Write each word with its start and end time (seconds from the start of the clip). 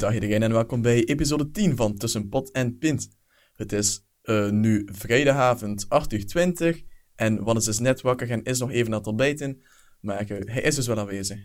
Dag 0.00 0.14
iedereen 0.14 0.42
en 0.42 0.52
welkom 0.52 0.82
bij 0.82 1.04
episode 1.04 1.50
10 1.50 1.76
van 1.76 1.96
Tussen 1.96 2.28
Pot 2.28 2.50
en 2.50 2.78
Pint. 2.78 3.08
Het 3.54 3.72
is 3.72 4.06
uh, 4.22 4.50
nu 4.50 4.88
vrijdagavond 4.92 5.86
8 5.88 6.12
uur 6.12 6.26
20 6.26 6.82
en 7.14 7.44
Wannes 7.44 7.66
is 7.66 7.78
net 7.78 8.00
wakker 8.00 8.30
en 8.30 8.42
is 8.42 8.58
nog 8.58 8.70
even 8.70 8.92
aan 8.92 8.98
het 8.98 9.06
ontbijten, 9.06 9.62
maar 10.00 10.30
uh, 10.30 10.40
hij 10.44 10.62
is 10.62 10.74
dus 10.74 10.86
wel 10.86 10.98
aanwezig. 10.98 11.38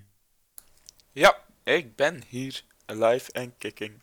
Ja, 1.11 1.37
ik 1.63 1.95
ben 1.95 2.21
hier, 2.27 2.63
alive 2.85 3.31
en 3.31 3.57
kicking. 3.57 4.01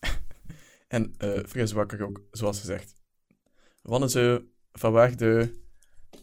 en 0.88 1.14
uh, 1.18 1.38
fris 1.46 1.72
wakker 1.72 2.02
ook, 2.02 2.22
zoals 2.30 2.58
gezegd. 2.58 2.94
Wannes, 3.82 4.40
vanwaar 4.72 5.16
de, 5.16 5.60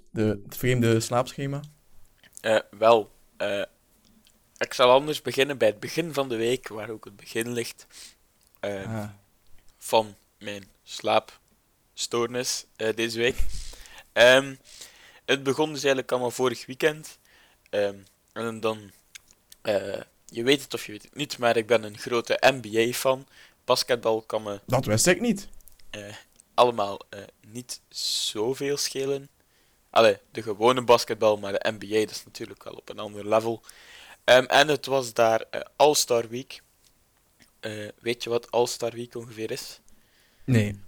de, 0.09 0.41
het 0.43 0.57
vreemde 0.57 0.99
slaapschema? 0.99 1.61
Wel, 2.77 3.11
uh, 3.37 3.63
ik 4.61 4.73
zal 4.73 4.91
anders 4.91 5.21
beginnen 5.21 5.57
bij 5.57 5.67
het 5.67 5.79
begin 5.79 6.13
van 6.13 6.29
de 6.29 6.35
week, 6.35 6.67
waar 6.67 6.89
ook 6.89 7.05
het 7.05 7.15
begin 7.15 7.51
ligt 7.51 7.87
uh, 8.61 8.95
ah. 8.95 9.09
van 9.77 10.15
mijn 10.37 10.67
slaapstoornis 10.83 12.65
deze 12.95 13.17
week. 13.17 13.35
Um, 14.13 14.59
het 15.25 15.43
begon 15.43 15.67
dus 15.67 15.79
eigenlijk 15.79 16.11
allemaal 16.11 16.31
vorig 16.31 16.65
weekend. 16.65 17.17
Um, 17.69 18.03
en 18.33 18.59
dan, 18.59 18.91
je 20.25 20.43
weet 20.43 20.61
het 20.61 20.73
of 20.73 20.85
je 20.85 20.91
weet 20.91 21.03
het 21.03 21.15
niet, 21.15 21.37
maar 21.37 21.57
ik 21.57 21.67
ben 21.67 21.83
een 21.83 21.97
grote 21.97 22.37
NBA-fan. 22.39 23.27
Basketbal 23.65 24.21
kan 24.21 24.43
me. 24.43 24.59
Dat 24.65 24.85
wist 24.85 25.07
ik 25.07 25.21
niet. 25.21 25.47
allemaal 26.53 26.99
niet 27.47 27.81
zoveel 27.89 28.77
schelen. 28.77 29.29
Allee, 29.89 30.17
de 30.31 30.41
gewone 30.41 30.83
basketbal, 30.83 31.37
maar 31.37 31.51
de 31.51 31.71
NBA 31.79 31.99
dat 31.99 32.11
is 32.11 32.25
natuurlijk 32.25 32.63
wel 32.63 32.73
op 32.73 32.89
een 32.89 32.99
ander 32.99 33.27
level. 33.27 33.61
Um, 34.31 34.45
en 34.45 34.67
het 34.67 34.85
was 34.85 35.13
daar 35.13 35.43
uh, 35.51 35.61
All-Star 35.75 36.27
Week. 36.27 36.61
Uh, 37.61 37.89
weet 37.99 38.23
je 38.23 38.29
wat 38.29 38.51
All-Star 38.51 38.91
Week 38.91 39.15
ongeveer 39.15 39.51
is? 39.51 39.79
Nee. 40.43 40.79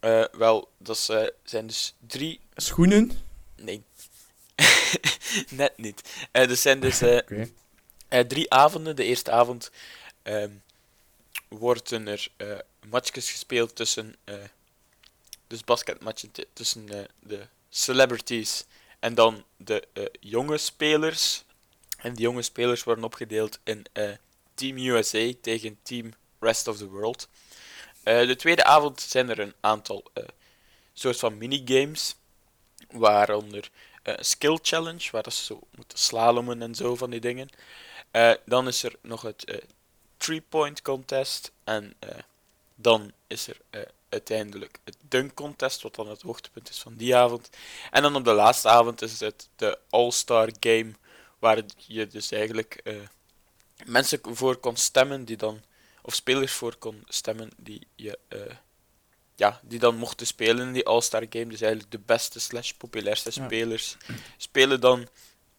Uh, 0.00 0.24
wel, 0.32 0.68
dat 0.78 0.98
zijn 1.44 1.66
dus 1.66 1.94
drie... 2.06 2.40
Schoenen? 2.54 3.10
Nee. 3.56 3.82
Net 5.50 5.78
niet. 5.78 6.28
dat 6.32 6.58
zijn 6.58 6.80
dus 6.80 7.02
okay. 7.02 8.24
drie 8.26 8.50
avonden. 8.50 8.96
De 8.96 9.04
eerste 9.04 9.30
avond 9.30 9.70
um, 10.22 10.62
worden 11.48 12.06
er 12.06 12.30
matchjes 12.86 13.30
gespeeld 13.30 13.76
tussen... 13.76 14.16
dus 15.46 15.64
basketmatchen 15.64 16.30
tussen 16.52 16.86
de 17.20 17.46
celebrities 17.68 18.64
en 18.98 19.14
dan 19.14 19.44
de 19.56 19.88
uh, 19.94 20.04
jonge 20.20 20.58
spelers. 20.58 21.44
En 22.02 22.14
die 22.14 22.22
jonge 22.22 22.42
spelers 22.42 22.84
worden 22.84 23.04
opgedeeld 23.04 23.58
in 23.64 23.84
uh, 23.92 24.10
Team 24.54 24.76
USA 24.76 25.32
tegen 25.40 25.78
Team 25.82 26.12
Rest 26.40 26.68
of 26.68 26.76
the 26.76 26.88
World. 26.88 27.28
Uh, 28.04 28.26
de 28.26 28.36
tweede 28.36 28.64
avond 28.64 29.00
zijn 29.00 29.28
er 29.28 29.38
een 29.38 29.54
aantal 29.60 30.04
soort 30.92 31.18
van 31.18 31.38
minigames, 31.38 32.14
waaronder 32.90 33.70
Skill 34.16 34.58
Challenge, 34.62 35.08
waar 35.10 35.32
ze 35.32 35.44
zo 35.44 35.60
moeten 35.70 35.98
slalomen 35.98 36.62
en 36.62 36.74
zo 36.74 36.96
van 36.96 37.10
die 37.10 37.20
dingen. 37.20 37.48
dan 38.44 38.68
is 38.68 38.82
er 38.82 38.94
nog 39.02 39.22
het 39.22 39.62
three-point 40.16 40.82
contest 40.82 41.52
en 41.64 41.96
dan 42.74 43.12
is 43.26 43.48
er 43.48 43.56
uiteindelijk 44.12 44.78
het 44.84 44.96
dunk 45.08 45.34
contest, 45.34 45.82
wat 45.82 45.94
dan 45.94 46.08
het 46.08 46.22
hoogtepunt 46.22 46.68
is 46.68 46.78
van 46.78 46.94
die 46.94 47.16
avond. 47.16 47.50
En 47.90 48.02
dan 48.02 48.16
op 48.16 48.24
de 48.24 48.32
laatste 48.32 48.68
avond 48.68 49.02
is 49.02 49.20
het 49.20 49.48
de 49.56 49.78
All-Star 49.90 50.50
Game, 50.60 50.92
waar 51.42 51.62
je 51.76 52.06
dus 52.06 52.30
eigenlijk 52.30 52.80
uh, 52.84 53.00
mensen 53.84 54.20
voor 54.22 54.56
kon 54.56 54.76
stemmen 54.76 55.24
die 55.24 55.36
dan, 55.36 55.62
of 56.02 56.14
spelers 56.14 56.52
voor 56.52 56.76
kon 56.76 57.04
stemmen 57.08 57.50
die 57.56 57.86
je, 57.94 58.18
uh, 58.28 58.54
ja, 59.34 59.60
die 59.62 59.78
dan 59.78 59.96
mochten 59.96 60.26
spelen 60.26 60.66
in 60.66 60.72
die 60.72 60.86
All-Star 60.86 61.26
Game. 61.30 61.46
Dus 61.46 61.60
eigenlijk 61.60 61.92
de 61.92 61.98
beste 61.98 62.40
slash 62.40 62.70
populairste 62.70 63.30
spelers 63.30 63.96
spelen 64.36 64.80
dan 64.80 65.08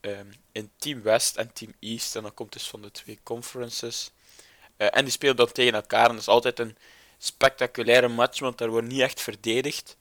um, 0.01 0.31
in 0.51 0.71
Team 0.77 1.01
West 1.01 1.37
en 1.37 1.53
Team 1.53 1.73
East. 1.79 2.15
En 2.15 2.21
dan 2.21 2.33
komt 2.33 2.53
dus 2.53 2.67
van 2.67 2.81
de 2.81 2.91
twee 2.91 3.19
conferences. 3.23 4.11
Uh, 4.77 4.87
en 4.91 5.03
die 5.03 5.13
spelen 5.13 5.35
dan 5.35 5.51
tegen 5.51 5.73
elkaar. 5.73 6.05
En 6.05 6.11
dat 6.11 6.21
is 6.21 6.27
altijd 6.27 6.59
een 6.59 6.77
spectaculaire 7.17 8.07
match, 8.07 8.39
want 8.39 8.57
daar 8.57 8.69
wordt 8.69 8.87
niet 8.87 9.01
echt 9.01 9.21
verdedigd. 9.21 9.97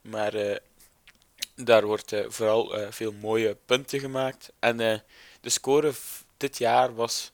Maar 0.00 0.34
daar 1.54 1.86
wordt 1.86 2.12
uh, 2.12 2.24
vooral 2.28 2.78
uh, 2.78 2.86
veel 2.90 3.12
mooie 3.12 3.56
punten 3.66 4.00
gemaakt. 4.00 4.52
En 4.58 4.76
de 5.40 5.50
score 5.50 5.92
dit 6.36 6.58
jaar 6.58 6.94
was 6.94 7.32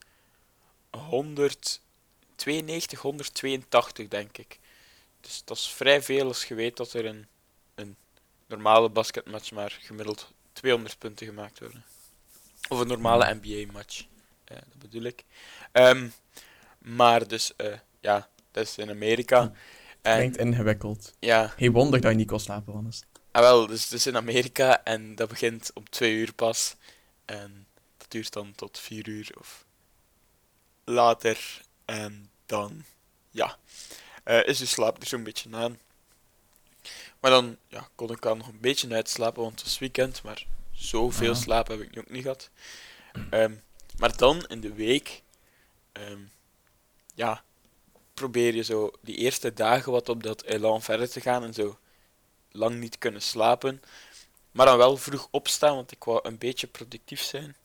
192, 0.91 3.01
182 3.01 4.09
denk 4.09 4.39
ik. 4.39 4.59
Dus 5.21 5.43
dat 5.45 5.57
is 5.57 5.69
vrij 5.69 6.03
veel 6.03 6.27
als 6.27 6.45
je 6.45 6.55
weet 6.55 6.77
dat 6.77 6.93
er 6.93 7.05
een, 7.05 7.27
een 7.75 7.97
normale 8.47 8.89
basketmatch 8.89 9.53
maar 9.53 9.79
gemiddeld 9.81 10.33
200 10.53 10.99
punten 10.99 11.27
gemaakt 11.27 11.59
worden. 11.59 11.85
Of 12.69 12.81
een 12.81 12.87
normale 12.87 13.39
NBA-match, 13.43 14.05
dat 14.45 14.79
bedoel 14.79 15.03
ik. 15.03 15.25
Um, 15.73 16.13
maar 16.79 17.29
dus, 17.29 17.53
ja, 18.01 18.29
dat 18.51 18.65
is 18.65 18.79
in 18.79 18.91
Amerika. 18.91 19.53
Klinkt 20.03 20.37
ingewikkeld. 20.37 21.15
Ja. 21.19 21.47
Geen 21.47 21.73
wonder 21.73 22.01
dat 22.01 22.11
je 22.11 22.17
niet 22.17 22.29
kon 22.29 22.41
slapen, 22.41 22.75
anders. 22.75 23.03
Ah, 23.39 23.45
wel, 23.45 23.67
dus 23.67 23.85
het 23.85 23.93
is 23.93 24.07
in 24.07 24.17
Amerika 24.17 24.85
en 24.85 25.15
dat 25.15 25.29
begint 25.29 25.71
om 25.75 25.91
twee 25.91 26.15
uur 26.15 26.33
pas. 26.35 26.75
En 27.25 27.67
dat 27.97 28.11
duurt 28.11 28.33
dan 28.33 28.53
tot 28.55 28.79
vier 28.79 29.09
uur 29.09 29.31
of 29.39 29.65
later. 30.85 31.63
En 31.85 32.31
dan, 32.47 32.85
ja, 33.31 33.59
uh, 34.25 34.47
is 34.47 34.59
je 34.59 34.67
slaap 34.67 35.01
er 35.01 35.07
zo'n 35.07 35.23
beetje 35.23 35.49
aan. 35.53 35.79
Maar 37.21 37.31
dan 37.31 37.57
ja, 37.69 37.89
kon 37.95 38.11
ik 38.11 38.27
al 38.27 38.37
nog 38.37 38.49
een 38.49 38.61
beetje 38.61 38.95
uitslapen, 38.95 39.43
want 39.43 39.55
het 39.55 39.65
was 39.65 39.79
weekend. 39.79 40.23
Maar 40.23 40.47
zoveel 40.73 41.33
ah. 41.33 41.41
slaap 41.41 41.69
heb 41.69 41.81
ik 41.81 41.95
nu 41.95 42.01
ook 42.01 42.11
niet 42.11 42.23
gehad. 42.23 42.51
Um, 43.31 43.63
maar 43.99 44.17
dan 44.17 44.47
in 44.47 44.61
de 44.61 44.73
week, 44.73 45.23
um, 45.93 46.31
ja, 47.15 47.45
probeer 48.15 48.55
je 48.55 48.63
zo 48.63 48.91
die 49.01 49.17
eerste 49.17 49.53
dagen 49.53 49.93
wat 49.93 50.09
op 50.09 50.23
dat 50.23 50.43
elan 50.43 50.83
verder 50.83 51.11
te 51.11 51.21
gaan 51.21 51.45
en 51.45 51.55
zo 51.55 51.79
lang 52.51 52.79
niet 52.79 52.99
kunnen 52.99 53.23
slapen. 53.23 53.83
Maar 54.51 54.67
dan 54.67 54.77
wel 54.77 54.97
vroeg 54.97 55.29
opstaan, 55.31 55.75
want 55.75 55.93
ik 55.93 56.05
wou 56.05 56.21
een 56.23 56.39
beetje 56.39 56.67
productief 56.67 57.23
zijn. 57.23 57.57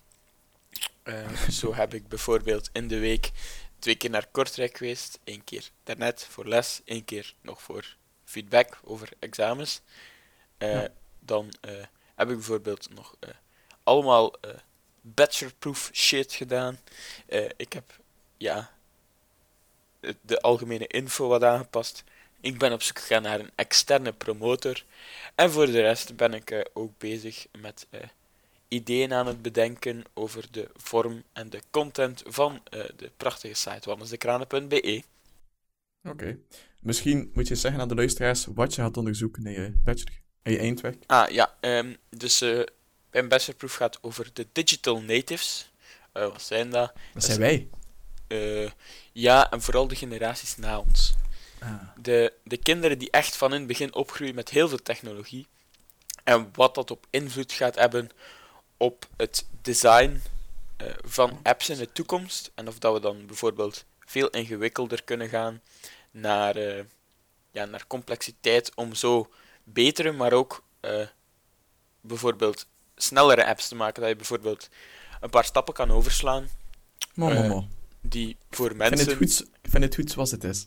Uh, 1.04 1.40
zo 1.50 1.74
heb 1.74 1.94
ik 1.94 2.08
bijvoorbeeld 2.08 2.70
in 2.74 2.88
de 2.88 3.00
week 3.00 3.32
twee 3.80 3.96
keer 3.96 4.10
naar 4.10 4.28
Kortrijk 4.28 4.78
geweest. 4.78 5.20
één 5.24 5.44
keer 5.44 5.70
daarnet 5.84 6.28
voor 6.30 6.48
les, 6.48 6.82
één 6.86 7.06
keer 7.06 7.34
nog 7.42 7.62
voor 7.62 7.96
feedback 8.26 8.80
over 8.84 9.10
examens. 9.20 9.82
Uh, 10.58 10.74
ja. 10.74 10.88
Dan 11.20 11.54
uh, 11.62 11.72
heb 12.16 12.30
ik 12.30 12.36
bijvoorbeeld 12.36 12.90
nog 12.94 13.16
allemaal 13.84 14.34
bachelorproof 15.02 15.90
shit 15.94 16.34
gedaan. 16.34 16.80
ik 17.58 17.74
heb 17.74 18.00
ja, 18.38 18.72
de 20.22 20.42
algemene 20.42 20.88
info 20.88 21.28
wat 21.28 21.44
aangepast. 21.44 22.04
Ik 22.44 22.58
ben 22.58 22.74
op 22.74 22.82
zoek 22.82 23.00
gegaan 23.00 23.22
naar 23.22 23.40
een 23.40 23.52
externe 23.56 24.14
promotor. 24.14 24.84
En 25.36 25.52
voor 25.52 25.66
de 25.66 25.82
rest 25.82 26.16
ben 26.16 26.34
ik 26.34 26.52
uh, 26.52 26.62
ook 26.74 26.98
bezig 26.98 27.48
met 27.60 27.88
uh, 27.92 28.00
ideeën 28.68 29.14
aan 29.14 29.28
het 29.28 29.42
bedenken 29.42 30.04
over 30.14 30.48
de 30.52 30.70
vorm 30.76 31.24
en 31.34 31.50
de 31.50 31.62
content 31.72 32.24
van 32.26 32.52
uh, 32.54 32.84
de 32.98 33.12
prachtige 33.18 33.54
site 33.54 33.90
wandelsdekranen.be. 33.90 35.04
Oké. 36.04 36.10
Okay. 36.10 36.40
Misschien 36.80 37.32
moet 37.34 37.48
je 37.48 37.56
zeggen 37.56 37.82
aan 37.82 37.88
de 37.88 37.96
luisteraars 37.96 38.46
wat 38.46 38.76
je 38.76 38.82
gaat 38.82 38.98
onderzoeken 38.98 39.46
in 39.46 39.62
je 39.62 39.74
bachelor, 39.84 40.22
in 40.44 40.52
je 40.52 40.58
eindwerk. 40.58 41.04
Ah 41.08 41.30
ja, 41.30 41.56
um, 41.62 41.98
dus 42.10 42.40
mijn 43.12 43.28
bachelorproef 43.28 43.76
gaat 43.76 43.98
over 44.02 44.30
de 44.34 44.48
digital 44.52 45.02
natives. 45.02 45.72
wat 46.12 46.42
zijn 46.42 46.70
dat? 46.70 46.94
Dat 47.14 47.24
zijn 47.24 47.40
wij. 47.40 47.70
Ja, 49.12 49.52
en 49.52 49.62
vooral 49.62 49.88
de 49.88 49.96
generaties 49.96 50.58
na 50.58 50.80
ons. 50.80 51.16
De, 51.98 52.34
de 52.44 52.58
kinderen 52.58 53.00
die 53.00 53.12
echt 53.12 53.38
van 53.38 53.54
in 53.54 53.58
het 53.58 53.68
begin 53.68 53.94
opgroeien 53.94 54.36
met 54.36 54.50
heel 54.50 54.68
veel 54.68 54.82
technologie. 54.82 55.48
En 56.24 56.50
wat 56.54 56.76
dat 56.76 56.92
op 56.92 57.08
invloed 57.10 57.52
gaat 57.52 57.76
hebben 57.76 58.10
op 58.78 59.08
het 59.18 59.46
design 59.62 60.22
eh, 60.78 60.88
van 61.06 61.40
apps 61.44 61.70
in 61.70 61.78
de 61.78 61.92
toekomst. 61.92 62.52
En 62.56 62.68
of 62.68 62.80
dat 62.80 62.94
we 62.94 63.00
dan 63.00 63.26
bijvoorbeeld 63.26 63.86
veel 64.00 64.30
ingewikkelder 64.30 65.04
kunnen 65.04 65.30
gaan 65.30 65.62
naar, 66.12 66.56
eh, 66.56 66.84
ja, 67.52 67.66
naar 67.66 67.88
complexiteit 67.88 68.76
om 68.76 68.96
zo 68.96 69.30
betere, 69.64 70.12
maar 70.12 70.34
ook 70.34 70.64
eh, 70.80 71.08
bijvoorbeeld 72.02 72.68
snellere 72.96 73.46
apps 73.46 73.68
te 73.68 73.76
maken. 73.76 74.02
Dat 74.02 74.10
je 74.10 74.16
bijvoorbeeld 74.16 74.70
een 75.22 75.30
paar 75.30 75.46
stappen 75.46 75.74
kan 75.74 75.92
overslaan 75.92 76.50
Mo, 77.14 77.30
mo, 77.30 77.48
mo. 77.48 77.68
die 78.02 78.38
voor 78.50 78.72
Ik 78.72 78.78
vind, 78.78 78.90
mensen... 78.90 79.08
het 79.08 79.18
goed, 79.18 79.48
ik 79.62 79.70
vind 79.70 79.84
het 79.84 79.96
goed 79.96 80.12
zoals 80.12 80.32
het 80.32 80.44
is. 80.44 80.66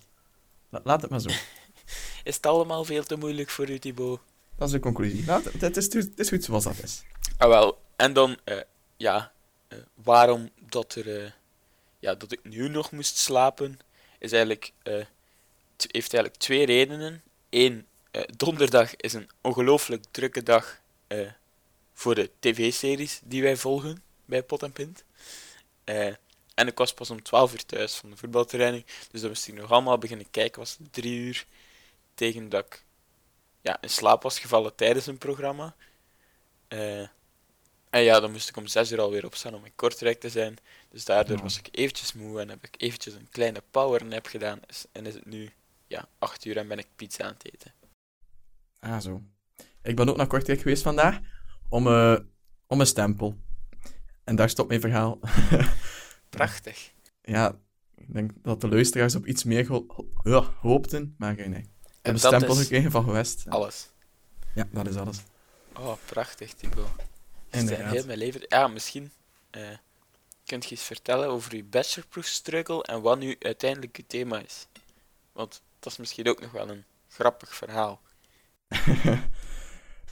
La- 0.68 0.80
Laat 0.84 1.02
het 1.02 1.10
maar 1.10 1.20
zo. 1.20 1.28
Is 2.24 2.34
het 2.36 2.46
allemaal 2.46 2.84
veel 2.84 3.04
te 3.04 3.16
moeilijk 3.16 3.50
voor 3.50 3.70
u, 3.70 3.78
Thibaut? 3.78 4.20
Dat 4.56 4.66
is 4.68 4.74
de 4.74 4.80
conclusie. 4.80 5.24
Laat 5.24 5.44
het, 5.44 5.60
het, 5.60 5.76
is, 5.76 5.84
het 5.94 6.18
is 6.18 6.28
goed 6.28 6.44
zoals 6.44 6.64
dat 6.64 6.82
is. 6.82 7.02
Ah, 7.38 7.48
wel. 7.48 7.78
En 7.96 8.12
dan, 8.12 8.36
eh, 8.44 8.60
ja, 8.96 9.32
eh, 9.68 9.78
waarom 9.94 10.50
dat, 10.68 10.94
er, 10.94 11.24
eh, 11.24 11.30
ja, 11.98 12.14
dat 12.14 12.32
ik 12.32 12.40
nu 12.42 12.68
nog 12.68 12.90
moest 12.90 13.16
slapen, 13.16 13.78
is 14.18 14.32
eigenlijk, 14.32 14.72
heeft 14.82 15.92
eigenlijk 15.92 16.36
twee 16.36 16.66
redenen. 16.66 17.22
Eén, 17.50 17.86
donderdag 18.36 18.96
is 18.96 19.12
een 19.12 19.30
ongelooflijk 19.40 20.04
drukke 20.10 20.42
dag 20.42 20.80
voor 21.94 22.14
de 22.14 22.30
tv-series 22.38 23.20
die 23.24 23.42
wij 23.42 23.56
volgen 23.56 24.02
bij 24.24 24.42
Pot 24.42 24.62
en 24.62 24.72
Pint. 24.72 25.04
En 26.56 26.67
ik 26.67 26.79
was 26.79 26.94
pas 26.94 27.11
om 27.11 27.23
12 27.23 27.53
uur 27.53 27.67
thuis 27.67 27.94
van 27.94 28.11
de 28.11 28.17
voetbaltraining, 28.17 28.85
dus 29.11 29.20
dan 29.20 29.31
moest 29.31 29.49
ik 29.49 29.55
nog 29.55 29.70
allemaal 29.73 29.99
beginnen 29.99 30.31
kijken. 30.31 30.58
Was 30.61 30.76
het 30.79 30.93
drie 30.93 31.19
uur 31.19 31.47
tegen 32.14 32.49
dat 32.49 32.64
ik 32.67 32.85
ja, 33.61 33.79
in 33.81 33.91
slaap 33.91 34.23
was 34.23 34.38
gevallen 34.38 34.75
tijdens 34.75 35.06
een 35.06 35.19
programma. 35.19 35.75
Eh, 36.69 37.00
en 37.91 38.03
ja, 38.03 38.20
dan 38.20 38.31
moest 38.32 38.49
ik 38.49 38.56
om 38.56 38.67
6 38.67 38.93
uur 38.93 39.00
alweer 39.00 39.25
opstaan 39.25 39.55
om 39.55 39.64
in 39.64 39.75
Kortrijk 39.75 40.20
te 40.20 40.31
zijn. 40.31 40.56
Dus 40.88 41.05
daardoor 41.05 41.43
was 41.43 41.58
ik 41.58 41.69
eventjes 41.70 42.12
moe 42.12 42.41
en 42.41 42.49
heb 42.49 42.64
ik 42.64 42.75
eventjes 42.82 43.14
een 43.14 43.29
kleine 43.31 43.62
powernap 43.70 44.26
gedaan. 44.26 44.61
Is- 44.67 44.85
En 44.93 45.06
is 45.06 45.14
het 45.14 45.26
nu 45.26 45.50
ja, 45.87 46.09
8 46.19 46.44
uur 46.44 46.56
en 46.56 46.69
ben 46.69 46.79
ik 46.79 46.87
pizza 46.97 47.25
aan 47.25 47.32
het 47.38 47.52
eten. 47.55 47.73
Ah, 48.81 49.00
zo. 49.00 49.23
Ik 49.82 49.97
ben 49.97 50.09
ook 50.09 50.17
naar 50.17 50.26
Kortrijk 50.26 50.59
geweest 50.61 50.82
vandaag 50.82 51.19
om, 51.69 51.87
eh, 51.87 52.17
om 52.67 52.81
een 52.81 52.87
stempel. 52.87 53.37
En 54.25 54.37
daar 54.37 54.49
stopt 54.50 54.69
mijn 54.69 54.81
verhaal. 54.81 55.19
Prachtig. 56.37 56.93
ja, 57.23 57.59
ik 57.94 58.12
denk 58.12 58.31
dat 58.43 58.61
de 58.61 58.69
luisteraars 58.69 59.15
op 59.15 59.27
iets 59.27 59.44
meer 59.44 59.67
hoopten, 60.61 61.15
maar 61.19 61.35
nee. 61.35 61.49
nee. 61.49 61.61
Ik 61.61 61.69
heb 62.03 62.15
En 62.15 62.19
stempel 62.19 62.55
is 62.55 62.61
gekregen 62.61 62.91
van 62.91 63.05
Gewest. 63.05 63.44
alles. 63.49 63.88
Ja, 64.55 64.69
dat 64.71 64.87
is 64.87 64.97
alles. 64.97 65.19
Oh, 65.79 65.93
prachtig, 66.05 66.53
Thibaut. 66.55 66.88
Zijn 67.50 67.62
Inderdaad. 67.62 67.93
heel 67.93 68.06
mijn 68.06 68.19
leven... 68.19 68.41
Ja, 68.49 68.69
misschien 68.69 69.11
eh 69.50 69.62
kunt 70.47 70.65
je 70.65 70.71
eens 70.71 70.83
vertellen 70.83 71.29
over 71.29 71.56
je 71.56 71.65
bachelorproof 71.65 72.27
struggle 72.27 72.83
en 72.83 73.00
wat 73.00 73.19
nu 73.19 73.37
uiteindelijk 73.38 74.03
thema 74.06 74.41
is. 74.41 74.67
Want 75.33 75.62
dat 75.79 75.93
is 75.93 75.99
misschien 75.99 76.29
ook 76.29 76.41
nog 76.41 76.50
wel 76.50 76.69
een 76.69 76.85
grappig 77.09 77.55
verhaal. 77.55 78.00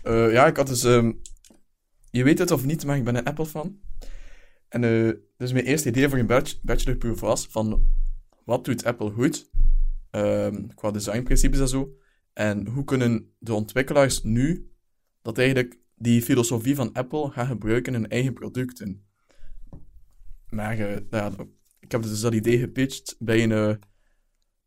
Eh, 0.05 0.32
ja, 0.32 0.47
ik 0.47 0.56
had 0.56 0.67
dus... 0.67 0.82
ehm, 0.85 1.12
je 2.11 2.25
weet 2.25 2.38
het 2.38 2.50
of 2.50 2.65
niet, 2.65 2.85
maar 2.85 2.97
ik 2.97 3.05
ben 3.05 3.15
een 3.17 3.25
Apple-fan. 3.25 3.81
En 4.75 5.23
dus 5.37 5.53
mijn 5.53 5.65
eerste 5.65 5.88
idee 5.88 6.09
voor 6.09 6.19
een 6.19 6.26
bach- 6.26 6.61
bachelorproof 6.62 7.21
was 7.21 7.47
van... 7.47 7.87
Wat 8.44 8.65
doet 8.65 8.85
Apple 8.85 9.11
goed? 9.11 9.50
Ehm, 10.11 10.67
qua 10.75 10.91
designprincipes 10.91 11.61
en 11.61 11.69
zo. 11.69 11.97
En 12.32 12.67
hoe 12.67 12.85
kunnen 12.85 13.35
de 13.38 13.55
ontwikkelaars 13.55 14.23
nu... 14.23 14.71
Dat 15.23 15.38
eigenlijk 15.38 15.79
die 15.94 16.23
filosofie 16.23 16.75
van 16.75 16.93
Apple 16.93 17.31
gaan 17.31 17.47
gebruiken 17.47 17.94
in 17.94 18.00
hun 18.00 18.11
eigen 18.11 18.32
producten. 18.32 19.05
Maar 20.49 20.79
eh, 20.79 21.00
nou 21.11 21.35
ja, 21.37 21.44
ik 21.81 21.93
heb 21.93 22.03
dus 22.03 22.21
dat 22.21 22.35
idee 22.35 22.59
gepitcht 22.59 23.17
bij 23.19 23.43
een... 23.43 23.53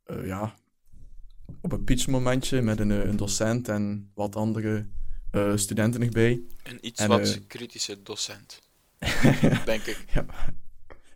eh, 0.06 0.28
ja, 0.28 0.56
op 1.62 1.72
een 1.72 1.84
pitchmomentje 1.84 2.62
met 2.62 2.80
een, 2.80 2.90
een 2.90 3.18
docent 3.18 3.68
en 3.68 4.12
wat 4.14 4.36
andere 4.36 4.88
studenten 5.56 6.02
erbij. 6.02 6.42
Een 6.64 6.88
iets 6.88 7.02
En, 7.02 7.08
wat 7.08 7.48
kritische 7.48 8.04
docent, 8.04 8.62
denk 9.66 9.84
ik. 9.86 10.06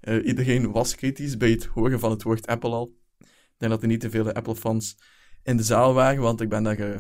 Eh, 0.02 0.26
iedereen 0.26 0.72
was 0.72 0.96
kritisch 0.96 1.38
bij 1.38 1.50
het 1.50 1.66
horen 1.66 2.00
van 2.00 2.12
het 2.12 2.24
woord 2.24 2.48
Apple 2.48 2.70
al. 2.70 2.96
Ik 3.20 3.58
denk 3.58 3.72
dat 3.72 3.82
er 3.82 3.88
niet 3.88 4.00
te 4.00 4.10
veel 4.10 4.32
Apple-fans 4.32 4.98
in 5.44 5.58
de 5.58 5.64
zaal 5.64 5.94
waren, 5.94 6.22
want 6.22 6.42
ik 6.42 6.50
ben 6.50 6.64
daar 6.64 6.80
eh, 6.80 7.00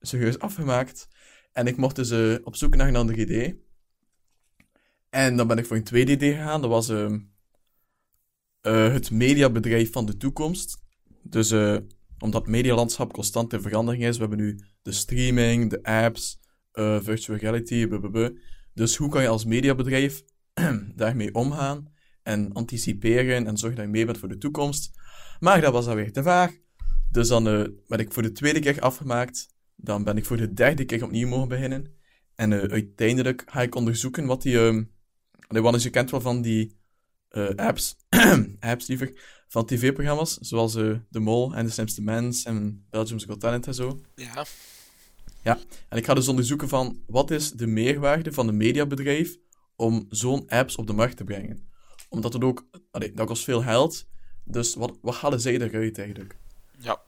serieus 0.00 0.38
afgemaakt. 0.38 1.08
En 1.52 1.66
ik 1.66 1.76
mocht 1.76 1.96
dus 1.96 2.10
eh, 2.10 2.34
op 2.44 2.56
zoek 2.56 2.76
naar 2.76 2.88
een 2.88 2.96
ander 2.96 3.18
idee. 3.18 3.64
En 5.10 5.36
dan 5.36 5.46
ben 5.46 5.58
ik 5.58 5.66
voor 5.66 5.76
een 5.76 5.84
tweede 5.84 6.12
idee 6.12 6.32
gegaan. 6.34 6.60
Dat 6.60 6.70
was 6.70 6.88
ehm, 6.88 7.20
eh, 8.60 8.92
het 8.92 9.10
mediabedrijf 9.10 9.92
van 9.92 10.06
de 10.06 10.16
toekomst. 10.16 10.80
Dus 11.22 11.52
omdat 12.18 12.40
het 12.40 12.50
medialandschap 12.50 13.12
constant 13.12 13.52
in 13.52 13.60
verandering 13.60 14.04
is. 14.04 14.14
We 14.14 14.20
hebben 14.20 14.38
nu 14.38 14.60
de 14.82 14.92
streaming, 14.92 15.70
de 15.70 15.82
apps, 15.82 16.40
virtual 17.02 17.38
reality, 17.38 17.86
blablabla. 17.86 18.30
Dus 18.74 18.96
hoe 18.96 19.10
kan 19.10 19.22
je 19.22 19.28
als 19.28 19.44
mediabedrijf 19.44 20.22
daarmee 20.94 21.34
omgaan 21.34 21.92
en 22.22 22.52
anticiperen 22.52 23.46
en 23.46 23.56
zorgen 23.56 23.76
dat 23.76 23.86
je 23.86 23.92
mee 23.92 24.04
bent 24.04 24.18
voor 24.18 24.28
de 24.28 24.38
toekomst? 24.38 24.90
Maar 25.40 25.60
dat 25.60 25.72
was 25.72 25.84
dan 25.84 25.94
weer 25.94 26.12
te 26.12 26.22
vaag. 26.22 26.52
Dus 27.10 27.28
dan 27.28 27.48
eh, 27.48 27.64
ben 27.86 27.98
ik 27.98 28.12
voor 28.12 28.22
de 28.22 28.32
tweede 28.32 28.60
keer 28.60 28.80
afgemaakt. 28.80 29.48
Dan 29.76 30.04
ben 30.04 30.16
ik 30.16 30.24
voor 30.24 30.36
de 30.36 30.52
derde 30.52 30.84
keer 30.84 31.04
opnieuw 31.04 31.28
mogen 31.28 31.48
beginnen. 31.48 31.94
En 32.34 32.52
eh, 32.52 32.72
uiteindelijk 32.72 33.42
ga 33.46 33.62
ik 33.62 33.74
onderzoeken 33.74 34.26
wat 34.26 34.42
die... 34.42 34.58
allee, 34.58 35.62
Wannes, 35.62 35.82
je 35.82 35.90
kent 35.90 36.10
wel 36.10 36.20
van 36.20 36.42
die 36.42 36.76
eh, 37.28 37.48
apps, 37.48 37.96
apps 38.60 38.86
liever, 38.86 39.42
van 39.48 39.66
tv-programma's, 39.66 40.38
zoals 40.40 40.72
De 40.72 41.20
Mol 41.20 41.54
en 41.54 41.64
De 41.64 41.70
Slimste 41.70 42.02
Mens 42.02 42.44
en 42.44 42.86
Belgium's 42.90 43.24
Got 43.24 43.40
Talent 43.40 43.66
en 43.66 43.74
zo. 43.74 44.00
Ja, 44.14 44.44
En 45.88 45.98
ik 45.98 46.04
ga 46.04 46.14
dus 46.14 46.28
onderzoeken 46.28 46.68
van 46.68 47.02
wat 47.06 47.30
is 47.30 47.50
de 47.50 47.66
meerwaarde 47.66 48.32
van 48.32 48.48
een 48.48 48.56
mediabedrijf 48.56 49.36
om 49.76 50.06
zo'n 50.08 50.48
apps 50.48 50.76
op 50.76 50.86
de 50.86 50.92
markt 50.92 51.16
te 51.16 51.24
brengen. 51.24 51.70
Omdat 52.08 52.32
het 52.32 52.44
ook, 52.44 52.68
allee, 52.90 53.12
dat 53.12 53.26
kost 53.26 53.44
veel 53.44 53.62
geld, 53.62 54.06
dus 54.44 54.74
wat, 54.74 54.98
wat 55.00 55.14
halen 55.14 55.40
zij 55.40 55.60
eruit 55.60 55.98
eigenlijk? 55.98 56.36
ja. 56.78 57.02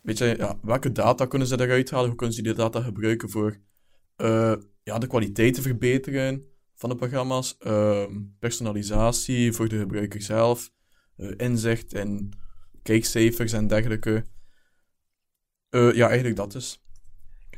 Weet 0.00 0.18
je, 0.18 0.34
ja, 0.38 0.58
welke 0.62 0.92
data 0.92 1.26
kunnen 1.26 1.48
ze 1.48 1.60
eruit 1.60 1.90
halen? 1.90 2.06
Hoe 2.06 2.16
kunnen 2.16 2.36
ze 2.36 2.42
die 2.42 2.54
data 2.54 2.80
gebruiken 2.80 3.30
voor 3.30 3.58
eh, 4.16 4.54
ja, 4.82 4.98
de 4.98 5.06
kwaliteit 5.06 5.54
te 5.54 5.62
verbeteren 5.62 6.44
van 6.74 6.90
de 6.90 6.96
programma's, 6.96 7.56
ehm, 7.58 8.20
personalisatie 8.38 9.52
voor 9.52 9.68
de 9.68 9.78
gebruiker 9.78 10.22
zelf, 10.22 10.70
eh, 11.16 11.30
inzicht 11.36 11.94
in 11.94 12.32
kijkcijfers 12.82 13.52
en 13.52 13.66
dergelijke. 13.66 14.26
Eh, 15.68 15.94
ja, 15.94 16.06
eigenlijk 16.06 16.36
dat 16.36 16.52
dus. 16.52 16.82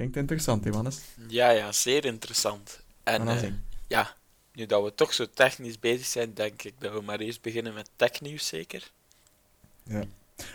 Klinkt 0.03 0.21
interessant, 0.21 0.65
hè, 0.65 0.71
Wannes? 0.71 1.01
ja, 1.29 1.51
ja, 1.51 1.73
zeer 1.73 2.05
interessant. 2.05 2.83
En 3.03 3.39
zien. 3.39 3.65
ja, 3.89 4.17
nu 4.53 4.67
dat 4.67 4.85
we 4.85 4.95
toch 4.95 5.13
zo 5.13 5.27
technisch 5.35 5.79
bezig 5.79 6.07
zijn, 6.07 6.35
denk 6.35 6.63
ik 6.63 6.75
dat 6.79 6.93
we 6.93 7.01
maar 7.01 7.21
eerst 7.21 7.43
beginnen 7.43 7.75
met 7.75 7.91
technieuws, 7.97 8.47
zeker? 8.47 8.91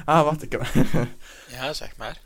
Ah, 0.06 0.24
wacht, 0.24 0.42
ik 0.44 0.52
heb, 0.52 0.68
Ja, 1.50 1.74
zeg 1.74 1.98
maar. 1.98 2.22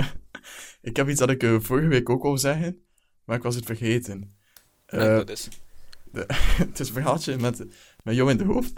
ik 0.88 0.96
heb 0.96 1.08
iets 1.08 1.18
dat 1.18 1.30
ik 1.30 1.42
eh, 1.42 1.60
vorige 1.60 1.88
week 1.88 2.10
ook 2.10 2.22
wou 2.22 2.38
zeggen, 2.38 2.84
maar 3.24 3.36
ik 3.36 3.42
was 3.42 3.54
het 3.54 3.64
vergeten. 3.64 4.36
En 4.86 5.00
Eh, 5.00 5.16
dat 5.16 5.30
is... 5.30 5.48
het 6.66 6.80
is 6.80 6.88
een 6.88 6.94
verhaaltje 6.94 7.36
met, 7.36 7.64
met 8.02 8.14
jou 8.14 8.30
in 8.30 8.36
de 8.36 8.44
hoofd. 8.44 8.72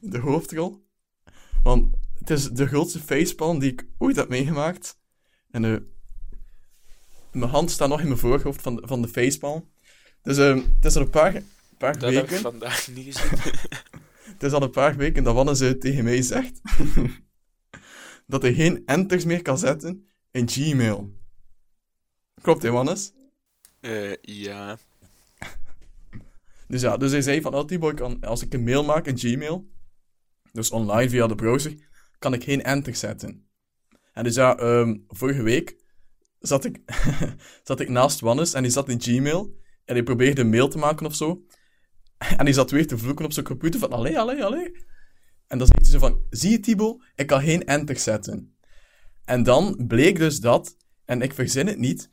de 0.00 0.18
hoofdrol. 0.18 0.86
Want 1.62 1.96
het 2.18 2.30
is 2.30 2.50
de 2.50 2.66
grootste 2.66 3.00
facepalm 3.00 3.58
die 3.58 3.72
ik 3.72 3.86
ooit 3.98 4.16
heb 4.16 4.28
meegemaakt. 4.28 4.98
En 5.50 5.64
eh, 5.64 5.76
mijn 7.34 7.50
hand 7.50 7.70
staat 7.70 7.88
nog 7.88 8.00
in 8.00 8.06
mijn 8.06 8.18
voorhoofd 8.18 8.62
van, 8.62 8.76
de- 8.76 8.86
van 8.86 9.02
de 9.02 9.08
facepalm. 9.08 9.70
Dus 10.22 10.38
eh, 10.38 10.54
het 10.54 10.84
is 10.84 10.96
al 10.96 11.02
een 11.02 11.10
paar, 11.10 11.42
paar 11.78 11.98
Dat 11.98 12.12
heb 12.12 12.24
ik 12.24 12.30
weken. 12.30 12.42
vandaag 12.50 12.88
niet 12.88 13.16
gezien. 13.18 13.38
Het 14.24 14.42
is 14.42 14.52
al 14.52 14.62
een 14.62 14.70
paar 14.70 14.96
weken 14.96 15.24
dat 15.24 15.34
Wannes 15.34 15.58
tegen 15.58 16.04
mij 16.04 16.22
zegt 16.22 16.60
dat 18.26 18.42
hij 18.42 18.54
geen 18.54 18.82
enters 18.86 19.24
meer 19.24 19.42
kan 19.42 19.58
zetten 19.58 20.08
in 20.30 20.48
Gmail. 20.48 21.12
Klopt, 22.42 22.62
hè, 22.62 22.70
Wannes? 22.70 23.12
Eh, 23.80 24.12
ja. 24.20 24.78
Dus 26.68 26.80
ja, 26.80 26.96
dus 26.96 27.10
hij 27.10 27.22
zei 27.22 27.40
van, 27.40 27.54
oh 27.54 27.94
kan, 27.94 28.20
als 28.20 28.42
ik 28.42 28.54
een 28.54 28.64
mail 28.64 28.84
maak 28.84 29.06
in 29.06 29.18
Gmail, 29.18 29.68
dus 30.52 30.70
online 30.70 31.10
via 31.10 31.26
de 31.26 31.34
browser, 31.34 31.74
kan 32.18 32.34
ik 32.34 32.44
geen 32.44 32.62
enter 32.62 32.94
zetten. 32.94 33.48
En 34.12 34.24
dus 34.24 34.34
ja, 34.34 34.56
ehm, 34.56 34.96
vorige 35.08 35.42
week 35.42 35.76
zat 36.46 36.64
ik, 36.64 36.78
zat 37.68 37.80
ik 37.80 37.88
naast 37.88 38.20
Wannes 38.20 38.52
en 38.54 38.62
die 38.62 38.72
zat 38.72 38.88
in 38.88 39.00
Gmail 39.00 39.56
en 39.84 39.94
hij 39.94 40.02
probeerde 40.02 40.40
een 40.40 40.50
mail 40.50 40.68
te 40.68 40.78
maken 40.78 41.06
of 41.06 41.14
zo. 41.14 41.42
En 42.18 42.44
hij 42.44 42.52
zat 42.52 42.70
weer 42.70 42.86
te 42.86 42.98
vloeken 42.98 43.24
op 43.24 43.32
zijn 43.32 43.44
computer 43.46 43.80
van, 43.80 43.92
allee, 43.92 44.18
allee, 44.18 44.44
allee. 44.44 44.72
En 45.46 45.58
dan 45.58 45.66
zei 45.66 45.78
hij 45.82 45.90
zo 45.90 45.98
van, 45.98 46.22
zie 46.30 46.50
je 46.50 46.60
Thibaut, 46.60 47.02
ik 47.14 47.26
kan 47.26 47.42
geen 47.42 47.64
enter 47.64 47.98
zetten. 47.98 48.56
En 49.24 49.42
dan 49.42 49.84
bleek 49.88 50.18
dus 50.18 50.40
dat, 50.40 50.76
en 51.04 51.22
ik 51.22 51.34
verzin 51.34 51.66
het 51.66 51.78
niet, 51.78 52.08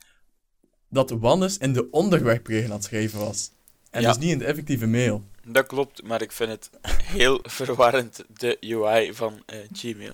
dat 0.89 1.09
Wannes 1.09 1.57
in 1.57 1.73
de 1.73 1.89
onderwerpregel 1.89 2.69
aan 2.69 2.75
het 2.75 2.83
schrijven 2.83 3.19
was. 3.19 3.51
En 3.89 4.01
Ja. 4.01 4.07
dus 4.07 4.17
niet 4.17 4.31
in 4.31 4.38
de 4.38 4.45
effectieve 4.45 4.88
mail. 4.88 5.23
Dat 5.45 5.65
klopt, 5.65 6.03
maar 6.03 6.21
ik 6.21 6.31
vind 6.31 6.50
het 6.50 6.69
heel 7.03 7.39
verwarrend, 7.59 8.23
de 8.38 8.57
UI 8.59 9.13
van 9.13 9.43
eh, 9.45 9.57
Gmail. 9.71 10.13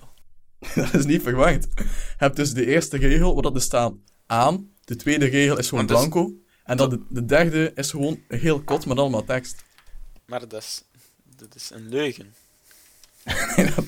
dat 0.74 0.94
is 0.94 1.04
niet 1.04 1.22
verwarrend. 1.22 1.68
Je 1.76 1.84
hebt 2.16 2.36
dus 2.36 2.52
de 2.52 2.66
eerste 2.66 2.96
regel, 2.96 3.34
wat 3.34 3.42
dat 3.44 3.54
er 3.54 3.60
staat 3.62 3.92
aan. 4.26 4.70
De 4.84 4.96
tweede 4.96 5.26
regel 5.26 5.58
is 5.58 5.68
gewoon 5.68 5.86
blanco. 5.86 6.32
En 6.64 6.76
dan 6.76 6.90
de, 6.90 7.00
de 7.08 7.24
derde 7.24 7.72
is 7.74 7.90
gewoon 7.90 8.20
heel 8.28 8.60
kot 8.62 8.86
met 8.86 8.98
allemaal 8.98 9.24
tekst. 9.24 9.64
Maar 10.26 10.48
dat 10.48 10.52
is, 10.62 10.84
dat 11.36 11.54
is 11.54 11.70
een 11.72 11.88
leugen. 11.88 12.34
Nee, 13.56 13.70
dat- 13.74 13.84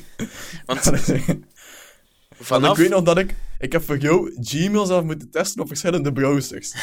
Want 0.66 0.84
dat 0.84 0.94
is- 0.94 1.06
Want 1.06 1.28
ik 1.28 2.46
vanaf... 2.46 2.76
weet 2.76 2.88
nog 2.90 3.02
dat 3.02 3.18
ik... 3.18 3.34
Ik 3.58 3.72
heb 3.72 3.82
voor 3.84 3.98
jou 3.98 4.36
Gmail 4.40 4.86
zelf 4.86 5.04
moeten 5.04 5.30
testen 5.30 5.60
op 5.62 5.68
verschillende 5.68 6.12
browsers. 6.12 6.74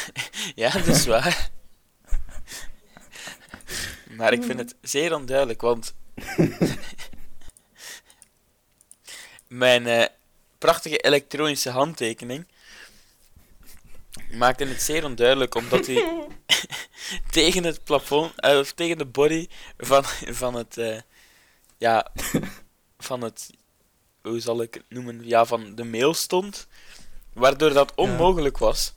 Ja, 0.55 0.71
dat 0.71 0.87
is 0.87 1.05
waar. 1.05 1.49
Maar 4.17 4.33
ik 4.33 4.43
vind 4.43 4.59
het 4.59 4.75
zeer 4.81 5.15
onduidelijk, 5.15 5.61
want... 5.61 5.95
Mijn 9.47 9.87
eh, 9.87 10.05
prachtige 10.57 10.97
elektronische 10.97 11.69
handtekening 11.69 12.47
maakte 14.31 14.65
het 14.65 14.81
zeer 14.81 15.05
onduidelijk, 15.05 15.55
omdat 15.55 15.85
hij 15.85 16.27
tegen 17.31 17.63
het 17.63 17.83
plafond, 17.83 18.39
eh, 18.39 18.57
of 18.57 18.71
tegen 18.71 18.97
de 18.97 19.05
body 19.05 19.47
van, 19.77 20.03
van 20.25 20.53
het, 20.53 20.77
eh, 20.77 20.99
ja, 21.77 22.11
van 22.97 23.21
het, 23.21 23.49
hoe 24.21 24.39
zal 24.39 24.61
ik 24.61 24.73
het 24.73 24.85
noemen, 24.89 25.27
ja, 25.27 25.45
van 25.45 25.75
de 25.75 25.83
mail 25.83 26.13
stond, 26.13 26.67
waardoor 27.33 27.73
dat 27.73 27.95
onmogelijk 27.95 28.57
was 28.57 28.95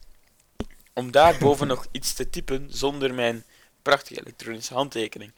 om 0.93 1.11
daarboven 1.11 1.67
nog 1.67 1.87
iets 1.91 2.13
te 2.13 2.31
typen 2.31 2.67
zonder 2.71 3.15
mijn 3.15 3.45
prachtige 3.83 4.21
elektronische 4.21 4.75
handtekening. 4.75 5.33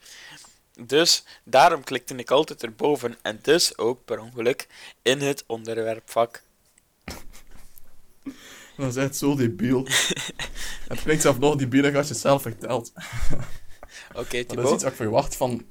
Dus 0.81 1.25
daarom 1.45 1.85
klikte 1.85 2.15
ik 2.15 2.31
altijd 2.31 2.63
erboven 2.63 3.17
en 3.23 3.39
dus 3.43 3.79
ook 3.79 4.05
per 4.05 4.21
ongeluk 4.21 4.67
in 5.03 5.21
het 5.21 5.45
onderwerpvak. 5.47 6.43
Dat 8.77 8.89
is 8.89 8.97
echt 8.97 9.17
zo 9.17 9.37
debiel. 9.37 9.87
het 10.89 11.01
klinkt 11.03 11.23
zelf 11.23 11.39
nog 11.39 11.57
debieler 11.57 11.97
als 11.97 12.07
je 12.07 12.13
het 12.13 12.23
zelf 12.23 12.43
vertelt. 12.43 12.93
Oké, 14.15 14.45
Maar 14.47 14.57
dat 14.57 14.65
is 14.67 14.73
iets 14.73 14.83
wat 14.83 14.91
ik 14.93 14.97
verwacht 14.97 15.37
van, 15.37 15.67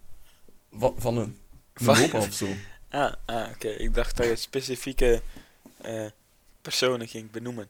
van, 0.74 0.96
van 0.98 1.18
een 1.18 1.40
Van- 1.74 1.96
Europa 1.96 2.18
of 2.18 2.34
zo. 2.34 2.48
Ah, 2.90 3.14
ah 3.26 3.50
oké. 3.54 3.68
Ik 3.68 3.94
dacht 3.94 4.18
dat 4.18 4.26
je 4.26 4.36
specifieke 4.36 5.22
eh, 5.82 6.06
personen 6.62 7.08
ging 7.08 7.32
benoemen 7.32 7.70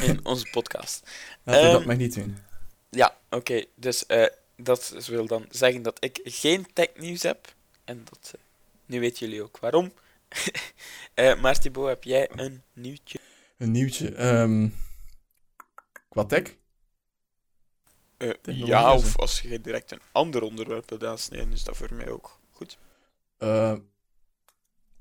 in 0.00 0.20
onze 0.24 0.46
podcast. 0.50 1.10
Laten 1.42 1.62
we 1.62 1.68
dat 1.70 1.78
Ehm, 1.78 1.86
maar 1.86 1.96
niet 1.96 2.14
doen. 2.14 2.38
Ja, 2.90 3.16
oké. 3.30 3.64
Dus 3.74 4.06
eh, 4.06 4.26
dat 4.58 5.06
wil 5.06 5.26
dan 5.26 5.46
zeggen 5.50 5.82
dat 5.82 6.04
ik 6.04 6.20
geen 6.24 6.72
technieuws 6.72 7.22
heb. 7.22 7.54
En 7.84 8.04
dat, 8.04 8.34
nu 8.86 9.00
weten 9.00 9.26
jullie 9.26 9.42
ook 9.42 9.58
waarom. 9.58 9.92
Eh 11.14 11.40
maar 11.40 11.60
Thibaut, 11.60 11.88
heb 11.88 12.04
jij 12.04 12.28
een 12.30 12.62
nieuwtje? 12.72 13.18
Een 13.56 13.70
nieuwtje. 13.70 14.14
ehm 14.14 14.68
qua 16.08 16.24
tech? 16.24 16.56
Eh, 18.16 18.30
ja, 18.42 18.94
of 18.94 19.18
als 19.18 19.40
je 19.40 19.60
direct 19.60 19.92
een 19.92 20.00
ander 20.12 20.42
onderwerp 20.42 20.88
wilt 20.88 21.04
aansnijden, 21.04 21.52
is 21.52 21.64
dat 21.64 21.76
voor 21.76 21.94
mij 21.94 22.08
ook 22.08 22.40
goed. 22.52 22.78
Eh, 23.36 23.76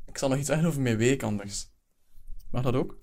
ik 0.06 0.18
zal 0.18 0.30
nog 0.30 0.38
iets 0.38 0.48
zeggen 0.48 0.68
over 0.68 0.82
mijn 0.82 0.98
week 0.98 1.24
anders. 1.24 1.68
Mag 2.52 2.64
dat 2.64 2.76
ook? 2.76 2.98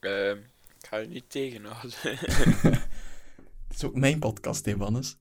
Ehm, 0.00 0.38
ik 0.78 0.86
ga 0.86 0.96
je 0.96 1.08
niet 1.08 1.30
tegenhouden. 1.30 1.98
Het 3.68 3.76
is 3.76 3.84
ook 3.84 3.94
mijn 3.94 4.18
podcast, 4.18 4.72
Wannes. 4.74 5.16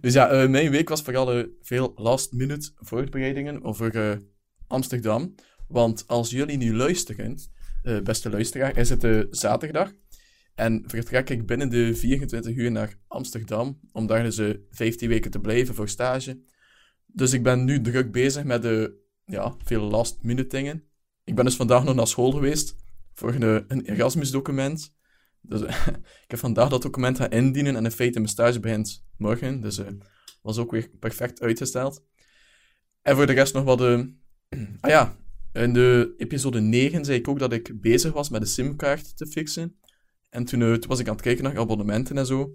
Dus 0.00 0.12
ja, 0.12 0.28
eh, 0.28 0.48
mijn 0.48 0.70
week 0.70 0.88
was 0.88 1.02
vooral 1.02 1.32
eh, 1.32 1.44
veel 1.62 1.92
last-minute 1.96 2.70
voorbereidingen 2.74 3.62
over 3.62 3.96
eh, 3.96 4.16
Amsterdam. 4.66 5.34
Want 5.68 6.04
als 6.06 6.30
jullie 6.30 6.56
nu 6.56 6.76
luisteren, 6.76 7.38
beste 8.02 8.30
luisteraar, 8.30 8.76
is 8.76 8.90
het 8.90 9.26
zaterdag. 9.30 9.92
En 10.54 10.84
vertrek 10.86 11.30
ik 11.30 11.46
binnen 11.46 11.68
de 11.68 11.94
24 11.94 12.56
uur 12.56 12.70
naar 12.70 12.98
Amsterdam, 13.08 13.80
om 13.92 14.06
daar 14.06 14.22
dus 14.22 14.38
eh, 14.38 14.54
15 14.70 15.08
weken 15.08 15.30
te 15.30 15.40
blijven 15.40 15.74
voor 15.74 15.88
stage. 15.88 16.40
Dus 17.06 17.32
ik 17.32 17.42
ben 17.42 17.64
nu 17.64 17.80
druk 17.80 18.12
bezig 18.12 18.44
met 18.44 18.62
de, 18.62 19.02
ja, 19.24 19.56
veel 19.64 19.82
last-minute 19.82 20.48
dingen. 20.48 20.84
Ik 21.24 21.34
ben 21.34 21.44
dus 21.44 21.56
vandaag 21.56 21.84
nog 21.84 21.94
naar 21.94 22.06
school 22.06 22.30
geweest 22.30 22.76
voor 23.12 23.34
een, 23.34 23.84
Erasmus-document. 23.84 24.94
Dus 25.40 25.60
ik 26.24 26.30
heb 26.30 26.38
vandaag 26.38 26.68
dat 26.68 26.82
document 26.82 27.16
gaan 27.16 27.30
indienen 27.30 27.76
en 27.76 27.84
in 27.84 27.90
feite 27.90 28.18
mijn 28.18 28.30
stage 28.30 28.60
begint 28.60 29.03
morgen. 29.16 29.60
Dus 29.60 29.78
eh 29.78 29.86
was 30.42 30.58
ook 30.58 30.70
weer 30.70 30.90
perfect 30.98 31.40
uitgesteld. 31.40 32.04
En 33.02 33.16
voor 33.16 33.26
de 33.26 33.32
rest 33.32 33.54
nog 33.54 33.64
wat... 33.64 33.80
eh 33.80 34.00
ah 34.80 34.90
ja, 34.90 35.16
in 35.52 35.72
de 35.72 36.14
episode 36.16 36.60
9 36.60 37.04
zei 37.04 37.18
ik 37.18 37.28
ook 37.28 37.38
dat 37.38 37.52
ik 37.52 37.80
bezig 37.80 38.12
was 38.12 38.28
met 38.28 38.40
de 38.40 38.46
simkaart 38.46 39.16
te 39.16 39.26
fixen. 39.26 39.78
En 40.30 40.44
toen, 40.44 40.62
eh, 40.62 40.76
was 40.88 40.98
ik 40.98 41.08
aan 41.08 41.14
het 41.14 41.22
kijken 41.22 41.44
naar 41.44 41.58
abonnementen 41.58 42.18
en 42.18 42.26
zo. 42.26 42.54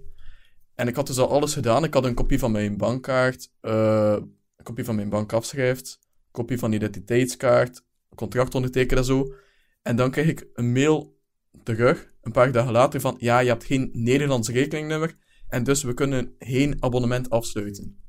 En 0.75 0.87
ik 0.87 0.95
had 0.95 1.07
dus 1.07 1.17
al 1.17 1.29
alles 1.29 1.53
gedaan. 1.53 1.83
Ik 1.83 1.93
had 1.93 2.05
een 2.05 2.13
kopie 2.13 2.39
van 2.39 2.51
mijn 2.51 2.77
bankkaart, 2.77 3.51
een 3.61 4.63
kopie 4.63 4.85
van 4.85 4.95
mijn 4.95 5.09
bankafschrift, 5.09 5.99
een 6.01 6.31
kopie 6.31 6.59
van 6.59 6.71
identiteitskaart, 6.71 7.83
contract 8.15 8.55
ondertekenen 8.55 8.97
en 8.97 9.05
zo. 9.05 9.33
En 9.81 9.95
dan 9.95 10.11
kreeg 10.11 10.27
ik 10.27 10.47
een 10.53 10.71
mail 10.71 11.19
terug, 11.63 12.13
een 12.21 12.31
paar 12.31 12.51
dagen 12.51 12.71
later, 12.71 12.99
van 12.99 13.15
ja, 13.19 13.39
je 13.39 13.49
hebt 13.49 13.63
geen 13.63 13.89
Nederlands 13.93 14.49
rekeningnummer 14.49 15.17
en 15.49 15.63
dus 15.63 15.83
we 15.83 15.93
kunnen 15.93 16.35
geen 16.39 16.83
abonnement 16.83 17.29
afsluiten. 17.29 18.03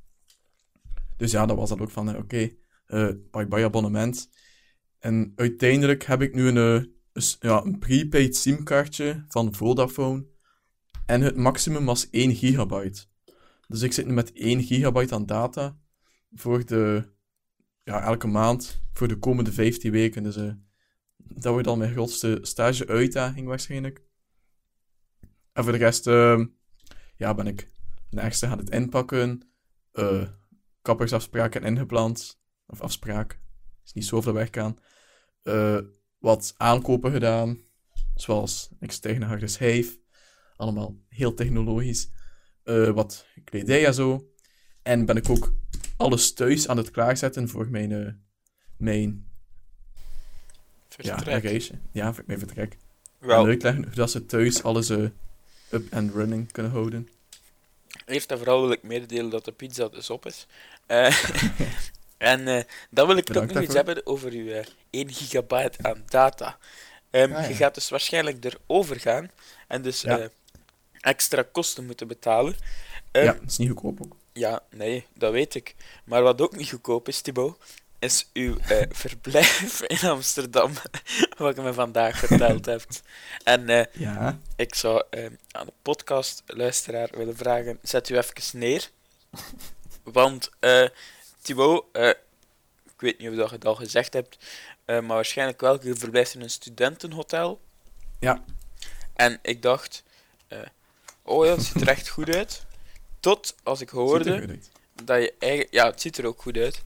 Dus 1.16 1.30
ja, 1.30 1.46
dat 1.46 1.56
was 1.56 1.68
dat 1.68 1.80
ook 1.80 1.90
van, 1.90 2.10
eh, 2.10 2.18
oké, 2.18 2.50
eh 2.86 3.10
bye-bye 3.30 3.64
abonnement. 3.64 4.30
En 4.98 5.32
uiteindelijk 5.36 6.04
heb 6.04 6.22
ik 6.22 6.34
nu 6.34 6.48
een, 6.48 6.86
eh, 7.12 7.22
ja, 7.40 7.64
een 7.64 7.78
prepaid 7.78 8.36
simkaartje 8.36 9.24
van 9.28 9.54
Vodafone 9.54 10.26
en 11.06 11.20
het 11.20 11.36
maximum 11.36 11.84
was 11.84 12.08
1 12.10 12.34
gigabyte. 12.34 13.06
Dus 13.66 13.82
ik 13.82 13.92
zit 13.92 14.06
nu 14.06 14.12
met 14.12 14.30
1 14.34 14.62
gigabyte 14.62 15.14
aan 15.14 15.26
data 15.26 15.78
voor 16.34 16.66
de, 16.66 17.12
ja, 17.82 18.02
elke 18.02 18.26
maand 18.26 18.82
voor 18.92 19.08
de 19.08 19.18
komende 19.18 19.52
15 19.52 19.90
weken. 19.90 20.22
Dus 20.22 20.36
dat 21.16 21.52
wordt 21.52 21.66
al 21.66 21.76
mijn 21.76 21.92
grootste 21.92 22.38
stage-uitdaging 22.42 23.46
waarschijnlijk. 23.46 24.02
En 25.52 25.62
voor 25.62 25.72
de 25.72 25.78
rest, 25.78 26.06
ehm, 26.06 26.46
ja, 27.20 27.34
ben 27.34 27.46
ik 27.46 27.68
een 28.10 28.18
extra 28.18 28.48
aan 28.50 28.58
het 28.58 28.70
inpakken. 28.70 29.42
eh 29.92 30.28
kappersafspraken 30.82 31.62
ingepland. 31.64 32.40
Of 32.66 32.80
afspraak. 32.80 33.40
Is 33.84 33.92
niet 33.92 34.04
zo 34.04 34.16
over 34.16 34.32
de 34.32 34.38
weg 34.38 34.48
gaan. 34.50 34.78
Eh, 35.42 35.78
wat 36.18 36.54
aankopen 36.56 37.12
gedaan. 37.12 37.60
Zoals 38.14 38.70
ik 38.78 38.92
stijg 38.92 39.18
naar 39.18 39.28
harde 39.28 39.46
schijf. 39.46 39.98
Allemaal 40.56 40.96
heel 41.08 41.34
technologisch. 41.34 42.10
Eh, 42.62 42.90
wat 42.90 43.26
kledij 43.44 43.86
en 43.86 43.94
zo. 43.94 44.30
En 44.82 45.04
ben 45.06 45.16
ik 45.16 45.28
ook 45.28 45.52
alles 45.96 46.32
thuis 46.32 46.68
aan 46.68 46.76
het 46.76 46.90
klaarzetten 46.90 47.48
voor 47.48 47.70
mijn, 47.70 48.22
mijn 48.76 49.28
ja, 50.88 51.16
Vertrek. 51.16 51.34
een 51.44 51.50
reisje. 51.50 51.74
Ja, 51.92 52.14
voor 52.14 52.24
mijn 52.26 52.38
vertrek. 52.38 52.76
Wel, 53.18 53.42
En 53.42 53.48
uitleggen 53.48 53.84
hoe 53.84 53.94
dat 53.94 54.10
ze 54.10 54.26
thuis 54.26 54.62
alles 54.62 54.90
up 55.70 55.94
and 55.94 56.14
running 56.14 56.52
kunnen 56.52 56.72
houden. 56.72 57.08
eerst 58.06 58.30
en 58.30 58.38
vooral 58.38 58.60
wil 58.60 58.70
ik 58.70 58.82
mededelen 58.82 59.30
dat 59.30 59.44
de 59.44 59.52
pizza 59.52 59.88
dus 59.88 60.10
op 60.10 60.26
is. 60.26 60.46
Eh, 60.86 61.24
en 62.32 62.48
eh, 62.48 62.62
dan 62.90 63.06
wil 63.06 63.16
ik 63.16 63.24
toch 63.24 63.32
Bedankt 63.34 63.54
nog 63.54 63.62
iets 63.62 63.74
hebben 63.74 64.06
over 64.06 64.32
uw 64.32 64.48
eh, 64.50 64.64
1 64.90 65.12
gigabyte 65.12 65.78
aan 65.82 66.02
data. 66.08 66.58
Ehm, 67.10 67.32
Ah, 67.32 67.42
ja. 67.42 67.48
Je 67.48 67.54
gaat 67.54 67.74
dus 67.74 67.88
waarschijnlijk 67.88 68.44
erover 68.44 69.00
gaan 69.00 69.30
en 69.68 69.82
dus 69.82 70.00
Ja. 70.00 70.18
eh, 70.18 70.26
extra 71.00 71.42
kosten 71.52 71.86
moeten 71.86 72.08
betalen. 72.08 72.56
Ehm, 73.10 73.24
ja, 73.24 73.32
dat 73.32 73.42
is 73.50 73.56
niet 73.58 73.68
goedkoop 73.68 74.00
ook. 74.02 74.16
Ja, 74.32 74.62
nee, 74.70 75.06
dat 75.14 75.32
weet 75.32 75.54
ik. 75.54 75.74
Maar 76.04 76.22
wat 76.22 76.40
ook 76.40 76.56
niet 76.56 76.70
goedkoop 76.70 77.08
is, 77.08 77.20
Thibaut, 77.20 77.58
is 78.00 78.28
uw 78.32 78.56
eh, 78.58 78.86
verblijf 79.04 79.82
in 79.82 80.08
Amsterdam, 80.08 80.72
wat 81.38 81.56
je 81.56 81.62
me 81.62 81.72
vandaag 81.72 82.18
verteld 82.18 82.66
hebt. 82.66 83.02
En 83.44 83.68
eh, 83.68 83.84
Ja. 83.92 84.38
ik 84.56 84.74
zou 84.74 85.02
eh, 85.10 85.26
aan 85.50 85.66
de 85.66 85.72
podcastluisteraar 85.82 87.08
willen 87.12 87.36
vragen, 87.36 87.78
zet 87.82 88.08
u 88.08 88.16
even 88.16 88.58
neer. 88.58 88.90
Want 90.02 90.50
eh 90.60 90.88
Thibaut, 91.42 91.84
ik 92.84 92.96
weet 92.96 93.18
niet 93.18 93.28
of 93.30 93.34
dat 93.36 93.48
je 93.48 93.54
het 93.54 93.64
al 93.64 93.74
gezegd 93.74 94.12
hebt, 94.12 94.38
maar 94.86 95.02
waarschijnlijk 95.06 95.60
wel, 95.60 95.84
je 95.84 95.94
verblijft 95.96 96.34
in 96.34 96.40
een 96.40 96.50
studentenhotel. 96.50 97.60
Ja. 98.18 98.44
En 99.14 99.38
ik 99.42 99.62
dacht, 99.62 100.02
oh 101.22 101.44
ja, 101.44 101.50
het 101.52 101.62
ziet 101.62 101.80
er 101.80 101.88
echt 101.88 102.08
goed 102.08 102.34
uit. 102.34 102.64
Tot 103.20 103.54
als 103.62 103.80
ik 103.80 103.88
hoorde 103.88 104.58
dat 105.04 105.22
je 105.22 105.34
eigenlijk... 105.38 105.72
Ja, 105.74 105.86
het 105.86 106.00
ziet 106.00 106.18
er 106.18 106.26
ook 106.26 106.42
goed 106.42 106.56
uit. 106.56 106.82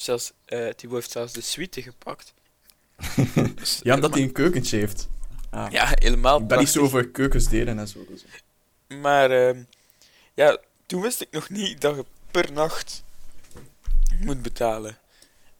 Zelfs, 0.00 0.32
eh 0.44 0.68
Thibaut 0.68 1.00
heeft 1.00 1.10
zelfs 1.10 1.32
de 1.32 1.40
suite 1.40 1.82
gepakt. 1.82 2.34
Dus 3.54 3.80
Ja, 3.82 3.94
omdat 3.94 4.10
helemaal- 4.10 4.10
hij 4.10 4.22
een 4.22 4.32
keukentje 4.32 4.76
heeft. 4.78 5.08
Ah. 5.50 5.70
Ja, 5.72 5.86
helemaal 5.94 6.40
Ik 6.40 6.46
ben 6.46 6.58
niet 6.58 6.68
zo 6.68 6.82
over 6.82 7.08
keukens 7.08 7.48
delen 7.48 7.78
en 7.78 7.88
zo. 7.88 8.04
Dus. 8.08 8.24
Maar, 9.00 9.30
ehm, 9.30 9.62
ja, 10.34 10.58
toen 10.86 11.00
wist 11.02 11.20
ik 11.20 11.28
nog 11.30 11.48
niet 11.50 11.80
dat 11.80 11.96
je 11.96 12.04
per 12.30 12.52
nacht 12.52 13.04
moet 14.20 14.42
betalen. 14.42 14.98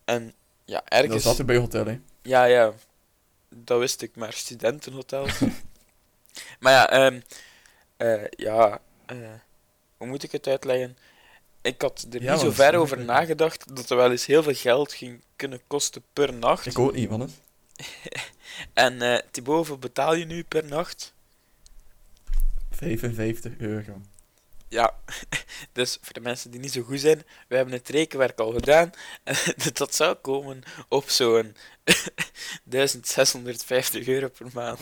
En 0.05 0.35
ja, 0.65 0.79
Dat 0.85 0.89
ergens... 0.89 1.23
zat 1.23 1.39
er 1.39 1.45
bij 1.45 1.57
hotel, 1.57 1.87
hè. 1.87 2.01
Ja, 2.23 2.45
ja. 2.45 2.73
Dat 3.49 3.79
wist 3.79 4.03
ik, 4.03 4.17
maar 4.17 4.33
studentenhotels. 4.33 5.39
maar 6.61 6.73
ja, 6.73 6.91
ehm 6.91 7.21
eh, 7.97 8.25
ja, 8.31 8.81
eh, 9.07 9.17
hoe 9.97 10.07
moet 10.07 10.23
ik 10.23 10.33
het 10.33 10.47
uitleggen? 10.47 10.97
Ik 11.69 11.83
had 11.83 12.07
er 12.11 12.23
Ja, 12.23 12.33
niet 12.33 12.41
zo 12.41 12.51
ver 12.51 12.75
over 12.75 12.99
nagedacht 13.05 13.77
dat 13.77 13.91
er 13.91 13.97
wel 13.97 14.11
eens 14.11 14.27
heel 14.27 14.43
veel 14.43 14.55
geld 14.55 14.93
ging 14.93 15.23
kunnen 15.37 15.61
kosten 15.67 16.03
per 16.13 16.35
nacht. 16.35 16.67
Ik 16.67 16.79
ook 16.79 16.95
niet, 16.95 17.11
man. 17.11 17.31
En 18.73 19.03
eh 19.03 19.19
Thibaut, 19.31 19.57
hoeveel 19.57 19.79
betaal 19.79 20.15
je 20.15 20.25
nu 20.25 20.45
per 20.45 20.65
nacht? 20.65 21.15
55 22.71 23.53
euro. 23.59 24.01
Ja, 24.69 24.95
dus 25.73 25.99
voor 26.01 26.13
de 26.13 26.21
mensen 26.21 26.51
die 26.51 26.61
niet 26.61 26.73
zo 26.73 26.83
goed 26.83 27.01
zijn, 27.01 27.23
we 27.49 27.57
hebben 27.57 27.75
het 27.75 27.89
rekenwerk 27.89 28.39
al 28.39 28.53
gedaan. 28.53 28.91
En 29.25 29.37
dat 29.73 29.95
zou 29.95 30.15
komen 30.15 30.63
op 30.89 31.11
zo'n 31.11 31.57
1650 32.65 34.07
euro 34.09 34.29
per 34.29 34.47
maand. 34.53 34.81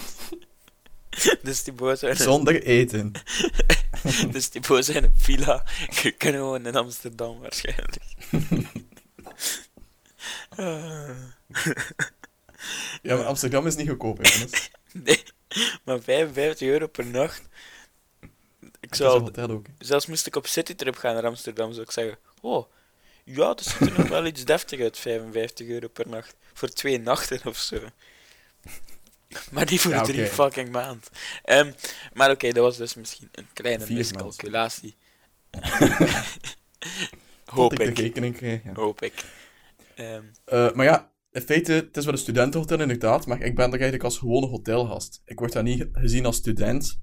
Dus 1.43 1.67
een, 1.67 2.17
Zonder 2.17 2.63
eten. 2.63 3.13
dus 4.33 4.49
Thibaut 4.49 4.85
zou 4.85 4.99
een 4.99 5.13
villa 5.17 5.65
kunnen 6.17 6.41
wonen 6.41 6.67
in 6.67 6.77
Amsterdam 6.77 7.41
waarschijnlijk. 7.41 7.97
Ja, 13.03 13.17
maar 13.17 13.25
Amsterdam 13.25 13.67
is 13.67 13.77
niet 13.77 13.89
goedkoop, 13.89 14.27
Hannes. 14.27 14.71
nee, 14.93 15.23
maar 15.85 16.01
55 16.01 16.69
euro 16.69 16.87
per 16.87 17.07
nacht. 17.07 17.43
Ik 18.81 18.95
zou 18.95 19.33
ook. 19.51 19.65
Zelfs 19.79 20.07
moest 20.07 20.27
ik 20.27 20.37
op 20.37 20.47
citytrip 20.47 20.97
gaan 20.97 21.15
naar 21.15 21.27
Amsterdam, 21.27 21.73
zou 21.73 21.85
ik 21.85 21.91
zeggen: 21.91 22.19
Oh, 22.41 22.67
ja, 23.25 23.47
dat 23.47 23.65
ziet 23.65 23.81
er 23.81 23.99
nog 23.99 24.09
wel 24.09 24.27
iets 24.27 24.45
deftig 24.45 24.81
uit, 24.81 24.99
55 24.99 25.69
euro 25.69 25.89
per 25.89 26.09
nacht. 26.09 26.35
Voor 26.53 26.69
twee 26.69 27.01
nachten 27.01 27.41
of 27.45 27.57
zo. 27.57 27.79
Maar 29.52 29.71
niet 29.71 29.80
voor 29.80 29.92
Ja, 29.92 30.02
drie 30.02 30.26
fucking 30.26 30.71
maand. 30.71 31.11
Ehm, 31.45 31.73
maar 32.12 32.30
oké, 32.30 32.52
dat 32.52 32.64
was 32.64 32.76
dus 32.76 32.95
misschien 32.95 33.28
een 33.33 33.47
kleine 33.52 33.85
Vier 33.85 33.97
miscalculatie. 33.97 34.97
Hoop 37.45 37.73
ik 37.73 37.78
de 37.78 37.85
ik. 37.85 37.99
rekening 37.99 38.37
kreeg, 38.37 38.64
ja. 38.64 38.73
Hoop 38.75 39.02
ik. 39.02 39.25
Maar 40.75 40.85
ja, 40.85 41.12
in 41.37 41.42
feite, 41.42 41.73
het 41.73 41.97
is 41.97 42.04
wel 42.04 42.12
een 42.12 42.21
studentenhotel 42.21 42.80
inderdaad, 42.80 43.26
maar 43.26 43.42
ik 43.42 43.54
ben 43.54 43.64
er 43.64 43.71
eigenlijk 43.71 44.02
als 44.02 44.18
gewone 44.18 44.47
hotelgast. 44.47 45.23
Ik 45.25 45.38
word 45.38 45.52
daar 45.52 45.62
niet 45.62 45.88
gezien 45.92 46.26
als 46.26 46.37
student, 46.37 47.00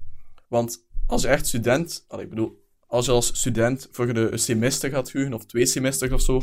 want 0.48 0.86
als 1.06 1.22
je 1.22 1.28
echt 1.28 1.46
student, 1.46 2.04
allee, 2.08 2.24
ik 2.24 2.30
bedoel, 2.30 2.62
als 2.86 3.06
je 3.06 3.12
als 3.12 3.26
student 3.26 3.88
voor 3.90 4.14
de 4.14 4.30
een 4.30 4.38
semester 4.38 4.90
gaat 4.90 5.12
huren, 5.12 5.34
of 5.34 5.46
twee 5.46 5.66
semesters 5.66 6.12
of 6.12 6.20
zo, 6.20 6.42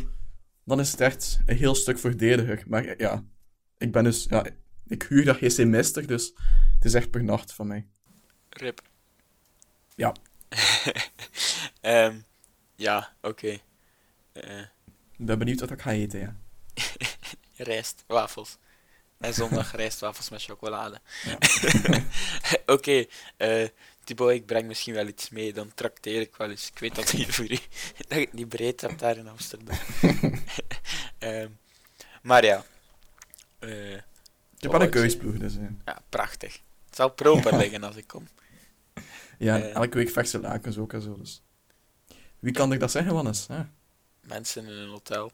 dan 0.65 0.79
is 0.79 0.91
het 0.91 1.01
echt 1.01 1.39
een 1.45 1.57
heel 1.57 1.75
stuk 1.75 1.99
voordeliger. 1.99 2.63
Maar 2.67 2.93
ja, 2.97 3.23
ik 3.77 3.91
ben 3.91 4.03
dus, 4.03 4.25
ja, 4.29 4.45
ik 4.91 5.03
huur 5.03 5.25
daar 5.25 5.35
geen 5.35 5.51
semester, 5.51 6.07
dus 6.07 6.33
het 6.75 6.85
is 6.85 6.93
echt 6.93 7.11
per 7.11 7.23
nacht 7.23 7.53
van 7.53 7.67
mij. 7.67 7.87
rip. 8.49 8.81
Ja. 9.95 10.13
Ehm, 11.81 12.19
ja, 12.75 13.13
oké. 13.21 13.57
Eh, 14.33 14.59
Ik 15.17 15.25
ben 15.25 15.39
benieuwd 15.39 15.59
wat 15.59 15.71
ik 15.71 15.81
ga 15.81 15.91
eten, 15.91 16.19
ja. 16.19 16.35
rijstwafels. 17.63 18.57
En 19.17 19.33
zondag 19.33 19.71
rijstwafels 19.75 20.29
met 20.29 20.43
chocolade. 20.43 21.01
Ja. 21.23 21.37
Oké, 22.65 23.05
eh 23.37 23.67
Thibaut, 24.03 24.31
ik 24.31 24.45
breng 24.45 24.67
misschien 24.67 24.93
wel 24.93 25.07
iets 25.07 25.29
mee, 25.29 25.53
dan 25.53 25.73
trakteer 25.73 26.21
ik 26.21 26.35
wel 26.35 26.49
eens. 26.49 26.67
Ik 26.67 26.79
weet 26.79 26.95
dat 26.95 27.09
hier 27.09 27.33
voor 27.33 27.45
u, 27.45 27.47
dat 27.97 28.07
je 28.07 28.19
het 28.19 28.33
niet 28.33 28.49
breed 28.49 28.81
hebt 28.81 28.99
daar 28.99 29.17
in 29.17 29.27
Amsterdam. 29.27 29.77
Ehm, 31.19 31.49
maar 32.21 32.45
ja, 32.45 32.65
eh, 33.59 33.97
Ik 34.61 34.69
heb 34.71 34.79
Wat 34.79 34.91
wel 34.91 35.01
een 35.01 35.09
keusploeg, 35.09 35.37
dus 35.37 35.55
eh. 35.57 35.63
ja, 35.85 36.01
prachtig. 36.09 36.53
Het 36.85 36.95
zal 36.95 37.09
proper 37.09 37.57
liggen 37.57 37.83
als 37.83 37.95
ik 37.95 38.07
kom. 38.07 38.27
ja, 39.37 39.59
Eh. 39.59 39.75
elke 39.75 39.97
week 39.97 40.09
verse 40.09 40.39
lakens 40.39 40.77
ook 40.77 40.93
en 40.93 41.01
zo, 41.01 41.17
dus. 41.17 41.41
Wie 42.39 42.53
kan 42.53 42.73
ik 42.73 42.79
dat 42.79 42.91
zeggen, 42.91 43.13
Wannes? 43.13 43.45
Ja, 43.49 43.69
Mensen 44.21 44.65
in 44.65 44.71
een 44.71 44.89
hotel. 44.89 45.31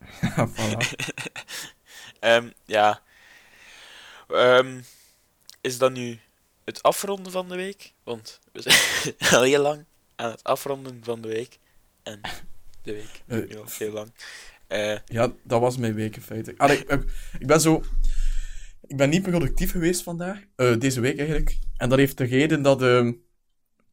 voilà. 0.54 0.78
Ehm, 2.20 2.50
ja. 2.64 3.02
Ehm, 4.28 4.80
is 5.60 5.78
dat 5.78 5.92
nu 5.92 6.18
het 6.64 6.82
afronden 6.82 7.32
van 7.32 7.48
de 7.48 7.56
week? 7.56 7.92
Want 8.04 8.38
we 8.52 8.62
zijn 8.62 9.14
al 9.32 9.42
heel 9.42 9.62
lang 9.62 9.84
aan 10.16 10.30
het 10.30 10.44
afronden 10.44 11.00
van 11.04 11.20
de 11.20 11.28
week. 11.28 11.58
En 12.02 12.20
de 12.82 12.92
week 12.92 13.22
Eh, 13.26 13.38
nu 13.48 13.58
al 13.58 13.64
heel 13.78 13.92
lang. 13.92 14.12
Eh, 14.66 14.98
Ja, 15.06 15.32
dat 15.42 15.60
was 15.60 15.76
mijn 15.76 15.94
week 15.94 16.16
in 16.16 16.22
feite. 16.22 16.54
Allee, 16.56 16.84
ik 17.38 17.46
ben 17.46 17.60
zo... 17.60 17.82
Ik 18.88 18.96
ben 18.96 19.10
niet 19.10 19.22
productief 19.22 19.70
geweest 19.70 20.02
vandaag. 20.02 20.44
eh, 20.56 20.78
deze 20.78 21.00
week 21.00 21.18
eigenlijk. 21.18 21.58
En 21.76 21.88
dat 21.88 21.98
heeft 21.98 22.18
de 22.18 22.24
reden 22.24 22.62
dat... 22.62 22.82
ehm, 22.82 23.12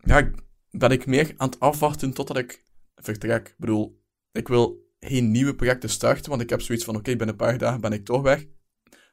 ja, 0.04 0.32
ben 0.72 0.92
ik 0.92 1.06
meer 1.06 1.34
aan 1.38 1.50
het 1.50 1.60
afwachten 1.60 2.14
totdat 2.14 2.38
ik 2.38 2.64
vertrek. 2.96 3.48
Ik 3.48 3.56
bedoel, 3.58 4.04
ik 4.32 4.48
wil 4.48 4.90
geen 5.00 5.32
nieuwe 5.32 5.56
projecten 5.56 5.90
starten, 5.90 6.30
want 6.30 6.42
ik 6.42 6.50
heb 6.50 6.62
zoiets 6.62 6.84
van, 6.84 6.96
oké, 6.96 7.10
binnen 7.10 7.28
een 7.30 7.36
paar 7.36 7.58
dagen 7.58 7.82
ben 7.82 7.92
ik 7.92 8.06
toch 8.06 8.22
weg. 8.22 8.46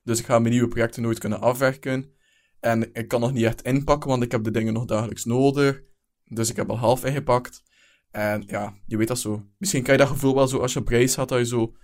Dus 0.02 0.18
ik 0.18 0.24
ga 0.24 0.38
mijn 0.38 0.52
nieuwe 0.52 0.68
projecten 0.68 1.02
nooit 1.02 1.18
kunnen 1.18 1.40
afwerken. 1.40 2.12
En 2.60 2.94
ik 2.94 3.08
kan 3.08 3.20
nog 3.20 3.32
niet 3.32 3.44
echt 3.44 3.62
inpakken, 3.62 4.10
want 4.10 4.22
ik 4.22 4.32
heb 4.32 4.44
de 4.44 4.50
dingen 4.50 4.72
nog 4.72 4.84
dagelijks 4.84 5.24
nodig. 5.24 5.82
Dus 6.24 6.50
ik 6.50 6.56
heb 6.56 6.70
al 6.70 6.78
half 6.78 7.04
ingepakt. 7.04 7.62
En 8.10 8.42
ja, 8.46 8.76
je 8.86 8.96
weet 8.96 9.08
dat 9.08 9.18
zo. 9.18 9.46
Misschien 9.58 9.82
kan 9.82 9.92
je 9.92 9.98
dat 10.00 10.08
gevoel 10.08 10.34
wel 10.34 10.48
zo 10.48 10.58
als 10.58 10.72
je 10.72 10.82
reis 10.84 11.14
gaat, 11.14 11.28
dat 11.28 11.38
je 11.38 11.46
zo 11.46 11.74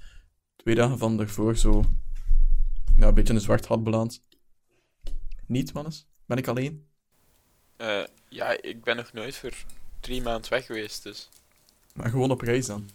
twee 0.57 0.75
dagen 0.75 0.99
van 0.99 1.21
ervoor 1.21 1.57
zo 1.57 1.85
ja, 2.99 3.07
een 3.07 3.15
beetje 3.15 3.35
een 3.35 3.41
zwart 3.41 3.67
gat 3.67 3.85
belandt. 3.85 4.21
Niet, 5.47 5.73
mannes? 5.73 6.07
Ben 6.27 6.39
ik 6.39 6.47
alleen? 6.47 6.87
eh, 7.77 8.05
ja, 8.29 8.63
ik 8.63 8.83
ben 8.83 8.97
nog 8.97 9.13
nooit 9.13 9.37
voor 9.37 9.53
drie 10.01 10.23
maanden 10.23 10.51
weg 10.51 10.67
geweest, 10.67 11.03
dus... 11.03 11.29
Maar 11.95 12.11
gewoon 12.11 12.31
op 12.31 12.41
reis 12.41 12.67
dan. 12.67 12.91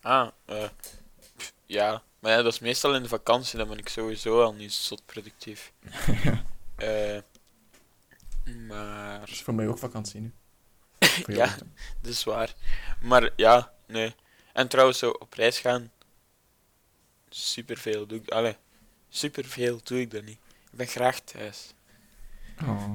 Ah, 0.00 0.28
pff, 0.46 1.52
ja. 1.66 2.02
Maar 2.18 2.32
ja, 2.32 2.42
dat 2.42 2.52
is 2.52 2.58
meestal 2.58 2.94
in 2.94 3.02
de 3.02 3.08
vakantie, 3.08 3.58
dan 3.58 3.68
ben 3.68 3.78
ik 3.78 3.88
sowieso 3.88 4.42
al 4.42 4.52
niet 4.54 4.72
zot 4.72 5.06
productief. 5.06 5.72
Eh, 6.74 7.18
maar... 8.68 9.20
Dat 9.20 9.28
is 9.28 9.42
voor 9.42 9.54
mij 9.54 9.68
ook 9.68 9.78
vakantie 9.78 10.20
nu. 10.20 10.32
Ja. 11.26 11.56
Dat 12.00 12.10
is 12.12 12.24
waar. 12.24 12.54
Maar 13.00 13.30
ja, 13.36 13.72
nee. 13.86 14.14
En 14.52 14.68
trouwens, 14.68 14.98
zo 14.98 15.10
op 15.10 15.32
reis 15.32 15.58
gaan. 15.58 15.92
Superveel 17.28 18.06
doe 18.06 18.18
ik. 18.18 18.30
Allee, 18.30 18.56
superveel 19.16 19.80
doe 19.82 20.00
ik 20.00 20.10
dat 20.10 20.24
niet. 20.24 20.38
Ik 20.70 20.78
ben 20.78 20.86
graag 20.86 21.20
thuis. 21.20 21.74
Oh. 22.62 22.92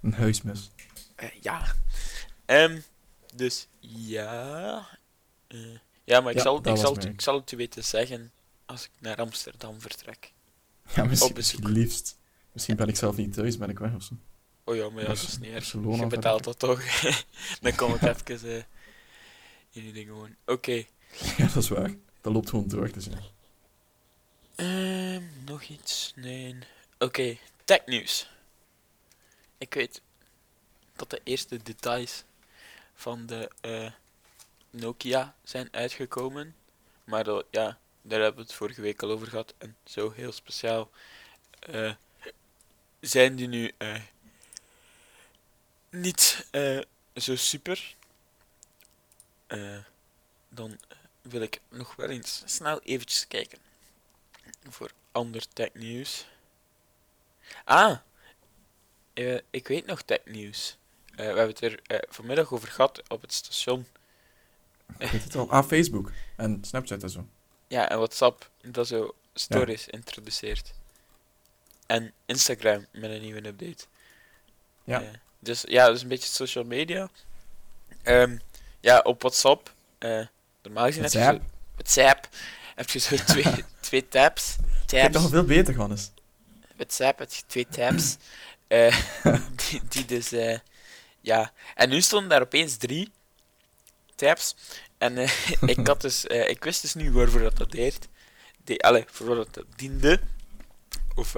Een 0.00 0.12
huismus. 0.12 0.70
Eh, 1.14 1.28
ja. 1.40 1.74
Ehm, 2.44 2.80
dus 3.34 3.66
ja. 3.80 4.88
Eh, 5.46 5.58
ja, 6.04 6.20
maar 6.20 6.30
ik, 6.30 6.36
Ja, 6.36 6.42
zal, 6.42 6.58
ik, 6.68 6.76
zal, 6.76 6.98
ik 6.98 7.20
zal 7.20 7.36
het 7.36 7.52
u 7.52 7.56
weten 7.56 7.84
zeggen 7.84 8.32
als 8.66 8.84
ik 8.84 8.90
naar 8.98 9.16
Amsterdam 9.16 9.80
vertrek. 9.80 10.32
Ja, 10.94 11.04
misschien, 11.04 11.34
misschien 11.34 11.68
liefst. 11.68 12.18
Misschien 12.52 12.76
ben 12.76 12.88
ik 12.88 12.96
zelf 12.96 13.16
niet 13.16 13.32
thuis, 13.32 13.58
ben 13.58 13.70
ik 13.70 13.78
weg 13.78 13.94
of 13.94 14.02
zo. 14.02 14.14
Oh 14.64 14.76
ja, 14.76 14.90
maar 14.90 15.02
ja, 15.02 15.08
dat 15.08 15.16
is 15.16 15.38
niet 15.38 15.52
erg. 15.52 15.72
Je 15.72 16.06
betaalt 16.06 16.44
dat 16.44 16.58
toch? 16.58 16.82
Dan 17.60 17.74
kom 17.74 17.94
ik 17.94 18.28
even 18.28 18.56
eh 18.56 18.62
in 19.70 19.82
die 19.82 19.92
dingen 19.92 20.14
gewoon. 20.14 20.36
Oké. 20.46 20.72
Ja, 21.36 21.46
dat 21.46 21.62
is 21.62 21.68
waar. 21.68 21.94
Dat 22.20 22.32
loopt 22.32 22.50
gewoon 22.50 22.68
door, 22.68 22.92
dus 22.92 23.04
ja. 23.04 23.18
Ehm, 24.54 25.22
nog 25.44 25.62
iets? 25.62 26.12
Nee. 26.16 26.58
Oké, 26.98 27.36
technieuws. 27.64 28.30
Ik 29.58 29.74
weet 29.74 30.00
dat 30.96 31.10
de 31.10 31.20
eerste 31.24 31.62
details 31.62 32.24
van 32.94 33.26
de 33.26 33.50
eh, 33.60 33.92
Nokia 34.70 35.36
zijn 35.44 35.68
uitgekomen. 35.70 36.56
Maar 37.04 37.26
ja, 37.50 37.78
daar 38.02 38.20
hebben 38.20 38.34
we 38.34 38.42
het 38.42 38.52
vorige 38.52 38.80
week 38.80 39.02
al 39.02 39.10
over 39.10 39.26
gehad. 39.26 39.54
En 39.58 39.76
zo 39.84 40.10
heel 40.10 40.32
speciaal 40.32 40.90
eh, 41.58 41.94
zijn 43.00 43.36
die 43.36 43.48
nu 43.48 43.72
eh, 43.78 44.02
niet 45.90 46.46
zo 47.16 47.36
super. 47.36 47.96
Dan 50.48 50.78
wil 51.22 51.40
ik 51.40 51.60
nog 51.68 51.96
wel 51.96 52.08
eens 52.08 52.42
snel 52.46 52.80
eventjes 52.82 53.28
kijken 53.28 53.58
voor 54.68 54.90
ander 55.12 55.48
technieuws. 55.52 56.26
Ah, 57.64 57.96
eh, 59.14 59.38
ik 59.50 59.68
weet 59.68 59.86
nog 59.86 60.02
technieuws. 60.02 60.76
Eh 61.10 61.16
we 61.16 61.22
hebben 61.22 61.46
het 61.46 61.60
er 61.60 61.80
eh, 61.82 61.98
vanmiddag 62.08 62.52
over 62.52 62.68
gehad 62.68 63.02
op 63.08 63.20
het 63.20 63.32
station. 63.32 63.86
Het 64.98 65.36
al. 65.36 65.50
Ah, 65.50 65.66
Facebook. 65.66 66.12
En 66.36 66.58
Snapchat 66.62 67.02
en 67.02 67.10
zo. 67.10 67.26
Ja, 67.68 67.88
en 67.88 67.96
WhatsApp 67.96 68.50
dat 68.60 68.86
zo 68.86 69.14
stories 69.34 69.88
introduceert. 69.88 70.72
En 71.86 72.12
Instagram 72.26 72.86
met 72.92 73.10
een 73.10 73.20
nieuwe 73.20 73.46
update. 73.46 73.84
Ja. 74.84 75.02
Dus 75.38 75.64
ja, 75.68 75.86
dat 75.86 75.96
is 75.96 76.02
een 76.02 76.08
beetje 76.08 76.28
social 76.28 76.64
media. 76.64 77.08
Ehm, 78.02 78.38
ja, 78.80 78.98
op 78.98 79.20
WhatsApp, 79.20 79.74
normaal 80.62 80.84
gezien 80.84 81.02
heb 81.02 81.12
je 81.12 81.22
zo, 81.22 81.40
WhatsApp, 81.74 82.28
heb 82.74 82.90
je 82.90 82.98
zo 82.98 83.16
twee, 83.16 83.64
twee 83.92 84.08
tabs. 84.08 84.56
Tabs. 84.86 85.12
toch 85.12 85.28
veel 85.28 85.44
beter, 85.44 85.76
Hannes. 85.76 86.12
WhatsApp 86.76 87.18
heb 87.18 87.32
je 87.32 87.42
twee 87.46 87.66
tabs. 87.66 88.16
eh, 88.68 88.96
die, 89.70 89.80
die 89.88 90.04
dus, 90.04 90.32
eh, 90.32 90.58
ja. 91.20 91.52
En 91.74 91.88
nu 91.88 92.00
stonden 92.00 92.28
daar 92.28 92.40
opeens 92.40 92.76
drie 92.76 93.12
tabs. 94.14 94.56
En 94.98 95.18
eh, 95.18 95.30
ik 95.60 95.86
had 95.86 96.00
dus, 96.00 96.24
ik 96.24 96.64
wist 96.64 96.82
dus 96.82 96.94
niet 96.94 97.12
waarvoor 97.12 97.40
dat, 97.40 97.56
dat 97.56 97.70
deed. 97.70 98.08
Allee, 98.76 99.04
voor 99.06 99.26
wat 99.26 99.36
dat, 99.36 99.54
dat 99.54 99.78
diende. 99.78 100.20
Of, 101.14 101.36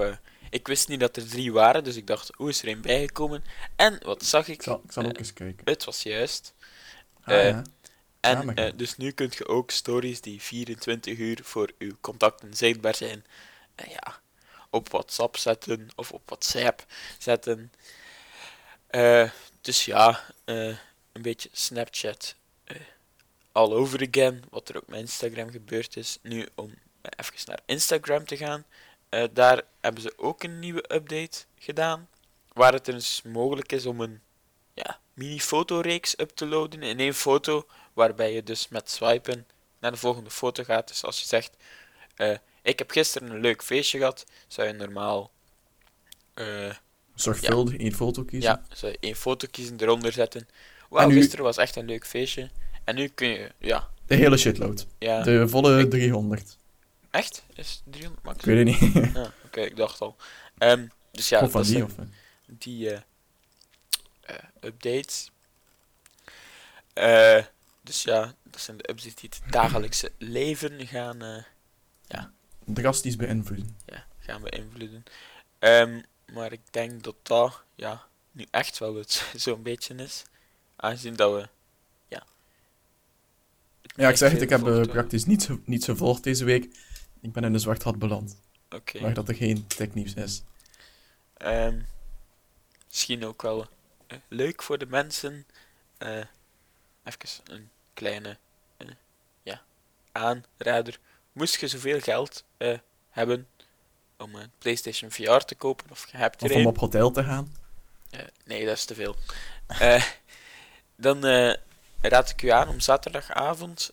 ik 0.49 0.67
wist 0.67 0.87
niet 0.87 0.99
dat 0.99 1.17
er 1.17 1.27
drie 1.27 1.53
waren, 1.53 1.83
dus 1.83 1.95
ik 1.95 2.07
dacht, 2.07 2.31
hoe 2.35 2.49
is 2.49 2.61
er 2.61 2.67
een 2.67 2.81
bijgekomen? 2.81 3.43
En 3.75 3.99
wat 4.03 4.23
zag 4.25 4.47
ik? 4.47 4.53
Ik 4.53 4.61
zal, 4.61 4.81
ik 4.85 4.91
zal 4.91 5.05
ook 5.05 5.17
eens 5.17 5.33
kijken. 5.33 5.65
Het 5.65 5.85
was 5.85 6.03
juist. 6.03 6.53
Ah, 7.23 7.43
ja. 7.43 7.61
En 8.25 8.55
eh, 8.55 8.71
dus 8.75 8.97
nu 8.97 9.11
kunt 9.11 9.35
je 9.35 9.47
ook 9.47 9.71
stories 9.71 10.21
die 10.21 10.41
24 10.41 11.17
uur 11.17 11.39
voor 11.43 11.71
uw 11.77 11.91
contacten 12.01 12.53
zichtbaar 12.53 12.95
zijn, 12.95 13.25
eh, 13.75 13.91
ja, 13.91 14.19
op 14.69 14.89
WhatsApp 14.89 15.37
zetten 15.37 15.87
of 15.95 16.11
op 16.11 16.21
WhatsApp 16.25 16.85
zetten. 17.19 17.71
Eh, 18.87 19.29
dus 19.61 19.85
ja, 19.85 20.19
een 20.45 21.21
beetje 21.21 21.49
Snapchat 21.51 22.35
all 23.51 23.71
over 23.71 24.07
again, 24.07 24.43
wat 24.49 24.69
er 24.69 24.75
ook 24.75 24.87
met 24.87 24.99
Instagram 24.99 25.49
gebeurd 25.51 25.97
is. 25.97 26.19
Nu 26.21 26.47
om 26.55 26.73
even 27.01 27.45
naar 27.45 27.59
Instagram 27.65 28.25
te 28.25 28.37
gaan, 28.37 28.65
daar 29.33 29.63
hebben 29.81 30.01
ze 30.01 30.13
ook 30.17 30.43
een 30.43 30.59
nieuwe 30.59 30.93
update 30.93 31.45
gedaan, 31.59 32.09
waar 32.53 32.73
het 32.73 32.85
dus 32.85 33.21
mogelijk 33.21 33.71
is 33.71 33.85
om 33.85 34.01
een 34.01 34.21
ja, 34.73 34.99
mini-fotoreeks 35.15 36.19
up 36.19 36.29
te 36.29 36.45
loaden 36.45 36.83
in 36.83 36.99
één 36.99 37.13
foto, 37.13 37.65
waarbij 37.93 38.33
je 38.33 38.43
dus 38.43 38.67
met 38.67 38.89
swipen 38.89 39.47
naar 39.79 39.91
de 39.91 39.97
volgende 39.97 40.29
foto 40.29 40.63
gaat. 40.63 40.87
Dus 40.87 41.03
als 41.03 41.19
je 41.19 41.25
zegt, 41.25 41.57
eh, 42.15 42.37
ik 42.61 42.79
heb 42.79 42.91
gisteren 42.91 43.29
een 43.29 43.39
leuk 43.41 43.63
feestje 43.63 43.97
gehad, 43.97 44.25
zou 44.47 44.67
je 44.67 44.73
normaal 44.73 45.31
eh, 46.33 46.73
Zorgvuldig 47.15 47.77
één 47.77 47.93
foto 47.93 48.23
kiezen. 48.23 48.49
ja, 48.51 48.75
zou 48.75 48.91
je 48.91 48.97
één 49.01 49.15
foto 49.15 49.47
kiezen, 49.51 49.77
eronder 49.79 50.11
zetten. 50.11 50.47
Wauw, 50.89 51.07
nu- 51.07 51.13
gisteren 51.15 51.45
was 51.45 51.57
echt 51.57 51.75
een 51.75 51.85
leuk 51.85 52.07
feestje. 52.07 52.49
En 52.83 52.95
nu 52.95 53.07
kun 53.07 53.27
je, 53.27 53.51
ja, 53.59 53.89
De 54.05 54.15
hele 54.15 54.37
shitload. 54.37 54.87
ja 54.99 55.21
De 55.23 55.47
volle 55.47 55.79
Ik- 55.79 55.89
300. 55.89 56.57
echt? 57.11 57.43
Is 57.53 57.69
het 57.69 57.93
300 57.93 58.23
max? 58.25 58.37
Ik 58.37 58.45
weet 58.45 58.67
het 58.79 58.93
niet. 58.93 59.13
Ja, 59.13 59.33
oké, 59.45 59.61
ik 59.61 59.75
dacht 59.75 60.01
al. 60.01 60.15
Ehm, 60.57 60.87
dus 61.11 61.29
ja, 61.29 61.41
of 61.41 61.51
van 61.51 61.61
dat 61.61 61.69
die, 61.71 61.83
of... 61.83 61.91
die 62.47 62.89
eh, 62.91 62.99
updates. 64.61 65.31
Eh, 66.93 67.43
dus 67.81 68.03
ja, 68.03 68.33
dat 68.43 68.61
zijn 68.61 68.77
de 68.77 68.89
updates 68.89 69.15
die 69.15 69.29
het 69.39 69.51
dagelijkse 69.51 70.11
leven 70.17 70.87
gaan, 70.87 71.21
eh, 71.21 71.43
drastisch 72.67 73.15
beïnvloeden. 73.15 73.77
ja, 73.85 74.05
gaan 74.19 74.41
beïnvloeden. 74.41 75.03
Ehm, 75.59 76.01
maar 76.33 76.51
ik 76.51 76.61
denk 76.71 77.03
dat 77.03 77.15
dat 77.23 77.61
ja, 77.75 78.07
nu 78.31 78.45
echt 78.51 78.77
wel 78.77 78.95
het 78.95 79.29
zo'n 79.35 79.63
beetje 79.63 79.95
is. 79.95 80.23
Aangezien 80.75 81.15
dat 81.15 81.33
we. 81.33 81.47
Ja, 82.07 82.23
Ja, 83.95 84.09
ik 84.09 84.17
zeg 84.17 84.31
het, 84.31 84.41
ik 84.41 84.49
heb 84.49 84.59
eh, 84.61 84.65
gevolgd 84.67 84.89
praktisch 84.91 85.25
niets, 85.25 85.45
ge- 85.45 85.59
niets 85.65 85.85
gevolgd 85.85 86.23
deze 86.23 86.45
week. 86.45 86.63
Ik 87.21 87.31
ben 87.33 87.43
in 87.43 87.53
de 87.53 87.59
zwart 87.59 87.81
gat 87.83 87.99
beland. 87.99 88.37
Oké. 88.69 88.99
Maar 89.01 89.13
dat 89.13 89.27
er 89.29 89.35
geen 89.35 89.67
technieuws 89.67 90.13
is. 90.13 90.43
Ehm, 91.37 91.81
misschien 92.87 93.25
ook 93.25 93.41
wel 93.41 93.61
eh, 93.61 93.67
leuk 94.27 94.63
voor 94.63 94.77
de 94.77 94.85
mensen. 94.85 95.45
eh 95.97 96.23
even 97.03 97.29
een 97.43 97.69
kleine 97.93 98.37
eh, 98.77 98.87
ja, 99.43 99.61
aanrader. 100.11 100.99
Moest 101.31 101.59
je 101.59 101.67
zoveel 101.67 101.99
geld 101.99 102.43
eh, 102.57 102.77
hebben 103.09 103.47
om 104.17 104.35
een 104.35 104.51
PlayStation 104.57 105.11
VR 105.11 105.37
te 105.37 105.55
kopen, 105.55 105.91
of 105.91 106.11
je 106.11 106.17
hebt 106.17 106.41
er 106.41 106.49
Of 106.49 106.55
om 106.55 106.65
op 106.65 106.77
hotel 106.77 107.11
te 107.11 107.23
gaan. 107.23 107.55
nee, 108.45 108.65
dat 108.65 108.75
is 108.77 108.85
te 108.85 108.95
veel. 108.95 109.15
Dan 110.95 111.23
raad 112.01 112.29
ik 112.29 112.41
u 112.41 112.49
aan 112.49 112.67
om 112.69 112.79
zaterdagavond 112.79 113.91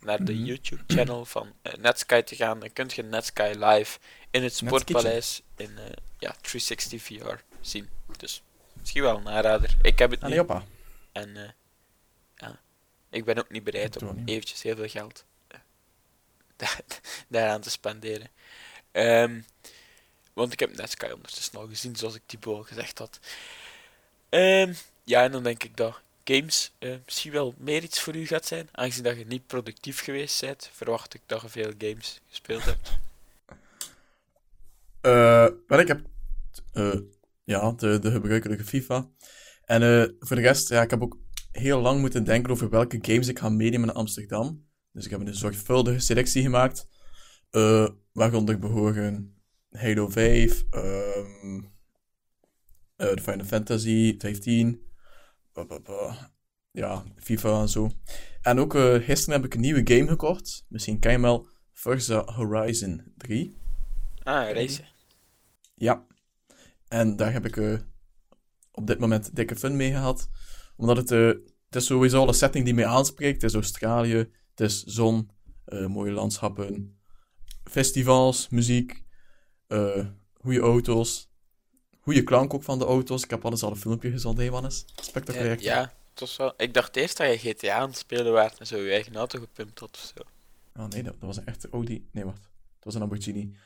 naar 0.00 0.24
de 0.24 0.32
Mhm. 0.32 0.44
YouTube-channel 0.44 1.24
van 1.24 1.52
Netsky 1.78 2.22
te 2.22 2.36
gaan. 2.36 2.60
Dan 2.60 2.72
kunt 2.72 2.92
je 2.92 3.02
Netsky 3.02 3.42
live 3.56 3.98
in 4.30 4.42
het. 4.42 4.54
Sportpaleis 4.54 5.42
in 5.56 5.78
ja, 6.18 6.34
360 6.40 7.02
VR 7.02 7.34
zien. 7.60 7.88
Dus 8.16 8.42
misschien 8.80 9.02
wel 9.02 9.16
een 9.16 9.28
aanrader. 9.28 9.76
Ik 9.82 9.98
heb 9.98 10.10
het 10.10 10.20
Allee, 10.22 10.38
niet. 10.38 10.48
hoppa. 10.48 10.64
En 11.12 11.36
eh, 11.36 11.50
ja, 12.36 12.60
ik 13.10 13.24
ben 13.24 13.38
ook 13.38 13.50
niet 13.50 13.64
bereid 13.64 14.02
om 14.02 14.16
niet. 14.16 14.28
eventjes 14.28 14.62
heel 14.62 14.76
veel 14.76 14.88
geld 14.88 15.24
eh, 15.48 15.58
daar, 16.56 16.80
daaraan 17.28 17.60
te 17.60 17.70
spenderen. 17.70 18.28
Ehm, 18.92 19.40
want 20.32 20.52
ik 20.52 20.60
heb 20.60 20.76
Netsky 20.76 21.06
ondertussen 21.06 21.58
al 21.58 21.66
gezien, 21.68 21.96
zoals 21.96 22.14
ik 22.14 22.22
Thibaut 22.26 22.56
al 22.56 22.62
gezegd 22.62 22.98
had. 22.98 23.18
Ehm, 24.28 24.72
ja, 25.04 25.22
en 25.22 25.32
dan 25.32 25.42
denk 25.42 25.64
ik 25.64 25.76
dat 25.76 26.00
games 26.24 26.72
eh, 26.78 26.94
misschien 27.04 27.32
wel 27.32 27.54
meer 27.56 27.82
iets 27.82 28.00
voor 28.00 28.16
u 28.16 28.26
gaat 28.26 28.46
zijn. 28.46 28.68
Aangezien 28.72 29.04
dat 29.04 29.16
je 29.16 29.26
niet 29.26 29.46
productief 29.46 30.00
geweest 30.00 30.40
bent, 30.40 30.70
verwacht 30.72 31.14
ik 31.14 31.20
dat 31.26 31.42
je 31.42 31.48
veel 31.48 31.72
games 31.78 32.20
gespeeld 32.28 32.64
hebt. 32.64 32.90
Eh, 35.00 35.46
wel, 35.66 35.78
ik 35.78 35.88
heb 35.88 36.00
eh, 36.72 36.98
ja, 37.50 37.72
de, 37.72 37.98
de 37.98 38.10
gebruikelijke 38.10 38.64
FIFA. 38.64 39.10
En 39.64 39.82
eh, 39.82 40.08
voor 40.18 40.36
de 40.36 40.42
rest, 40.42 40.68
ja, 40.68 40.82
ik 40.82 40.90
heb 40.90 41.02
ook 41.02 41.18
heel 41.50 41.80
lang 41.80 42.00
moeten 42.00 42.24
denken 42.24 42.52
over 42.52 42.70
welke 42.70 42.98
games 43.02 43.28
ik 43.28 43.38
ga 43.38 43.48
meenemen 43.48 43.86
naar 43.86 43.96
Amsterdam. 43.96 44.68
Dus 44.92 45.04
ik 45.04 45.10
heb 45.10 45.20
een 45.20 45.34
zorgvuldige 45.34 45.98
selectie 45.98 46.42
gemaakt. 46.42 46.88
eh 47.50 47.88
waaronder 48.12 48.58
behoren 48.58 49.34
Halo 49.70 50.08
5, 50.08 50.64
ehm 50.70 51.60
eh, 52.96 53.14
de 53.14 53.22
Final 53.22 53.44
Fantasy 53.46 54.14
15, 54.18 54.82
ba, 55.52 55.66
ba, 55.66 55.80
ba. 55.80 56.32
ja, 56.70 57.04
FIFA 57.16 57.60
en 57.60 57.68
zo. 57.68 57.90
En 58.42 58.58
ook 58.58 58.74
gisteren 59.02 59.34
heb 59.34 59.44
ik 59.44 59.54
een 59.54 59.60
nieuwe 59.60 59.82
game 59.84 60.08
gekocht. 60.08 60.64
Misschien 60.68 60.98
ken 60.98 61.10
je 61.10 61.16
hem 61.16 61.26
wel, 61.26 61.48
Forza 61.72 62.24
Horizon 62.24 63.12
3. 63.16 63.56
Ah, 64.22 64.52
racen. 64.52 64.84
Ja. 65.74 66.06
En 66.90 67.16
daar 67.16 67.32
heb 67.32 67.46
ik 67.46 67.56
eh, 67.56 67.78
op 68.70 68.86
dit 68.86 68.98
moment 68.98 69.36
dikke 69.36 69.56
fun 69.56 69.76
mee 69.76 69.90
gehad. 69.90 70.28
Omdat 70.76 70.96
het, 70.96 71.10
eh, 71.10 71.26
het 71.66 71.76
is 71.76 71.86
sowieso 71.86 72.18
al 72.18 72.28
een 72.28 72.34
setting 72.34 72.64
die 72.64 72.74
mij 72.74 72.86
aanspreekt. 72.86 73.42
Het 73.42 73.50
is 73.50 73.56
Australië, 73.56 74.16
het 74.50 74.60
is 74.60 74.82
zon, 74.82 75.30
eh, 75.64 75.86
mooie 75.86 76.12
landschappen, 76.12 76.98
festivals, 77.64 78.48
muziek, 78.48 79.04
goede 80.34 80.60
auto's, 80.60 81.30
goede 82.00 82.22
klank 82.22 82.54
ook 82.54 82.62
van 82.62 82.78
de 82.78 82.84
auto's. 82.84 83.22
Ik 83.22 83.30
heb 83.30 83.44
alles 83.44 83.62
al 83.62 83.70
een 83.70 83.76
filmpje 83.76 84.10
gezond, 84.10 84.38
hè, 84.38 84.50
Wannes? 84.50 84.84
Spectaculair. 85.00 85.62
Ja, 85.62 85.80
het 86.10 86.20
was 86.20 86.36
wel... 86.36 86.54
Ik 86.56 86.74
dacht 86.74 86.96
eerst 86.96 87.16
dat 87.16 87.40
je 87.40 87.54
GTA 87.54 87.74
aan 87.74 87.88
het 87.88 87.98
spelen 87.98 88.32
waart 88.32 88.58
en 88.58 88.66
zo 88.66 88.76
je 88.76 88.90
eigen 88.90 89.14
auto 89.14 89.38
gepimpt 89.38 89.78
had 89.78 89.90
of 89.90 90.12
zo. 90.16 90.22
Oh 90.82 90.88
nee, 90.88 91.02
dat, 91.02 91.12
dat 91.12 91.26
was 91.26 91.36
een 91.36 91.46
echte 91.46 91.68
Audi. 91.70 92.08
Nee, 92.12 92.24
wacht. 92.24 92.42
Het 92.74 92.84
was 92.84 92.94
een 92.94 93.00
Lamborghini. 93.00 93.56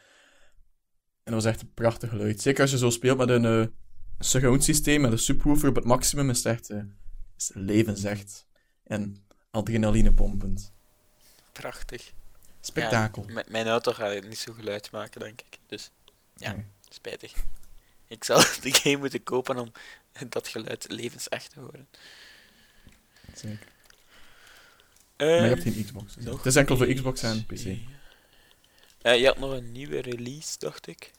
En 1.25 1.33
dat 1.33 1.43
was 1.43 1.53
echt 1.53 1.61
een 1.61 1.75
prachtig 1.75 2.09
geluid. 2.11 2.41
Zeker 2.41 2.61
als 2.61 2.71
je 2.71 2.79
zo 2.79 2.91
speelt 2.91 3.19
met 3.19 3.29
een 3.29 3.45
eh 3.45 3.67
surround 4.19 4.65
systeem, 4.65 5.01
met 5.01 5.13
een 5.13 5.19
subwoofer 5.19 5.69
op 5.69 5.75
het 5.75 5.85
maximum, 5.85 6.31
is 6.31 6.37
het 6.37 6.47
echt 6.47 6.71
eh, 6.71 6.83
is 7.37 7.51
levensecht. 7.55 8.47
En 8.85 9.25
adrenalinepompend. 9.51 10.73
Prachtig. 11.53 12.13
Spektakel. 12.61 13.25
Ja, 13.29 13.45
mijn 13.49 13.67
auto 13.67 13.93
gaat 13.93 14.29
niet 14.29 14.39
zo 14.39 14.53
geluid 14.53 14.91
maken, 14.91 15.21
denk 15.21 15.41
ik. 15.41 15.59
Dus 15.67 15.91
ja. 16.37 16.53
Nee. 16.53 16.65
spijtig. 16.89 17.35
Ik 18.09 18.25
zal 18.25 18.37
de 18.63 18.73
game 18.75 18.97
moeten 18.97 19.23
kopen 19.23 19.59
om 19.59 19.73
dat 20.29 20.49
geluid 20.49 20.87
levensecht 20.89 21.51
te 21.53 21.61
horen. 21.61 21.89
Zeker. 23.35 23.67
Eh, 25.17 25.27
maar 25.27 25.43
je 25.43 25.49
hebt 25.49 25.63
geen 25.63 25.85
Xbox. 25.85 26.15
dus 26.15 26.25
Het 26.25 26.47
is 26.47 26.57
enkel 26.57 26.77
voor. 26.77 26.87
Xbox 26.87 27.23
en 27.23 27.47
PC. 27.47 27.79
Eh, 29.05 29.21
je 29.21 29.27
had 29.27 29.39
nog 29.39 29.53
een 29.53 29.73
nieuwe 29.73 30.01
release, 30.01 30.59
dacht 30.59 30.87
ik. 30.87 31.11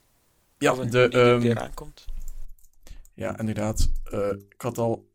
Ja, 0.58 0.72
of 0.72 0.78
een 0.78 0.90
de, 0.90 1.08
die 1.10 1.22
ehm, 1.22 1.42
eraan 1.42 1.74
komt. 1.74 2.06
ja, 3.14 3.40
inderdaad. 3.40 3.92
Eh, 4.04 4.30
ik 4.30 4.62
had 4.62 4.78
al... 4.78 5.14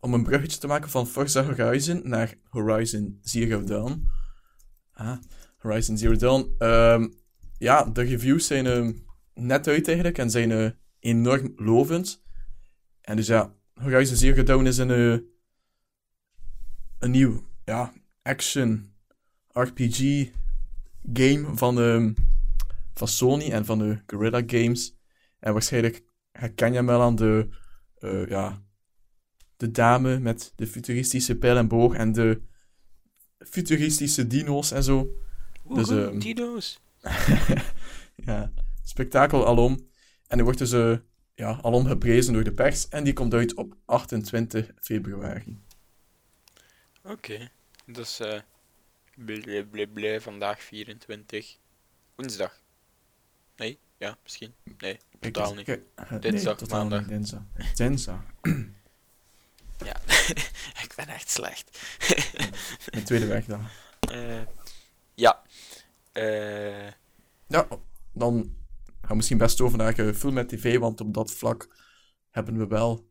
Om 0.00 0.14
een 0.14 0.22
bruggetje 0.22 0.58
te 0.58 0.66
maken 0.66 0.90
van 0.90 1.06
Forza 1.06 1.44
Horizon 1.44 2.00
naar 2.04 2.34
Horizon 2.48 3.18
Zero 3.22 3.64
Dawn. 3.64 4.08
Ah, 4.92 5.18
Horizon 5.58 5.98
Zero 5.98 6.16
Dawn. 6.16 6.54
Ehm, 6.58 7.08
ja, 7.58 7.84
de 7.84 8.02
reviews 8.02 8.46
zijn 8.46 8.66
ehm, 8.66 8.92
net 9.34 9.68
uit 9.68 9.86
eigenlijk 9.86 10.18
en 10.18 10.30
zijn 10.30 10.50
eh, 10.50 10.70
enorm 10.98 11.52
lovend. 11.56 12.22
En 13.00 13.16
dus 13.16 13.26
ja, 13.26 13.54
Horizon 13.74 14.16
Zero 14.16 14.42
Dawn 14.42 14.66
is 14.66 14.78
een, 14.78 14.90
een 16.98 17.10
nieuw 17.10 17.44
ja, 17.64 17.92
action 18.22 18.94
RPG 19.48 20.30
game 21.12 21.56
van, 21.56 21.80
ehm, 21.80 22.12
van 22.94 23.08
Sony 23.08 23.50
en 23.50 23.64
van 23.64 23.78
de 23.78 23.98
Guerrilla 24.06 24.42
Games. 24.46 24.94
En 25.38 25.52
waarschijnlijk 25.52 26.02
herken 26.30 26.68
je 26.68 26.74
hem 26.74 26.86
wel 26.86 27.02
aan 27.02 27.16
de, 27.16 27.48
eh, 27.98 28.26
ja, 28.26 28.62
de 29.56 29.70
dame 29.70 30.18
met 30.18 30.52
de 30.56 30.66
futuristische 30.66 31.36
pijl 31.36 31.56
en 31.56 31.68
boog 31.68 31.94
en 31.94 32.12
de 32.12 32.42
futuristische 33.38 34.26
dino's 34.26 34.70
en 34.70 34.82
zo. 34.82 35.16
Dus, 35.74 35.88
Woehoe, 35.88 36.06
ehm, 36.06 36.18
dino's. 36.34 36.80
ja, 38.14 38.52
spektakel 38.84 39.46
alom. 39.46 39.90
En 40.26 40.36
die 40.36 40.44
wordt 40.44 40.58
dus 40.58 40.72
eh, 40.72 40.96
ja, 41.34 41.58
alom 41.62 41.86
geprezen 41.86 42.32
door 42.32 42.44
de 42.44 42.52
pers. 42.52 42.88
En 42.88 43.04
die 43.04 43.12
komt 43.12 43.34
uit 43.34 43.54
op 43.54 43.76
28 43.84 44.70
februari. 44.80 45.60
Oké. 47.02 47.50
Dus. 47.86 48.20
Blé, 49.92 50.20
vandaag 50.20 50.60
24. 50.62 51.58
Woensdag. 52.14 52.62
Nee? 53.56 53.78
Ja, 53.96 54.18
misschien. 54.22 54.54
Nee, 54.64 54.98
Kijk, 55.20 55.34
totaal 55.34 55.54
niet. 55.54 55.68
eh, 55.68 55.76
Dinsdag, 56.20 56.30
nee, 56.32 56.54
totaal 56.54 56.78
maandag. 56.80 57.06
dinsdag. 57.06 57.42
Dinsdag. 57.74 58.20
Ja, 59.84 59.96
ik 60.84 60.92
ben 60.96 61.06
echt 61.08 61.30
slecht. 61.30 61.78
De 62.94 63.02
tweede 63.04 63.26
werkdag. 63.26 63.60
Eh, 64.00 64.42
ja. 65.14 65.42
Eh, 66.12 66.86
Ja, 67.46 67.68
dan 68.12 68.56
gaan 69.00 69.08
we 69.08 69.14
misschien 69.14 69.38
best 69.38 69.60
over 69.60 69.78
naar 69.78 69.98
eh, 69.98 70.12
film 70.14 70.38
en 70.38 70.46
tv, 70.46 70.78
want 70.78 71.00
op 71.00 71.14
dat 71.14 71.30
vlak 71.32 71.76
hebben 72.30 72.58
we 72.58 72.66
wel, 72.66 73.10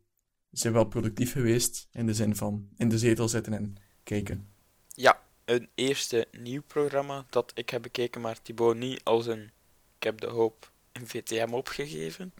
zijn 0.50 0.72
we 0.72 0.78
wel 0.78 0.88
productief 0.88 1.32
geweest. 1.32 1.88
In 1.92 2.06
de 2.06 2.14
zin 2.14 2.36
van 2.36 2.68
in 2.76 2.88
de 2.88 2.98
zetel 2.98 3.28
zitten 3.28 3.52
en 3.52 3.76
kijken. 4.02 4.48
ja, 4.88 5.22
een 5.44 5.68
eerste 5.74 6.26
nieuw 6.30 6.62
programma 6.66 7.24
dat 7.30 7.52
ik 7.54 7.70
heb 7.70 7.82
bekeken, 7.82 8.20
maar 8.20 8.42
Thibaut 8.42 8.76
niet 8.76 9.00
als 9.04 9.26
een... 9.26 9.50
Ik 9.96 10.02
heb 10.02 10.20
de 10.20 10.26
hoop 10.26 10.70
in 10.92 11.06
VTM 11.08 11.48
opgegeven. 11.52 12.32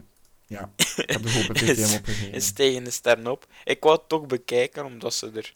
Ja, 0.46 0.70
ik 0.96 1.10
heb 1.10 1.22
de 1.22 1.30
hoop 1.32 1.48
op 1.50 1.56
Is- 1.56 1.78
VTM 1.80 1.96
opgegeven. 1.96 2.32
Is 2.32 2.52
tegen 2.52 2.84
de 2.84 2.90
sterren 2.90 3.26
op. 3.26 3.46
Ik 3.64 3.82
wou 3.82 3.96
het 3.98 4.08
toch 4.08 4.26
bekijken, 4.26 4.84
omdat 4.84 5.14
ze 5.14 5.30
er 5.34 5.54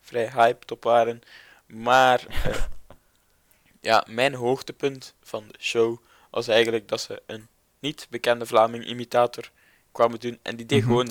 vrij 0.00 0.30
hyped 0.30 0.70
op 0.70 0.84
waren. 0.84 1.20
Maar 1.66 2.26
eh, 2.26 2.62
ja, 3.80 4.04
mijn 4.08 4.34
hoogtepunt 4.34 5.14
van 5.22 5.48
de 5.48 5.54
show 5.58 5.98
was 6.30 6.48
eigenlijk 6.48 6.88
dat 6.88 7.00
ze 7.00 7.22
een 7.26 7.46
niet 7.78 8.06
bekende 8.10 8.46
Vlaming-imitator 8.46 9.50
kwamen 9.92 10.20
doen. 10.20 10.38
En 10.42 10.56
die 10.56 10.66
deed 10.66 10.78
Mhm. 10.80 10.88
gewoon 10.88 11.10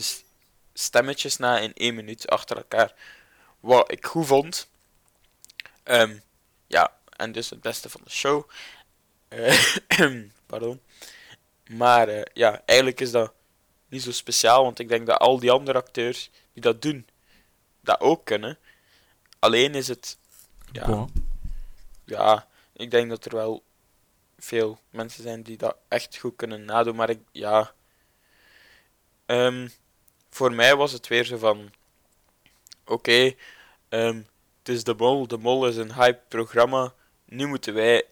stemmetjes 0.73 1.37
na 1.37 1.59
in 1.59 1.73
één 1.73 1.95
minuut 1.95 2.27
achter 2.29 2.57
elkaar. 2.57 2.93
Wat 3.59 3.91
ik 3.91 4.05
goed 4.05 4.25
vond. 4.25 4.69
Ehm, 5.88 6.17
ja, 6.67 6.97
en 7.10 7.32
dus 7.32 7.50
het 7.50 7.62
beste 7.62 7.89
van 7.89 8.02
de 8.04 8.10
show. 8.10 8.50
Eh, 9.28 9.65
pardon. 10.45 10.82
Maar 11.69 12.08
eh, 12.08 12.21
ja, 12.34 12.62
eigenlijk 12.65 13.00
is 13.00 13.12
dat 13.12 13.34
niet 13.88 14.02
zo 14.02 14.12
speciaal, 14.12 14.63
want 14.63 14.80
ik 14.80 14.89
denk 14.89 15.08
dat 15.08 15.19
al 15.19 15.39
die 15.39 15.52
andere 15.52 15.78
acteurs 15.78 16.30
die 16.54 16.62
dat 16.62 16.82
doen, 16.82 17.08
dat 17.82 18.00
ook 18.00 18.26
kunnen. 18.26 18.58
Alleen 19.39 19.76
is 19.76 19.88
het, 19.88 20.17
ja, 20.71 21.08
ja, 22.06 22.47
ik 22.73 22.91
denk 22.91 23.10
dat 23.10 23.26
er 23.26 23.36
wel 23.36 23.63
veel 24.38 24.80
mensen 24.89 25.23
zijn 25.23 25.41
die 25.41 25.58
dat 25.58 25.78
echt 25.88 26.17
goed 26.17 26.36
kunnen 26.36 26.65
nadoen, 26.65 26.95
maar 26.95 27.10
ik, 27.10 27.19
ja. 27.32 27.73
Ehm, 29.26 29.67
voor 30.30 30.54
mij 30.54 30.76
was 30.76 30.91
het 30.91 31.08
weer 31.08 31.26
zo 31.26 31.38
van, 31.38 31.71
oké, 32.86 33.36
ehm, 33.89 34.21
het 34.67 34.75
is 34.75 34.84
de 34.84 34.93
mol, 34.93 35.27
de 35.27 35.38
mol 35.38 35.67
is 35.67 35.75
een 35.75 35.93
hype 35.93 36.21
programma, 36.27 36.93
nu 37.25 37.47
moeten 37.47 37.73
wij 37.73 38.03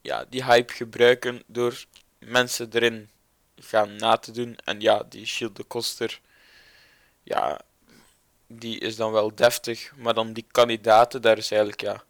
ja, 0.00 0.24
die 0.28 0.44
hype 0.44 0.72
gebruiken 0.72 1.42
door 1.46 1.84
mensen 2.18 2.68
erin 2.72 3.10
gaan 3.56 3.96
na 3.96 4.16
te 4.16 4.32
doen. 4.32 4.56
En 4.64 4.80
ja, 4.80 5.02
die 5.08 5.26
Shield 5.26 5.56
de 5.56 5.62
Koster, 5.62 6.20
ja, 7.22 7.60
die 8.46 8.78
is 8.78 8.96
dan 8.96 9.12
wel 9.12 9.34
deftig, 9.34 9.92
maar 9.96 10.14
dan 10.14 10.32
die 10.32 10.46
kandidaten, 10.50 11.22
daar 11.22 11.38
is 11.38 11.50
eigenlijk 11.50 11.80
ja, 11.80 12.02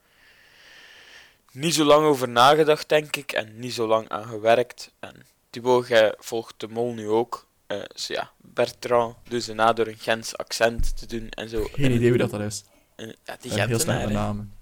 niet 1.53 1.75
zo 1.75 1.85
lang 1.85 2.07
over 2.07 2.29
nagedacht, 2.29 2.89
denk 2.89 3.17
ik, 3.17 3.33
en 3.33 3.59
niet 3.59 3.75
zo 3.75 3.87
lang 3.87 4.09
aan 4.09 4.27
gewerkt. 4.27 4.91
En 4.99 5.27
Thibaut, 5.51 5.89
jij 5.89 6.15
volgt 6.19 6.61
de 6.61 6.69
mol 6.69 6.93
nu 6.93 7.09
ook. 7.09 7.47
Eh, 7.67 7.79
dus 7.93 8.07
ja, 8.07 8.31
Bertrand 8.37 9.17
doet 9.29 9.43
ze 9.43 9.55
na 9.55 9.73
door 9.73 9.87
een 9.87 9.99
Gens 9.99 10.37
accent 10.37 10.97
te 10.97 11.07
doen 11.07 11.29
en 11.29 11.49
zo. 11.49 11.65
Geen 11.73 11.93
idee 11.93 12.11
wie 12.11 12.19
dat, 12.19 12.31
dat 12.31 12.41
is. 12.41 12.65
En, 12.95 13.17
ja, 13.25 13.37
die 13.41 13.61
En 13.61 13.69
heel 13.69 14.09
namen. 14.09 14.55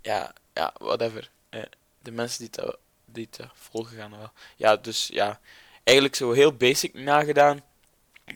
Ja, 0.00 0.32
ja, 0.54 0.74
whatever. 0.78 1.30
Eh, 1.48 1.62
de 2.02 2.10
mensen 2.10 2.38
die 2.38 2.64
het, 2.64 2.76
die 3.04 3.28
het 3.30 3.48
volgen 3.52 3.96
gaan 3.96 4.10
wel. 4.10 4.32
Ja, 4.56 4.76
dus 4.76 5.08
ja, 5.12 5.40
eigenlijk 5.84 6.16
zo 6.16 6.32
heel 6.32 6.52
basic 6.52 6.94
nagedaan. 6.94 7.60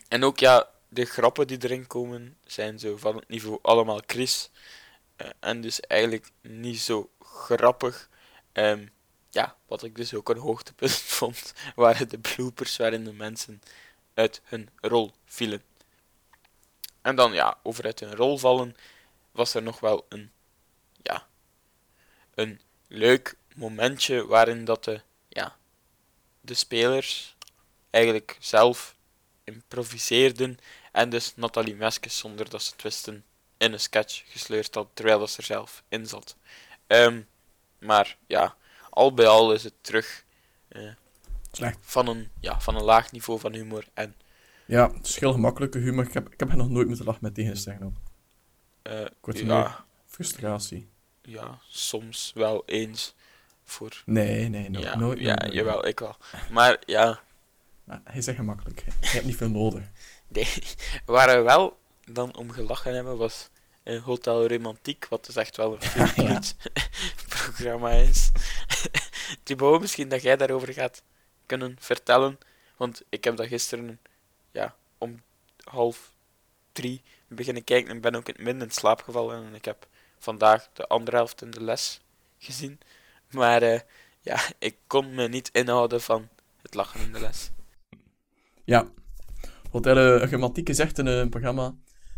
En 0.07 0.23
ook 0.23 0.39
ja, 0.39 0.69
de 0.89 1.05
grappen 1.05 1.47
die 1.47 1.63
erin 1.63 1.87
komen 1.87 2.37
zijn 2.45 2.79
zo 2.79 2.97
van 2.97 3.15
het 3.15 3.29
niveau 3.29 3.59
allemaal 3.61 4.01
Chris. 4.05 4.49
Eh, 5.15 5.27
en 5.39 5.61
dus 5.61 5.79
eigenlijk 5.79 6.31
niet 6.41 6.79
zo 6.79 7.09
grappig. 7.19 8.09
Ehm, 8.51 8.87
ja, 9.29 9.55
wat 9.65 9.83
ik 9.83 9.95
dus 9.95 10.13
ook 10.13 10.29
een 10.29 10.37
hoogtepunt 10.37 10.91
vond, 11.17 11.53
waren 11.75 12.09
de 12.09 12.19
bloopers 12.19 12.77
waarin 12.77 13.03
de 13.03 13.13
mensen 13.13 13.61
uit 14.13 14.41
hun 14.43 14.69
rol 14.81 15.11
vielen. 15.25 15.63
En 17.01 17.15
dan 17.15 17.33
ja, 17.33 17.57
over 17.63 17.85
uit 17.85 17.99
hun 17.99 18.15
rol 18.15 18.37
vallen, 18.37 18.75
was 19.33 19.53
er 19.53 19.63
nog 19.63 19.79
wel 19.79 20.05
een, 20.09 20.31
ja, 21.01 21.27
een 22.35 22.61
leuk 22.87 23.37
momentje 23.55 24.25
waarin 24.25 24.65
dat 24.65 24.83
de, 24.83 25.01
ja, 25.27 25.55
de 26.41 26.53
spelers 26.53 27.35
eigenlijk 27.89 28.37
zelf 28.39 28.95
improviseerden 29.43 30.57
en 30.91 31.09
dus 31.09 31.35
Nathalie 31.35 31.75
Meskes 31.75 32.17
zonder 32.17 32.49
dat 32.49 32.63
ze 32.63 32.71
het 32.71 32.81
wisten 32.81 33.25
in 33.57 33.73
een 33.73 33.79
sketch 33.79 34.23
gesleurd 34.31 34.75
had 34.75 34.87
terwijl 34.93 35.19
dat 35.19 35.29
ze 35.29 35.37
er 35.37 35.43
zelf 35.43 35.83
in 35.87 36.07
zat. 36.07 36.35
Ehm, 36.87 37.21
maar 37.79 38.17
ja, 38.27 38.55
al 38.89 39.13
bij 39.13 39.27
al 39.27 39.53
is 39.53 39.63
het 39.63 39.73
terug 39.81 40.25
eh, 40.67 40.91
Slecht. 41.51 41.77
van, 41.81 42.07
een, 42.07 42.29
ja, 42.39 42.59
van 42.59 42.75
een 42.75 42.83
laag 42.83 43.11
niveau 43.11 43.39
van 43.39 43.53
humor 43.53 43.85
en 43.93 44.15
Ja, 44.65 44.93
het 44.93 45.07
is 45.07 45.19
heel 45.19 45.31
gemakkelijke 45.31 45.77
humor. 45.77 46.05
Ik 46.05 46.13
heb, 46.13 46.33
ik 46.33 46.39
heb 46.39 46.53
nog 46.53 46.69
nooit 46.69 46.87
moeten 46.87 47.05
lachen 47.05 47.23
met 47.23 47.35
tegenstelling 47.35 47.83
op. 47.83 47.95
er 48.83 49.11
ja, 49.23 49.85
Frustratie. 50.05 50.89
ja, 51.21 51.59
soms 51.67 52.31
wel 52.35 52.63
eens 52.65 53.15
voor 53.63 54.01
Nee, 54.05 54.49
nee, 54.49 54.69
no, 54.69 54.79
ja, 54.79 54.95
nooit. 54.97 55.19
ja, 55.19 55.35
nooit. 55.35 55.53
jawel, 55.53 55.87
ik 55.87 55.99
wel. 55.99 56.15
Maar 56.51 56.77
ja, 56.85 57.21
Maar 57.83 58.01
hij 58.03 58.21
zegt 58.21 58.37
gemakkelijk. 58.37 58.79
Je 59.01 59.07
hebt 59.07 59.25
niet 59.25 59.35
veel 59.35 59.49
nodig. 59.49 59.83
Nee, 60.27 60.53
waar 61.05 61.37
we 61.37 61.43
wel 61.43 61.79
dan 62.05 62.35
om 62.35 62.51
gelachen 62.51 62.93
hebben 62.95 63.17
was 63.17 63.49
een 63.83 63.99
Hotel 63.99 64.47
Romantiek, 64.47 65.07
wat 65.09 65.25
dus 65.25 65.35
echt 65.35 65.57
wel 65.57 65.77
een 65.81 66.13
Ja. 66.25 66.41
programma 67.29 67.89
is. 67.89 68.31
Thibaut, 69.43 69.81
misschien 69.81 70.09
dat 70.09 70.21
jij 70.21 70.37
daarover 70.37 70.73
gaat 70.73 71.03
kunnen 71.45 71.75
vertellen, 71.79 72.37
want 72.77 73.01
ik 73.09 73.23
heb 73.23 73.35
dat 73.37 73.47
gisteren 73.47 73.99
ja, 74.51 74.75
om 74.97 75.21
half 75.63 76.13
drie 76.71 77.01
beginnen 77.35 77.63
kijken 77.63 77.91
en 77.91 78.01
ben 78.01 78.15
ook 78.15 78.29
in 78.29 78.45
het 78.45 78.61
in 78.61 78.71
slaap 78.71 79.01
gevallen 79.01 79.45
en 79.45 79.55
ik 79.55 79.65
heb 79.65 79.87
vandaag 80.17 80.69
de 80.73 80.87
andere 80.87 81.17
helft 81.17 81.41
in 81.41 81.51
de 81.51 81.63
les 81.63 82.01
gezien. 82.37 82.79
Maar 83.31 83.61
eh, 83.61 83.79
ja, 84.21 84.39
ik 84.59 84.75
kon 84.87 85.15
me 85.15 85.27
niet 85.27 85.49
inhouden 85.51 86.01
van 86.01 86.27
het 86.61 86.73
lachen 86.73 86.99
in 86.99 87.11
de 87.11 87.19
les. 87.19 87.51
Ja. 88.63 88.87
Hotel 89.71 89.97
uh, 89.97 90.31
Romantiek 90.31 90.69
is 90.69 90.79
echt 90.79 90.97
een 90.97 91.07
eh, 91.07 91.29
programma 91.29 91.75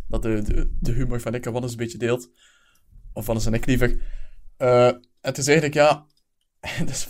dat 0.08 0.21
de, 0.21 0.41
de, 0.41 0.75
de 0.80 0.91
humor 0.91 1.21
van 1.21 1.34
ik 1.34 1.45
en 1.45 1.51
Wannes 1.51 1.71
een 1.71 1.78
beetje 1.78 1.97
deelt. 1.97 2.30
Of 3.13 3.25
Wannes 3.25 3.45
en 3.45 3.54
ik 3.54 3.65
liever. 3.65 4.01
Eh, 4.58 4.91
het 5.21 5.38
is 5.38 5.47
eigenlijk, 5.47 5.75
ja... 5.75 6.06
het, 6.60 6.89
is, 6.89 7.10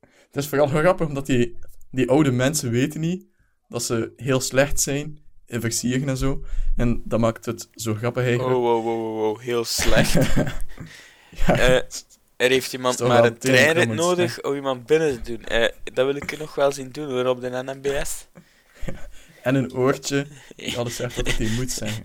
het 0.00 0.36
is 0.36 0.48
vooral 0.48 0.66
grappig, 0.66 1.06
omdat 1.06 1.26
die, 1.26 1.58
die 1.90 2.08
oude 2.08 2.30
mensen 2.30 2.70
weten 2.70 3.00
niet 3.00 3.26
dat 3.68 3.82
ze 3.82 4.12
heel 4.16 4.40
slecht 4.40 4.80
zijn 4.80 5.06
in 5.06 5.22
versieren 5.48 6.08
en 6.08 6.16
zo. 6.16 6.44
En 6.76 7.02
dat 7.04 7.20
maakt 7.20 7.44
het 7.46 7.68
zo 7.74 7.94
grappig 7.94 8.22
Oh, 8.22 8.28
eigenlijk. 8.28 8.58
wow, 8.58 8.84
wow, 8.84 8.84
wow, 8.84 9.16
wow, 9.20 9.40
heel 9.40 9.64
slecht. 9.64 10.12
ja, 11.46 11.58
Eh, 11.58 11.82
Er 12.36 12.50
heeft 12.50 12.72
iemand 12.72 12.98
maar 12.98 13.24
een 13.24 13.38
treinrit 13.38 13.74
tegenkomend, 13.74 14.00
nodig 14.00 14.42
om 14.42 14.54
iemand 14.54 14.86
binnen 14.86 15.22
te 15.22 15.32
doen. 15.32 15.44
Eh, 15.44 15.68
dat 15.94 16.06
wil 16.06 16.14
ik 16.16 16.38
nog 16.38 16.54
wel 16.54 16.72
zien 16.72 16.90
doen 16.90 17.10
hoor, 17.10 17.26
op 17.26 17.40
de 17.40 17.50
NMBS. 17.64 18.26
en 19.42 19.54
een 19.54 19.72
oortje 19.74 20.26
alles 20.76 20.96
zegt 20.96 21.16
wat 21.16 21.36
hij 21.36 21.48
moet 21.48 21.70
zeggen. 21.70 22.04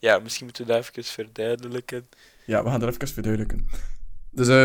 Ja, 0.00 0.18
misschien 0.18 0.44
moeten 0.44 0.66
we 0.66 0.72
dat 0.72 0.80
even 0.80 1.04
verduidelijken. 1.04 2.08
Ja, 2.44 2.64
we 2.64 2.70
gaan 2.70 2.80
dat 2.80 2.88
even 2.94 3.08
verduidelijken. 3.08 3.68
Dus 4.30 4.48
eh, 4.48 4.62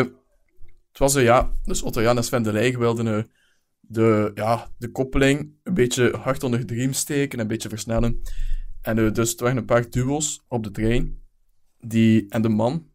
het 0.89 0.97
was 0.97 1.15
eh, 1.15 1.23
ja, 1.23 1.51
dus 1.65 1.81
Otto 1.81 2.01
Jan 2.01 2.17
en 2.17 2.23
Sven 2.23 2.43
de 2.43 2.51
Leij 2.51 2.77
wilden 2.77 3.31
de, 3.91 4.31
ja, 4.33 4.69
de 4.77 4.91
koppeling 4.91 5.53
een 5.63 5.73
beetje 5.73 6.17
hard 6.17 6.43
onder 6.43 6.65
de 6.65 6.73
riem 6.73 6.93
steken, 6.93 7.39
een 7.39 7.47
beetje 7.47 7.69
versnellen. 7.69 8.21
En 8.81 8.97
eh, 8.97 9.11
dus 9.11 9.35
er 9.35 9.43
waren 9.43 9.57
een 9.57 9.65
paar 9.65 9.89
duo's 9.89 10.43
op 10.47 10.63
de 10.63 10.71
trein. 10.71 11.23
Die, 11.79 12.29
en 12.29 12.41
de 12.41 12.49
man, 12.49 12.89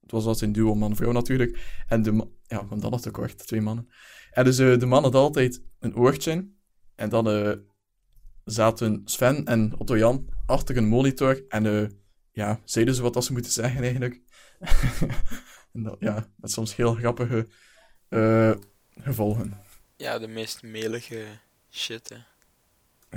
het 0.00 0.10
was 0.10 0.24
altijd 0.24 0.42
een 0.42 0.52
duo 0.52 0.74
man-vrouw 0.74 1.12
natuurlijk. 1.12 1.82
En 1.88 2.02
de 2.02 2.12
man, 2.12 2.30
ja, 2.46 2.66
want 2.66 2.82
dan 2.82 2.90
nog 2.90 3.10
kort, 3.10 3.46
twee 3.46 3.60
mannen. 3.60 3.88
En 4.30 4.44
dus 4.44 4.58
eh, 4.58 4.78
de 4.78 4.86
man 4.86 5.02
had 5.02 5.14
altijd 5.14 5.62
een 5.78 5.96
oortje. 5.96 6.50
En 6.94 7.08
dan, 7.08 7.30
eh, 7.30 7.52
zaten 8.44 9.02
Sven 9.04 9.44
en 9.44 9.78
Otto 9.78 9.96
Jan 9.96 10.28
achter 10.46 10.76
een 10.76 10.88
monitor 10.88 11.44
en 11.48 11.92
ja, 12.32 12.60
zeiden 12.64 12.94
ze 12.94 13.02
wat 13.02 13.14
dat 13.14 13.24
ze 13.24 13.32
moeten 13.32 13.52
zeggen 13.52 13.82
eigenlijk. 13.82 14.22
en 15.72 15.82
dat, 15.82 15.96
ja, 15.98 16.26
met 16.36 16.50
soms 16.50 16.76
heel 16.76 16.94
grappige 16.94 17.46
gevolgen. 18.90 19.64
Ja, 20.04 20.18
de 20.18 20.28
meest 20.28 20.62
melige 20.62 21.26
shit, 21.70 22.08
hè. 22.08 22.16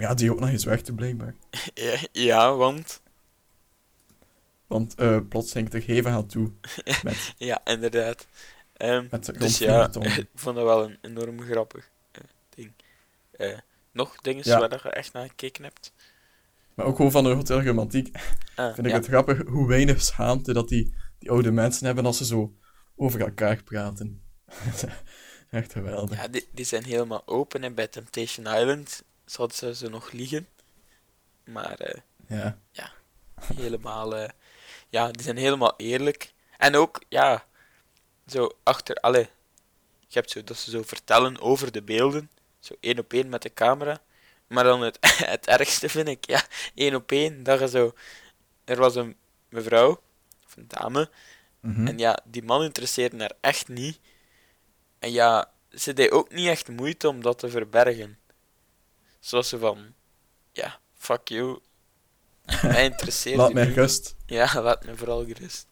Ja, 0.01 0.13
die 0.13 0.31
ook 0.31 0.39
nog 0.39 0.49
eens 0.49 0.63
werkte 0.63 0.93
blijkbaar. 0.93 1.35
Ja, 1.73 1.97
ja 2.11 2.55
want... 2.55 3.01
Want 4.67 4.95
eh 4.95 5.19
plots 5.29 5.51
ging 5.51 5.65
het 5.65 5.73
er 5.73 5.87
hevig 5.89 6.11
aan 6.11 6.27
toe 6.27 6.51
met, 7.03 7.33
Ja, 7.37 7.61
inderdaad. 7.65 8.27
Ehm, 8.73 9.07
met 9.11 9.25
de 9.25 9.31
dus 9.31 9.57
ja, 9.57 9.89
ik 10.01 10.27
vond 10.35 10.55
dat 10.55 10.65
wel 10.65 10.83
een 10.83 10.97
enorm 11.01 11.41
grappig 11.41 11.89
eh, 12.11 12.21
ding. 12.49 12.71
Eh, 13.31 13.57
nog 13.91 14.15
dingen 14.21 14.43
Ja. 14.49 14.59
waar 14.59 14.79
je 14.83 14.89
echt 14.89 15.13
naar 15.13 15.27
gekeken 15.27 15.63
hebt? 15.63 15.93
Maar 16.73 16.85
ook 16.85 16.95
gewoon 16.95 17.11
van 17.11 17.23
de 17.23 17.29
Hotel 17.29 17.63
Romantiek 17.63 18.17
Ah, 18.55 18.73
vind 18.73 18.85
ik 18.87 18.91
ja. 18.93 18.97
het 18.97 19.07
grappig 19.07 19.47
hoe 19.47 19.67
weinig 19.67 20.01
schaamte 20.01 20.53
dat 20.53 20.69
die, 20.69 20.93
die 21.19 21.29
oude 21.29 21.51
mensen 21.51 21.85
hebben 21.85 22.05
als 22.05 22.17
ze 22.17 22.25
zo 22.25 22.53
over 22.95 23.19
elkaar 23.21 23.63
praten. 23.63 24.21
Echt 25.49 25.71
geweldig. 25.71 26.17
Ja, 26.17 26.27
die, 26.27 26.47
die 26.51 26.65
zijn 26.65 26.83
helemaal 26.83 27.23
open 27.25 27.63
en 27.63 27.73
bij 27.73 27.87
Temptation 27.87 28.45
Island 28.55 29.03
zouden 29.25 29.57
ze 29.57 29.75
ze 29.75 29.89
nog 29.89 30.11
liegen. 30.11 30.47
Maar 31.43 31.79
eh, 31.79 32.01
Ja. 32.71 32.91
helemaal, 33.55 34.15
eh, 34.15 34.29
ja, 34.89 35.11
die 35.11 35.23
zijn 35.23 35.37
helemaal 35.37 35.73
eerlijk. 35.77 36.33
En 36.57 36.75
ook, 36.75 37.01
ja, 37.09 37.45
zo 38.27 38.51
achter, 38.63 38.95
alle, 38.95 39.19
je 40.07 40.19
hebt 40.19 40.31
zo 40.31 40.43
dat 40.43 40.57
ze 40.57 40.69
zo 40.69 40.81
vertellen 40.83 41.39
over 41.39 41.71
de 41.71 41.81
beelden, 41.81 42.29
zo 42.59 42.75
één 42.79 42.99
op 42.99 43.13
één 43.13 43.29
met 43.29 43.41
de 43.41 43.53
camera. 43.53 44.01
Maar 44.47 44.63
dan 44.63 44.81
het, 44.81 44.97
het 45.35 45.47
ergste 45.47 45.89
vind 45.89 46.07
ik, 46.07 46.27
ja, 46.27 46.45
één 46.73 46.95
op 46.95 47.11
één, 47.11 47.43
dat 47.43 47.59
je 47.59 47.67
zo, 47.69 47.93
er 48.63 48.77
was 48.77 48.95
een 48.95 49.15
mevrouw, 49.49 50.01
of 50.45 50.55
een 50.57 50.67
dame, 50.67 51.09
Mhm. 51.59 51.87
en 51.87 51.97
ja, 51.97 52.19
die 52.25 52.43
man 52.43 52.63
interesseerde 52.63 53.17
haar 53.19 53.31
echt 53.41 53.67
niet. 53.67 53.99
En 54.99 55.11
ja, 55.11 55.51
ze 55.69 55.93
deed 55.93 56.11
ook 56.11 56.33
niet 56.33 56.47
echt 56.47 56.69
moeite 56.69 57.07
om 57.07 57.21
dat 57.21 57.39
te 57.39 57.49
verbergen. 57.49 58.17
Zoals 59.19 59.49
ze 59.49 59.57
van, 59.59 59.93
ja, 60.51 60.79
fuck 60.93 61.27
you. 61.27 61.59
Mij 62.61 62.83
interesseert 62.85 63.37
Laat 63.37 63.53
mij 63.53 63.65
niet. 63.67 63.75
rust. 63.75 64.15
Ja, 64.25 64.53
laat 64.61 64.85
me 64.85 64.95
vooral 64.97 65.25
gerust. 65.25 65.67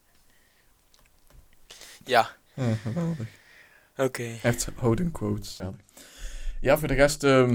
Ja, 2.05 2.35
Ja, 2.53 2.73
geweldig. 2.75 3.27
oké. 3.95 4.37
Echt 4.43 4.67
houden 4.75 5.11
quotes. 5.11 5.57
Ja. 5.57 5.73
ja, 6.61 6.77
voor 6.77 6.87
de 6.87 6.93
rest, 6.93 7.23
ehm 7.23 7.49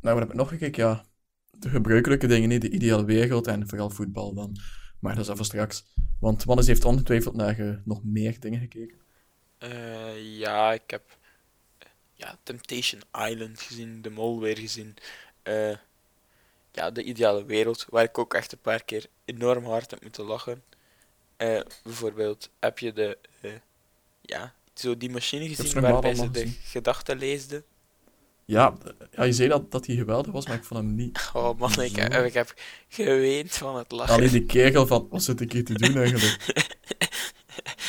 nou, 0.00 0.14
wat 0.14 0.18
heb 0.18 0.28
ik 0.28 0.34
nog 0.34 0.48
gekeken? 0.48 0.84
Ja, 0.84 1.04
de 1.50 1.68
gebruikelijke 1.68 2.26
dingen, 2.26 2.48
nee, 2.48 2.58
de 2.58 2.70
ideale 2.70 3.04
wereld 3.04 3.46
en 3.46 3.68
vooral 3.68 3.90
voetbal 3.90 4.34
dan. 4.34 4.56
Maar 4.98 5.14
dat 5.14 5.24
is 5.24 5.30
even 5.32 5.44
straks. 5.44 5.84
Want 6.20 6.44
Wannes 6.44 6.66
heeft 6.66 6.84
ongetwijfeld 6.84 7.34
naar 7.34 7.58
eh, 7.58 7.74
nog 7.84 8.04
meer 8.04 8.40
dingen 8.40 8.60
gekeken. 8.60 8.96
Eh, 9.62 10.38
ja, 10.38 10.72
ik 10.72 10.90
heb 10.90 11.02
ja, 12.14 12.38
Temptation 12.42 13.02
Island 13.28 13.60
gezien, 13.60 14.02
De 14.02 14.10
Mol 14.10 14.40
weer 14.40 14.58
gezien. 14.58 14.96
Eh, 15.42 15.76
ja, 16.72 16.90
De 16.90 17.02
Ideale 17.02 17.44
Wereld, 17.44 17.86
waar 17.88 18.04
ik 18.04 18.18
ook 18.18 18.34
echt 18.34 18.52
een 18.52 18.60
paar 18.60 18.84
keer 18.84 19.06
enorm 19.24 19.64
hard 19.64 19.90
heb 19.90 20.02
moeten 20.02 20.24
lachen. 20.24 20.62
Eh, 21.36 21.60
bijvoorbeeld, 21.84 22.50
heb 22.60 22.78
je 22.78 22.92
de, 22.92 23.18
ja, 24.20 24.54
zo 24.74 24.96
die 24.96 25.10
machine 25.10 25.54
gezien 25.54 25.80
waarbij 25.80 26.14
ze 26.14 26.30
de 26.30 26.48
gedachten 26.62 27.18
leesden? 27.18 27.64
Ja, 28.44 28.74
ja, 29.10 29.22
je 29.22 29.32
zei 29.32 29.48
dat, 29.48 29.70
dat 29.70 29.86
hij 29.86 29.96
geweldig 29.96 30.32
was, 30.32 30.46
maar 30.46 30.56
ik 30.56 30.64
vond 30.64 30.80
hem 30.80 30.94
niet. 30.94 31.18
Oh 31.32 31.58
man, 31.58 31.82
ik, 31.82 32.12
Zo. 32.12 32.22
ik 32.22 32.34
heb 32.34 32.54
geweend 32.88 33.52
van 33.52 33.76
het 33.76 33.92
lachen. 33.92 34.14
Alleen 34.14 34.30
die 34.30 34.46
kerel 34.46 34.86
van, 34.86 35.08
wat 35.10 35.22
zit 35.22 35.40
ik 35.40 35.52
hier 35.52 35.64
te 35.64 35.74
doen 35.74 35.96
eigenlijk? 35.96 36.36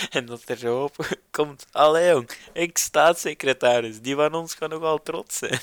En 0.09 0.25
dat 0.25 0.49
er 0.49 0.71
op 0.71 0.95
komt. 1.33 1.65
Allee 1.71 2.09
jong, 2.09 2.29
ik 2.53 2.77
staatssecretaris, 2.77 4.01
die 4.01 4.15
van 4.15 4.33
ons 4.33 4.53
gaan 4.53 4.69
nogal 4.69 5.03
trots 5.03 5.37
zijn. 5.37 5.59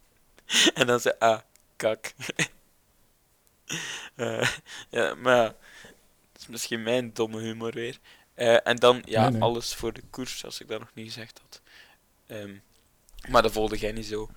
en 0.78 0.86
dan 0.86 1.00
zei 1.00 1.14
ah, 1.18 1.40
kak. 1.76 2.12
Eh, 4.14 4.50
ja, 4.90 5.14
maar 5.14 5.36
ja, 5.36 5.44
dat 6.32 6.40
is 6.40 6.46
misschien 6.46 6.82
mijn 6.82 7.12
domme 7.12 7.40
humor 7.40 7.72
weer. 7.72 7.98
Eh, 8.34 8.66
en 8.66 8.76
dan, 8.76 9.02
ja, 9.04 9.22
Nee, 9.22 9.30
nee. 9.30 9.42
alles 9.42 9.74
voor 9.74 9.92
de 9.92 10.02
koers, 10.10 10.44
als 10.44 10.60
ik 10.60 10.68
dat 10.68 10.80
nog 10.80 10.90
niet 10.94 11.06
gezegd 11.06 11.40
had. 11.42 11.60
Ehm, 12.26 12.54
maar 13.28 13.42
dat 13.42 13.52
volgde 13.52 13.76
jij 13.78 13.92
niet 13.92 14.06
zo. 14.06 14.30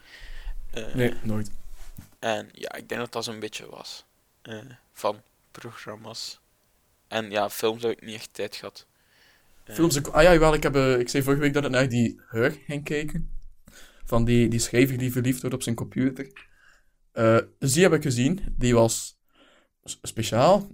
Eh, 0.72 0.94
Nee, 0.94 1.14
nooit. 1.22 1.52
En 2.20 2.50
ja, 2.54 2.74
ik 2.74 2.90
denk 2.90 3.02
dat 3.02 3.12
dat 3.12 3.24
zo'n 3.24 3.40
beetje 3.40 3.70
was. 3.70 4.04
van 4.94 5.22
programma's. 5.52 6.40
En 7.08 7.32
ja, 7.32 7.50
films 7.50 7.84
heb 7.84 7.92
ik 7.92 8.02
niet 8.02 8.16
echt 8.16 8.34
tijd 8.34 8.56
gehad. 8.56 8.86
Eh, 9.70 9.76
Films, 9.76 10.04
ah 10.04 10.24
ja, 10.24 10.34
jawel, 10.34 10.54
ik, 10.54 10.64
heb, 10.64 10.76
eh, 10.76 11.00
ik 11.00 11.10
zei 11.10 11.24
vorige 11.24 11.42
week 11.42 11.54
dat 11.54 11.66
ik 11.66 11.72
naar 11.72 11.90
die 11.90 12.22
Her 12.28 12.52
ging 12.52 12.84
kijken. 12.84 13.38
Van 14.06 14.26
die, 14.26 14.48
die 14.48 14.60
schrijver 14.60 14.98
die 14.98 15.12
verliefd 15.12 15.42
wordt 15.42 15.56
op 15.56 15.64
zijn 15.64 15.76
computer. 15.76 16.48
Eh, 17.12 17.38
die 17.60 17.82
heb 17.82 17.94
ik 17.94 18.02
gezien. 18.02 18.40
Die 18.58 18.74
was 18.74 19.20
speciaal, 19.84 20.72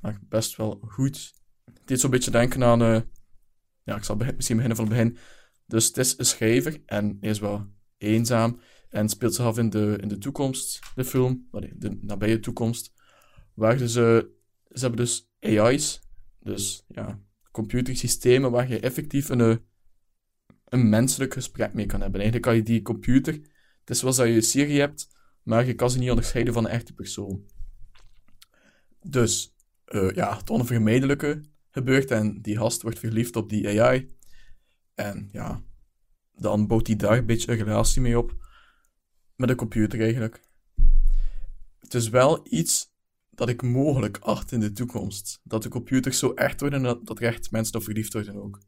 maar 0.00 0.18
best 0.28 0.56
wel 0.56 0.80
goed. 0.86 1.32
Het 1.64 1.80
deed 1.84 2.00
zo'n 2.00 2.10
beetje 2.10 2.30
denken 2.30 2.64
aan... 2.64 2.78
ja, 3.82 3.96
ik 3.96 4.04
zal 4.04 4.16
misschien 4.16 4.56
beginnen 4.56 4.76
van 4.76 4.86
het 4.86 4.94
begin. 4.94 5.18
Dus 5.66 5.86
het 5.86 5.96
is 5.96 6.18
een 6.18 6.24
schrijver 6.24 6.82
en 6.86 7.16
hij 7.20 7.30
is 7.30 7.38
wel 7.38 7.66
eenzaam. 7.98 8.60
En 8.88 9.08
speelt 9.08 9.34
zich 9.34 9.44
af 9.44 9.58
in 9.58 9.70
de, 9.70 9.98
in 10.00 10.08
de 10.08 10.18
toekomst, 10.18 10.80
de 10.94 11.04
film. 11.04 11.48
De 11.50 11.98
nabije 12.00 12.40
toekomst. 12.40 12.92
Waar 13.54 13.80
eh, 13.80 13.86
ze 13.86 14.30
hebben 14.72 14.96
dus 14.96 15.30
AI's. 15.40 16.00
Dus 16.40 16.84
ja, 16.88 17.20
computersystemen 17.54 18.50
waar 18.50 18.68
je 18.68 18.80
effectief 18.80 19.28
een, 19.28 19.40
eh, 19.40 19.56
een 20.64 20.88
menselijk 20.88 21.32
gesprek 21.32 21.74
mee 21.74 21.86
kan 21.86 22.00
hebben. 22.00 22.20
Eigenlijk 22.20 22.50
kan 22.50 22.56
je 22.56 22.62
die 22.62 22.82
computer, 22.82 23.34
het 23.80 23.90
is 23.90 23.98
zoals 23.98 24.16
dat 24.16 24.26
je 24.26 24.40
Siri 24.40 24.78
hebt, 24.78 25.08
maar 25.42 25.66
je 25.66 25.74
kan 25.74 25.90
ze 25.90 25.98
niet 25.98 26.10
onderscheiden 26.10 26.54
van 26.54 26.64
een 26.64 26.70
echte 26.70 26.92
persoon. 26.92 27.44
Dus, 29.02 29.54
eh, 29.84 30.10
ja, 30.10 30.36
het 30.36 30.50
onvermijdelijke 30.50 31.42
gebeurt 31.70 32.10
en 32.10 32.42
die 32.42 32.56
gast 32.56 32.82
wordt 32.82 32.98
verliefd 32.98 33.36
op 33.36 33.48
die 33.48 33.80
AI. 33.80 34.16
En 34.94 35.28
ja, 35.32 35.62
dan 36.32 36.66
bouwt 36.66 36.86
hij 36.86 36.96
daar 36.96 37.18
een 37.18 37.26
beetje 37.26 37.52
een 37.52 37.64
relatie 37.64 38.02
mee 38.02 38.18
op. 38.18 38.36
Met 39.36 39.48
de 39.48 39.54
computer 39.54 40.00
eigenlijk. 40.00 40.42
Het 41.78 41.94
is 41.94 42.08
wel 42.08 42.46
iets 42.50 42.93
dat 43.34 43.48
ik 43.48 43.62
mogelijk 43.62 44.18
acht 44.18 44.52
in 44.52 44.60
de 44.60 44.72
toekomst. 44.72 45.40
Dat 45.42 45.62
de 45.62 45.68
computers 45.68 46.18
zo 46.18 46.32
echt 46.32 46.60
worden 46.60 46.78
en 46.78 46.84
dat, 46.84 47.06
dat 47.06 47.18
er 47.18 47.24
echt 47.26 47.50
mensen 47.50 47.74
op 47.76 47.82
verliefd 47.82 48.12
worden 48.12 48.42
ook. 48.42 48.58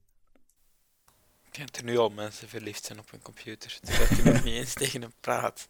Ik 1.46 1.54
denk 1.54 1.72
dat 1.72 1.76
er 1.76 1.84
nu 1.84 1.98
al 1.98 2.10
mensen 2.10 2.48
verliefd 2.48 2.84
zijn 2.84 2.98
op 2.98 3.12
een 3.12 3.22
computer. 3.22 3.78
Terwijl 3.82 4.10
ik 4.10 4.18
er 4.18 4.32
nog 4.32 4.44
niet 4.44 4.54
eens 4.54 4.74
tegen 4.82 5.00
hem 5.00 5.12
praat. 5.20 5.68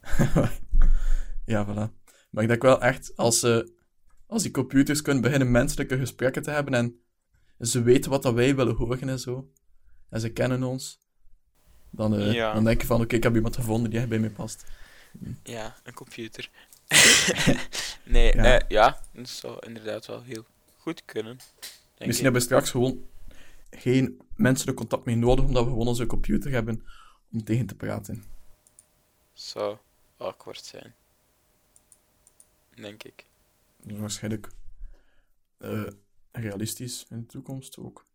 ja, 1.44 1.66
voilà. 1.66 1.92
Maar 2.30 2.42
ik 2.42 2.48
denk 2.48 2.62
wel 2.62 2.80
echt, 2.82 3.16
als, 3.16 3.38
ze 3.38 3.72
als 4.26 4.42
die 4.42 4.50
computers 4.50 5.02
kunnen 5.02 5.22
beginnen 5.22 5.50
menselijke 5.50 5.98
gesprekken 5.98 6.42
te 6.42 6.50
hebben 6.50 6.74
en 6.74 7.00
ze 7.60 7.82
weten 7.82 8.10
wat 8.10 8.22
dat 8.22 8.34
wij 8.34 8.56
willen 8.56 8.74
horen 8.74 9.08
en 9.08 9.18
zo, 9.18 9.50
en 10.08 10.20
ze 10.20 10.28
kennen 10.32 10.62
ons, 10.62 10.98
dan, 11.90 12.32
Ja. 12.32 12.54
dan 12.54 12.64
denk 12.64 12.80
je 12.80 12.86
van, 12.86 13.00
oké, 13.00 13.14
ik 13.16 13.22
heb 13.22 13.34
iemand 13.34 13.56
gevonden 13.56 13.90
die 13.90 13.98
echt 13.98 14.08
bij 14.08 14.18
mij 14.18 14.30
past. 14.30 14.64
Ja, 15.42 15.76
een 15.82 15.94
computer. 15.94 16.50
nee, 18.04 18.36
Ja. 18.36 18.44
ja. 18.44 18.64
ja, 18.68 19.00
dat 19.12 19.28
zou 19.28 19.66
inderdaad 19.66 20.06
wel 20.06 20.22
heel 20.22 20.44
goed 20.76 21.04
kunnen. 21.04 21.38
Misschien 21.98 22.24
hebben 22.24 22.40
we 22.40 22.46
straks 22.46 22.70
gewoon 22.70 23.08
geen 23.70 24.20
menselijk 24.34 24.76
contact 24.76 25.04
meer 25.04 25.16
nodig, 25.16 25.44
omdat 25.44 25.64
we 25.64 25.70
gewoon 25.70 25.86
onze 25.86 26.06
computer 26.06 26.50
hebben 26.50 26.86
om 27.32 27.44
tegen 27.44 27.66
te 27.66 27.74
praten. 27.74 28.24
Zou 29.32 29.78
awkward 30.16 30.64
zijn. 30.64 30.94
Denk 32.74 33.02
ik. 33.02 33.26
Dat 33.76 33.92
is 33.92 33.98
waarschijnlijk 33.98 34.48
eh, 35.58 35.86
realistisch 36.32 37.06
in 37.08 37.20
de 37.20 37.26
toekomst 37.26 37.78
ook. 37.78 38.06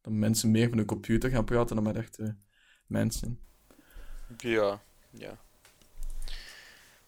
Dat 0.00 0.12
mensen 0.12 0.50
meer 0.50 0.70
met 0.70 0.78
een 0.78 0.84
computer 0.84 1.30
gaan 1.30 1.44
praten 1.44 1.74
dan 1.74 1.84
met 1.84 1.96
echte 1.96 2.36
mensen. 2.86 3.40
Ja, 4.38 4.82
ja. 5.10 5.38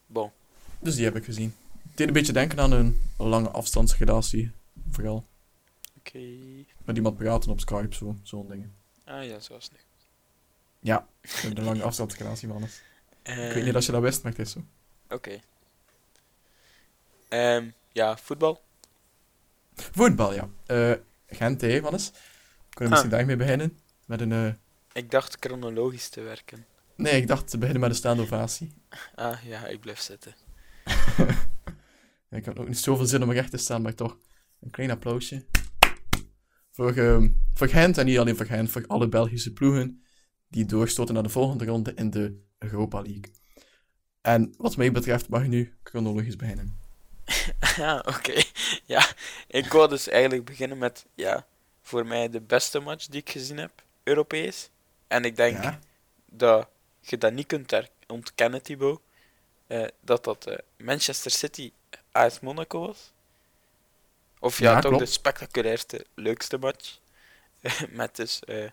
Bon. 0.07 0.30
Dus 0.78 0.95
die 0.95 1.05
heb 1.05 1.16
ik 1.16 1.24
gezien. 1.24 1.55
Deed 1.97 2.07
een 2.07 2.12
beetje 2.12 2.32
denken 2.32 2.61
aan 2.61 2.72
een 2.72 3.03
lange 3.18 3.51
afstandsrelatie, 3.51 4.51
vooral. 4.90 5.26
Oké. 5.99 6.18
Met 6.84 6.97
iemand 6.97 7.16
praten 7.16 7.51
op 7.51 7.61
Skype, 7.61 7.94
zo, 7.94 8.16
zo'n 8.22 8.49
dingen. 8.49 8.74
Ah 9.05 9.24
ja, 9.24 9.38
zoals 9.40 9.70
nu. 9.70 9.76
Ja, 10.80 11.07
een 11.42 11.64
lange 11.64 11.82
afstandsrelatie, 11.82 12.49
man. 12.49 12.62
Ik 13.22 13.34
weet 13.53 13.64
niet 13.64 13.76
of 13.76 13.86
je 13.86 13.92
dat 13.92 14.03
wist, 14.03 14.22
maar 14.22 14.32
het 14.32 14.40
is 14.40 14.51
zo. 14.51 14.64
Oké. 15.09 15.40
Ehm, 17.28 17.68
ja, 17.92 18.16
voetbal. 18.16 18.62
Voetbal, 19.74 20.34
ja. 20.34 20.49
Eh 20.66 20.92
Gent, 21.26 21.61
hè, 21.61 21.80
Wannes? 21.80 22.11
Kunnen 22.11 22.20
we 22.68 22.84
Ah. 22.84 22.90
misschien 22.90 23.11
daarmee 23.11 23.36
beginnen? 23.36 23.78
Met 24.07 24.20
een... 24.20 24.32
eh, 24.32 24.53
Ik 24.92 25.11
dacht 25.11 25.36
chronologisch 25.40 26.09
te 26.09 26.20
werken. 26.20 26.66
Nee, 26.94 27.20
ik 27.20 27.26
dacht 27.26 27.49
te 27.51 27.59
beginnen 27.59 27.80
met 27.82 27.90
een 27.90 27.97
staande 27.97 28.22
ovatie. 28.22 28.72
Ah, 29.14 29.42
ja, 29.44 29.66
ik 29.66 29.80
blijf 29.80 30.01
zitten. 30.01 30.34
Ik 32.31 32.45
heb 32.45 32.59
ook 32.59 32.68
niet 32.68 32.79
zoveel 32.79 33.07
zin 33.07 33.22
om 33.22 33.33
recht 33.33 33.51
te 33.51 33.57
staan, 33.57 33.83
maar 33.83 33.95
toch 33.95 34.18
een 34.61 34.70
klein 34.70 34.91
applausje. 34.91 35.45
Voor, 36.70 36.97
ehm, 36.97 37.29
voor 37.55 37.68
Gent, 37.68 37.99
en 37.99 38.07
niet 38.07 38.18
alleen 38.18 38.37
voor 38.37 38.47
Gent, 38.47 38.70
voor 38.70 38.85
alle 38.87 39.09
Belgische 39.09 39.53
ploegen 39.53 40.03
die 40.49 40.64
doorstoten 40.64 41.14
naar 41.14 41.22
de 41.22 41.29
volgende 41.29 41.64
ronde 41.64 41.93
in 41.95 42.11
de 42.11 42.41
Europa 42.59 43.03
League. 43.03 43.33
En 44.20 44.55
wat 44.59 44.77
mij 44.77 44.93
betreft 44.93 45.29
mag 45.29 45.43
je 45.43 45.49
nu 45.49 45.74
chronologisch 45.83 46.37
beginnen. 46.37 46.79
Ja, 47.77 48.05
oké. 48.07 48.43
Ja, 48.85 49.07
ik 49.47 49.72
wou 49.72 49.89
dus 49.89 50.09
eigenlijk 50.09 50.45
beginnen 50.45 50.79
met, 50.79 51.07
ja, 51.14 51.47
voor 51.83 52.07
mij 52.07 52.29
de 52.31 52.41
beste 52.41 52.79
match 52.81 53.07
die 53.07 53.20
ik 53.20 53.31
gezien 53.31 53.59
heb, 53.59 53.83
Europees. 54.03 54.70
En 55.07 55.24
ik 55.24 55.37
denk 55.37 55.62
Ja? 55.62 55.79
dat 56.27 56.68
je 57.01 57.18
dat 57.18 57.33
niet 57.33 57.47
kunt 57.47 57.74
ontkennen, 58.07 58.62
Thibaut, 58.62 59.01
eh, 59.66 59.85
dat 60.01 60.24
dat 60.24 60.47
eh, 60.47 60.59
Manchester 60.79 61.31
City 61.31 61.72
AS 62.17 62.41
Monaco 62.41 62.87
was. 62.87 63.12
Of 64.39 64.59
ja, 64.59 64.71
Ja, 64.71 64.81
toch 64.81 64.91
klopt. 64.91 65.07
de 65.07 65.11
spectaculairste, 65.12 66.07
leukste 66.14 66.59
match. 66.59 66.99
Met 67.91 68.17
dus 68.17 68.41
eh, 68.45 68.71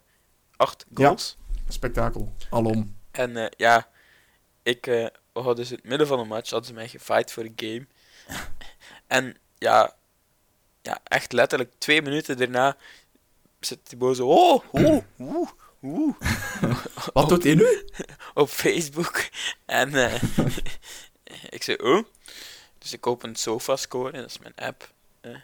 acht 0.55 0.85
Ja. 0.95 1.05
goals. 1.05 1.37
Spektakel. 1.69 2.33
Alom. 2.49 2.95
En 3.11 3.37
eh, 3.37 3.47
ja, 3.57 3.87
ik 4.63 4.85
we 5.33 5.39
hadden 5.39 5.55
dus 5.55 5.69
in 5.71 5.75
het 5.75 5.85
midden 5.85 6.07
van 6.07 6.17
de 6.19 6.25
match 6.25 6.49
hadden 6.49 6.67
ze 6.67 6.73
mij 6.73 6.87
gefight 6.87 7.31
voor 7.31 7.43
een 7.43 7.53
game. 7.55 7.87
en 9.07 9.37
ja, 9.57 9.95
ja, 10.81 10.99
echt 11.03 11.31
letterlijk 11.31 11.71
twee 11.77 12.01
minuten 12.01 12.37
daarna 12.37 12.77
zit 13.59 13.85
Thibaut 13.85 14.15
zo, 14.15 14.27
oh, 14.27 14.63
oh, 14.71 15.03
oeh, 15.19 15.49
oeh, 15.81 16.15
Wat 17.13 17.29
doet 17.29 17.43
hij 17.43 17.55
nu? 17.55 17.87
op 18.33 18.49
Facebook. 18.49 19.29
En 19.65 19.93
ik 21.49 21.63
zei, 21.63 21.77
oh. 21.77 22.05
Dus 22.83 22.93
ik 22.93 23.07
open 23.07 23.35
SofaScore, 23.35 24.11
en 24.11 24.21
dat 24.21 24.29
is 24.29 24.39
mijn 24.39 24.55
app, 24.55 24.91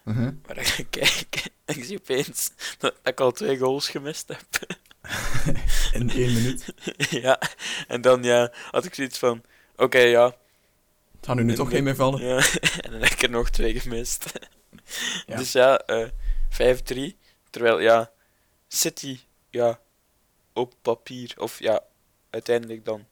Mhm. 0.03 0.31
waar 0.45 0.57
ik 0.57 0.85
kijk. 0.89 1.45
En 1.65 1.77
ik 1.77 1.83
zie 1.83 1.97
opeens 1.97 2.51
dat 2.77 2.95
ik 3.03 3.19
al 3.19 3.31
twee 3.31 3.57
goals 3.57 3.89
gemist 3.89 4.27
heb. 4.27 4.77
In 5.93 6.09
één 6.09 6.33
minuut. 6.33 6.65
ja, 7.23 7.39
en 7.87 8.01
dan 8.01 8.23
ja, 8.23 8.51
had 8.71 8.85
ik 8.85 8.93
zoiets 8.93 9.17
van, 9.17 9.43
oké, 9.75 9.99
ja, 9.99 10.25
Het 11.15 11.25
gaat 11.25 11.35
nu, 11.35 11.43
nu 11.43 11.55
toch 11.55 11.69
geen 11.69 11.83
meer 11.83 11.95
vallen. 11.95 12.21
Ja, 12.21 12.37
en 12.81 12.91
dan 12.91 13.01
heb 13.01 13.11
ik 13.11 13.21
er 13.21 13.29
nog 13.29 13.49
twee 13.49 13.79
gemist. 13.79 14.25
Ja. 15.25 15.37
Dus 15.37 15.51
ja, 15.51 15.79
eh 15.79 16.07
5-3. 16.49 17.17
Terwijl, 17.49 17.79
ja, 17.79 18.11
City, 18.67 19.19
ja, 19.49 19.79
op 20.53 20.73
papier, 20.81 21.33
of 21.37 21.59
ja, 21.59 21.83
uiteindelijk 22.29 22.85
dan 22.85 23.05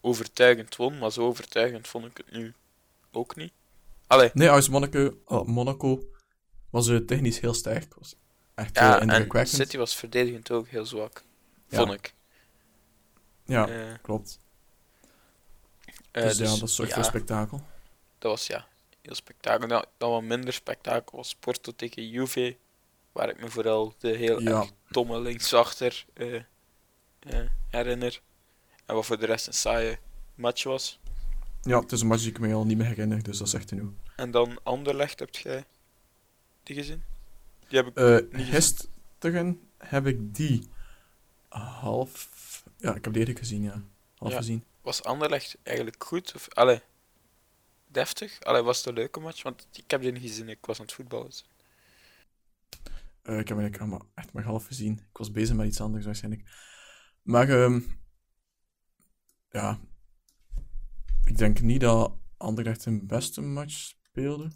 overtuigend 0.00 0.76
won, 0.76 0.98
maar 0.98 1.12
zo 1.12 1.26
overtuigend 1.26 1.88
vond 1.88 2.04
ik 2.06 2.16
het 2.16 2.30
nu 2.30 2.54
ook 3.12 3.36
niet. 3.36 3.52
Allee, 4.06 4.30
Nee, 4.34 4.50
AS 4.50 4.68
Monaco, 4.68 5.18
oh, 5.24 5.46
Monaco 5.46 6.02
was 6.70 6.88
eh, 6.88 6.96
technisch 6.96 7.40
heel 7.40 7.54
sterk. 7.54 7.94
Was 7.94 8.14
echt 8.54 8.74
ja, 8.76 9.00
eh, 9.00 9.30
en. 9.34 9.46
City 9.46 9.76
was 9.76 9.96
verdedigend 9.96 10.50
ook 10.50 10.68
heel 10.68 10.86
zwak, 10.86 11.22
Ja. 11.68 11.78
vond 11.78 11.92
ik. 11.92 12.14
Ja, 13.44 13.68
Eh, 13.68 13.94
klopt. 14.02 14.38
dus, 16.10 16.38
ja, 16.38 16.44
dus, 16.44 16.58
dat 16.58 16.70
zorgt 16.70 16.90
ja, 16.90 16.96
voor 16.96 17.04
spektakel. 17.06 17.60
dat 18.18 18.30
was 18.30 18.46
ja, 18.46 18.66
heel 19.02 19.14
spektakel. 19.14 19.68
Dan, 19.68 19.84
dan 19.96 20.10
wat 20.10 20.22
minder 20.22 20.52
spektakel 20.52 21.16
was 21.16 21.34
Porto 21.34 21.72
tegen 21.76 22.08
Juve, 22.08 22.56
waar 23.12 23.28
ik 23.28 23.40
me 23.40 23.48
vooral 23.50 23.94
de 23.98 24.08
heel 24.16 24.40
Ja. 24.40 24.60
erg 24.60 24.70
domme 24.88 25.20
linksachter 25.20 26.06
herinner. 27.70 28.20
En 28.86 28.94
wat 28.94 29.06
voor 29.06 29.18
de 29.18 29.26
rest 29.26 29.46
een 29.46 29.52
saaie 29.54 29.98
match 30.34 30.62
was. 30.64 30.98
Ja, 31.62 31.80
het 31.80 31.92
is 31.92 32.00
een 32.00 32.06
match 32.06 32.22
die 32.22 32.30
ik 32.30 32.38
me 32.38 32.52
al 32.54 32.64
niet 32.66 32.76
meer 32.76 32.86
herinner, 32.86 33.22
dus 33.22 33.38
dat 33.38 33.46
is 33.46 33.54
echt 33.54 33.68
genoeg. 33.68 33.92
En 34.16 34.30
dan 34.30 34.58
Anderlecht, 34.62 35.18
heb 35.18 35.34
jij 35.36 35.64
die 36.62 36.76
gezien? 36.76 37.02
Die 37.68 37.78
heb 37.78 37.86
ik... 37.86 37.96
Eh 37.96 38.36
Niet 38.38 38.46
gisteren 38.46 39.60
heb 39.78 40.06
ik 40.06 40.34
die 40.34 40.68
half... 41.48 42.28
Ja, 42.76 42.94
ik 42.94 43.04
heb 43.04 43.12
die 43.12 43.20
eerder 43.26 43.38
gezien, 43.38 43.62
ja. 43.62 43.82
Half 44.16 44.30
Ja. 44.32 44.36
gezien. 44.38 44.64
Was 44.82 45.02
Anderlecht 45.02 45.56
eigenlijk 45.62 46.04
goed? 46.04 46.34
Of, 46.34 46.48
allee, 46.48 46.80
deftig? 47.86 48.40
Allee, 48.40 48.62
was 48.62 48.76
het 48.78 48.86
een 48.86 48.94
leuke 48.94 49.20
match? 49.20 49.42
Want 49.42 49.68
ik 49.72 49.90
heb 49.90 50.00
die 50.00 50.12
niet 50.12 50.22
gezien, 50.22 50.48
ik 50.48 50.66
was 50.66 50.78
aan 50.78 50.84
het 50.84 50.94
voetballen. 50.94 51.26
dus- 51.26 51.44
Eh, 53.22 53.38
ik 53.38 53.48
heb 53.48 53.58
eigenlijk 53.58 53.78
allemaal 53.78 54.06
echt 54.14 54.32
maar 54.32 54.42
half 54.44 54.66
gezien. 54.66 54.92
Ik 54.92 55.16
was 55.16 55.30
bezig 55.30 55.56
met 55.56 55.66
iets 55.66 55.80
anders 55.80 56.04
waarschijnlijk. 56.04 56.48
Maar, 57.22 57.48
ehm 57.48 57.80
ja... 59.50 59.78
Ik 61.28 61.38
denk 61.38 61.60
niet 61.60 61.80
dat 61.80 62.12
Anderlecht 62.36 62.82
zijn 62.82 63.06
beste 63.06 63.40
match 63.40 63.72
speelde. 64.10 64.48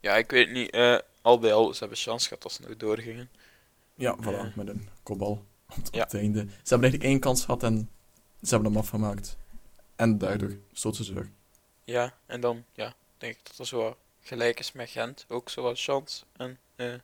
Ja, 0.00 0.16
ik 0.16 0.30
weet 0.30 0.50
niet. 0.50 0.70
eh, 0.70 0.98
al 1.22 1.38
bij 1.38 1.52
al, 1.52 1.72
ze 1.72 1.78
hebben 1.78 1.98
chance 1.98 2.28
gehad 2.28 2.44
als 2.44 2.54
ze 2.54 2.62
nog 2.62 2.76
doorgingen. 2.76 3.30
Ja, 3.94 4.16
voilà, 4.22 4.54
met 4.54 4.68
een 4.68 4.88
kopbal 5.02 5.46
op, 5.76 5.76
Ja. 5.90 6.02
het 6.02 6.14
einde. 6.14 6.38
Ze 6.40 6.48
hebben 6.68 6.80
eigenlijk 6.90 7.02
één 7.02 7.20
kans 7.20 7.44
gehad 7.44 7.62
en 7.62 7.90
ze 8.42 8.54
hebben 8.54 8.72
hem 8.72 8.80
afgemaakt. 8.80 9.36
En 9.96 10.18
daardoor 10.18 10.56
stoten 10.72 11.04
ze 11.04 11.12
weg. 11.14 11.26
Ja, 11.84 12.14
en 12.26 12.40
dan 12.40 12.64
ja, 12.72 12.94
denk 13.18 13.36
ik 13.36 13.46
dat 13.46 13.58
er 13.58 13.66
zo 13.66 13.96
gelijk 14.20 14.58
is 14.58 14.72
met 14.72 14.90
Gent. 14.90 15.24
Ook 15.28 15.48
zo 15.48 15.62
wat 15.62 15.80
chance. 15.80 16.24
En 16.36 16.58
eh, 16.76 16.94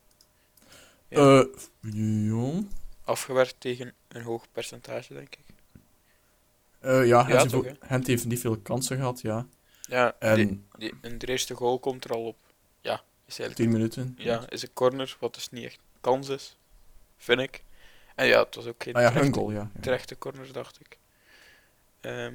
Ja. 1.09 1.41
Eh, 1.41 1.47
ja. 1.81 2.63
afgewerkt 3.05 3.55
tegen 3.59 3.95
een 4.09 4.23
hoog 4.23 4.47
percentage, 4.53 5.15
denk 5.15 5.35
ik. 5.35 5.42
Eh, 6.83 7.07
ja, 7.07 7.45
toch, 7.45 7.55
ook- 7.55 7.67
Gent 7.81 8.07
heeft 8.07 8.27
niet 8.27 8.41
veel 8.41 8.57
kansen 8.59 8.97
gehad, 8.97 9.21
ja. 9.21 9.47
Ja, 9.81 10.15
En 10.19 10.35
die, 10.37 10.63
die, 10.79 10.95
en 11.01 11.19
de 11.19 11.27
eerste 11.27 11.55
goal 11.55 11.79
komt 11.79 12.05
er 12.05 12.11
al 12.11 12.27
op. 12.27 12.37
Ja, 12.81 12.95
is 13.27 13.39
eigenlijk 13.39 13.55
10 13.57 13.71
minuten. 13.71 14.15
ja, 14.19 14.49
is 14.49 14.63
een 14.63 14.73
corner, 14.73 15.17
wat 15.21 15.35
dus 15.35 15.51
niet 15.51 15.65
echt 15.65 15.79
kans 16.01 16.29
is, 16.29 16.57
vind 17.17 17.41
ik. 17.41 17.63
En 18.15 18.27
ja, 18.27 18.43
het 18.43 18.55
was 18.55 18.67
ook 18.67 18.83
geen 18.83 18.95
Ah 18.95 19.03
ja, 19.03 19.11
terechte, 19.11 19.33
goal, 19.39 19.51
ja. 19.51 19.71
ja. 19.75 19.81
terechte 19.81 20.19
corner, 20.19 20.53
dacht 20.53 20.81
ik. 20.81 20.99
Ehm, 22.01 22.35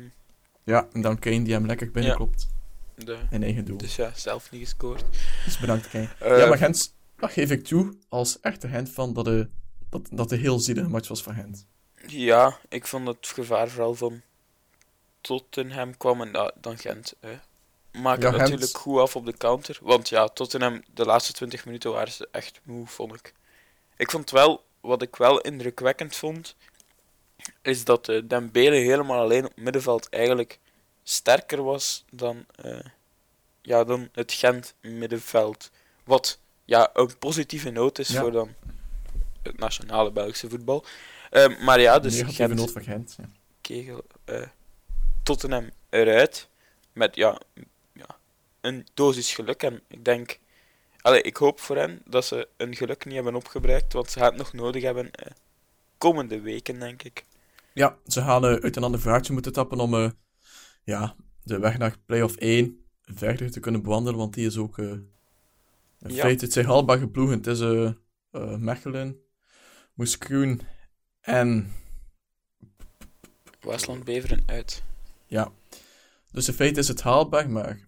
Ja, 0.63 0.87
en 0.93 1.01
dan 1.01 1.19
Kane 1.19 1.41
die 1.43 1.53
hem 1.53 1.65
lekker 1.65 1.91
binnenklopt 1.91 2.47
de, 2.95 3.17
in 3.29 3.43
eigen 3.43 3.65
doel. 3.65 3.77
dus 3.77 3.95
ja, 3.95 4.11
zelf 4.15 4.51
niet 4.51 4.61
gescoord. 4.61 5.05
Dus 5.45 5.57
bedankt 5.59 5.89
Kane. 5.89 6.09
Ja, 6.19 6.47
maar 6.47 6.57
Gent, 6.57 6.95
dat 7.15 7.31
geef 7.31 7.51
ik 7.51 7.63
toe 7.63 7.97
als 8.09 8.39
echte 8.39 8.67
Gent 8.67 8.89
van 8.89 9.13
dat 9.13 9.25
de, 9.25 9.49
dat, 9.89 10.09
dat 10.11 10.29
de 10.29 10.35
heel 10.35 10.59
zielige 10.59 10.89
match 10.89 11.07
was 11.07 11.23
voor 11.23 11.33
Gent. 11.33 11.65
Ja, 12.07 12.57
ik 12.69 12.87
vond 12.87 13.07
het 13.07 13.27
gevaar 13.27 13.67
vooral 13.69 13.93
van 13.95 14.21
Tottenham 15.21 15.97
kwam 15.97 16.21
en 16.21 16.31
da- 16.31 16.51
dan 16.61 16.77
Gent. 16.77 17.13
Hè. 17.19 17.37
Maak 18.01 18.21
Ja, 18.21 18.29
Gent- 18.29 18.41
natuurlijk 18.41 18.77
goed 18.77 18.99
af 18.99 19.15
op 19.15 19.25
de 19.25 19.37
counter. 19.37 19.77
Want 19.81 20.09
ja, 20.09 20.27
Tottenham, 20.27 20.83
de 20.93 21.05
laatste 21.05 21.33
20 21.33 21.65
minuten 21.65 21.91
waren 21.91 22.11
ze 22.13 22.27
echt 22.31 22.59
moe, 22.63 22.87
vond 22.87 23.13
ik. 23.13 23.33
Ik 23.97 24.11
vond 24.11 24.29
wel, 24.29 24.63
wat 24.79 25.01
ik 25.01 25.15
wel 25.15 25.39
indrukwekkend 25.41 26.15
vond, 26.15 26.55
is 27.61 27.83
dat 27.83 28.09
uh, 28.09 28.21
Dembele 28.25 28.75
helemaal 28.75 29.21
alleen 29.21 29.45
op 29.45 29.51
middenveld 29.55 30.09
eigenlijk 30.09 30.59
sterker 31.03 31.63
was 31.63 32.05
dan, 32.11 32.45
eh, 32.55 32.79
ja, 33.61 33.83
dan 33.83 34.09
het 34.11 34.33
Gent 34.33 34.73
middenveld. 34.81 35.71
Wat 36.03 36.39
ja, 36.65 36.89
een 36.93 37.17
positieve 37.17 37.69
noot 37.69 37.99
is 37.99 38.07
Ja. 38.07 38.21
voor 38.21 38.31
dan 38.31 38.53
het 39.41 39.57
nationale 39.59 40.11
Belgische 40.11 40.49
voetbal. 40.49 40.85
Eh, 41.29 41.59
maar 41.61 41.79
ja, 41.79 41.99
dus 41.99 42.13
Negatieve 42.13 42.43
Gent, 42.43 42.55
noot 42.59 42.71
voor 42.71 42.81
Gent. 42.81 43.15
Ja. 43.17 43.29
Kegel, 43.61 44.03
Tottenham 45.27 45.69
eruit. 45.89 46.49
Met 46.93 47.15
ja, 47.15 47.41
ja, 47.93 48.17
een 48.61 48.87
dosis 48.93 49.33
geluk. 49.33 49.63
En 49.63 49.81
ik 49.87 50.05
denk, 50.05 50.39
allee, 51.01 51.21
ik 51.21 51.37
hoop 51.37 51.59
voor 51.59 51.75
hen 51.75 52.01
dat 52.05 52.25
ze 52.25 52.47
hun 52.57 52.75
geluk 52.75 53.05
niet 53.05 53.13
hebben 53.13 53.35
opgebruikt. 53.35 53.93
Want 53.93 54.09
ze 54.11 54.19
gaan 54.19 54.27
het 54.27 54.37
nog 54.37 54.53
nodig 54.53 54.83
hebben 54.83 55.11
eh, 55.11 55.31
komende 55.97 56.41
weken, 56.41 56.79
denk 56.79 57.03
ik. 57.03 57.25
Ja, 57.73 57.97
ze 58.05 58.21
gaan 58.21 58.45
uit 58.45 58.75
een 58.75 58.83
ander 58.83 58.99
vaartje 58.99 59.33
moeten 59.33 59.53
tappen 59.53 59.79
om 59.79 59.93
eh, 59.93 60.09
ja, 60.83 61.15
de 61.43 61.59
weg 61.59 61.77
naar 61.77 61.95
play-off 62.05 62.35
1 62.35 62.85
verder 63.01 63.51
te 63.51 63.59
kunnen 63.59 63.81
bewandelen, 63.81 64.19
want 64.19 64.33
die 64.33 64.45
is 64.47 64.57
ook... 64.57 64.77
eh 64.77 64.85
in 65.99 66.13
Ja. 66.13 66.21
feite, 66.21 66.43
het 66.43 66.53
zijn 66.53 66.65
haalbare 66.65 67.07
ploegen. 67.09 67.37
Het 67.37 67.47
is 67.47 67.59
eh 67.59 67.91
Mechelen, 68.57 69.21
Moeskroen 69.93 70.61
en... 71.21 71.73
Waasland 73.61 74.03
Beveren 74.03 74.43
uit. 74.45 74.83
Ja. 75.27 75.51
Dus 76.31 76.47
in 76.47 76.53
feite 76.53 76.79
is 76.79 76.87
het 76.87 77.01
haalbaar, 77.01 77.49
maar 77.49 77.79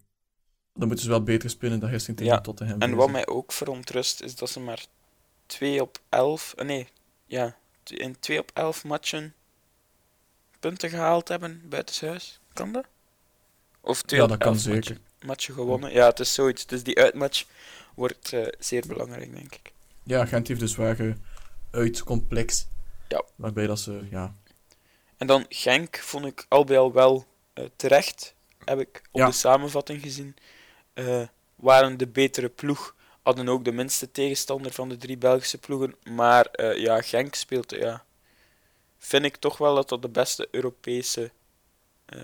dan 0.74 0.86
moeten 0.86 1.04
ze 1.04 1.10
wel 1.10 1.22
beter 1.22 1.50
spelen 1.50 1.80
dan 1.80 1.88
gisteren 1.90 2.16
tegen 2.16 2.32
Ja, 2.32 2.40
Tottenham. 2.40 2.80
En 2.80 2.94
wat 2.94 3.10
mij 3.10 3.26
ook 3.26 3.52
verontrust 3.52 4.22
is 4.22 4.34
dat 4.36 4.50
ze 4.50 4.60
maar 4.60 4.86
2 5.46 5.80
op 5.82 5.98
11, 6.08 6.54
eh, 6.56 6.66
nee, 6.66 6.88
ja, 7.26 7.56
in 7.84 8.18
2 8.18 8.38
op 8.38 8.50
11 8.54 8.84
matchen 8.84 9.34
punten 10.60 10.90
gehaald 10.90 11.28
hebben 11.28 11.62
buitenshuis. 11.68 12.40
Kan 12.52 12.72
dat? 12.72 12.84
Of 13.80 14.02
2 14.02 14.18
Ja, 14.18 14.24
op 14.24 14.30
dat 14.30 14.38
kan 14.40 14.52
11 14.52 14.60
zeker. 14.62 14.78
matchen, 14.78 14.98
matchen 15.26 15.54
gewonnen. 15.54 15.92
Ja, 15.92 16.06
het 16.06 16.20
is 16.20 16.34
zoiets. 16.34 16.66
Dus 16.66 16.82
die 16.82 16.98
uitmatch 16.98 17.44
wordt 17.94 18.32
eh, 18.32 18.46
zeer 18.58 18.86
belangrijk, 18.86 19.32
denk 19.34 19.54
ik. 19.54 19.72
Ja, 20.02 20.26
Gent 20.26 20.48
heeft 20.48 20.60
dus 20.60 20.72
zware 20.72 21.16
uitcomplex. 21.70 22.66
Ja. 23.08 23.24
Waarbij 23.36 23.66
dat 23.66 23.80
ze, 23.80 24.06
ja... 24.10 24.34
En 25.16 25.26
dan 25.26 25.46
Genk 25.48 25.96
vond 25.98 26.26
ik 26.26 26.46
al 26.48 26.64
bij 26.64 26.78
al 26.78 26.92
wel 26.92 27.26
terecht, 27.76 28.34
heb 28.64 28.78
ik 28.80 29.02
op 29.10 29.20
Ja. 29.20 29.26
de 29.26 29.32
samenvatting 29.32 30.02
gezien. 30.02 30.36
Eh, 30.92 31.22
waren 31.56 31.96
de 31.98 32.06
betere 32.06 32.48
ploeg, 32.48 32.94
hadden 33.22 33.48
ook 33.48 33.64
de 33.64 33.72
minste 33.72 34.10
tegenstander 34.10 34.72
van 34.72 34.88
de 34.88 34.96
drie 34.96 35.16
Belgische 35.18 35.58
ploegen. 35.58 35.94
Maar 36.10 36.46
eh, 36.46 36.76
ja, 36.78 37.00
Genk 37.02 37.34
speelt, 37.34 37.70
ja, 37.70 38.04
vind 38.98 39.24
ik 39.24 39.36
toch 39.36 39.58
wel 39.58 39.74
dat 39.74 39.88
dat 39.88 40.02
de 40.02 40.08
beste 40.08 40.48
Europese 40.50 41.30
eh, 42.06 42.20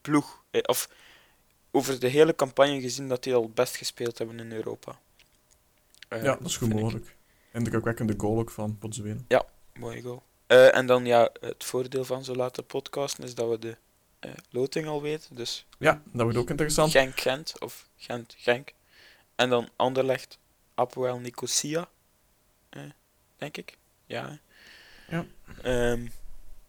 ploeg, 0.00 0.42
eh, 0.50 0.60
of 0.64 0.88
over 1.70 2.00
de 2.00 2.08
hele 2.08 2.34
campagne 2.34 2.80
gezien, 2.80 3.08
dat 3.08 3.22
die 3.22 3.34
al 3.34 3.42
het 3.42 3.54
best 3.54 3.76
gespeeld 3.76 4.18
hebben 4.18 4.38
in 4.40 4.52
Europa. 4.52 4.98
Eh, 6.08 6.22
ja, 6.22 6.34
dat 6.36 6.46
is 6.48 6.56
goed 6.56 6.68
vind 6.68 6.78
ik. 6.78 6.84
mogelijk. 6.84 7.16
Indrukwekkende 7.52 8.14
goal 8.16 8.38
ook 8.38 8.50
van 8.50 8.78
Potsdam. 8.78 9.26
Mooie 9.74 10.02
goal. 10.02 10.22
Eh, 10.46 10.76
en 10.76 10.86
dan 10.86 11.06
ja, 11.06 11.30
het 11.40 11.64
voordeel 11.64 12.04
van 12.04 12.24
zo 12.24 12.34
laten 12.34 12.66
podcasten 12.66 13.24
is 13.24 13.34
dat 13.34 13.48
we 13.48 13.58
de 13.58 13.76
eh, 14.24 14.30
loting 14.50 14.86
al 14.86 15.02
weten. 15.02 15.36
Dus 15.36 15.66
Ja, 15.78 16.02
dat 16.12 16.22
wordt 16.22 16.38
ook 16.38 16.50
interessant. 16.50 16.90
Genk-Gent 16.90 17.60
of 17.60 17.88
Gent-Genk. 17.96 18.72
En 19.34 19.48
dan 19.50 19.68
Anderlecht, 19.76 20.38
Apoel 20.74 21.18
Nicosia. 21.18 21.88
eh, 22.70 22.82
denk 23.36 23.56
ik. 23.56 23.76
Ja. 24.06 24.38
Ja. 25.08 25.26
Ehm, 25.62 26.06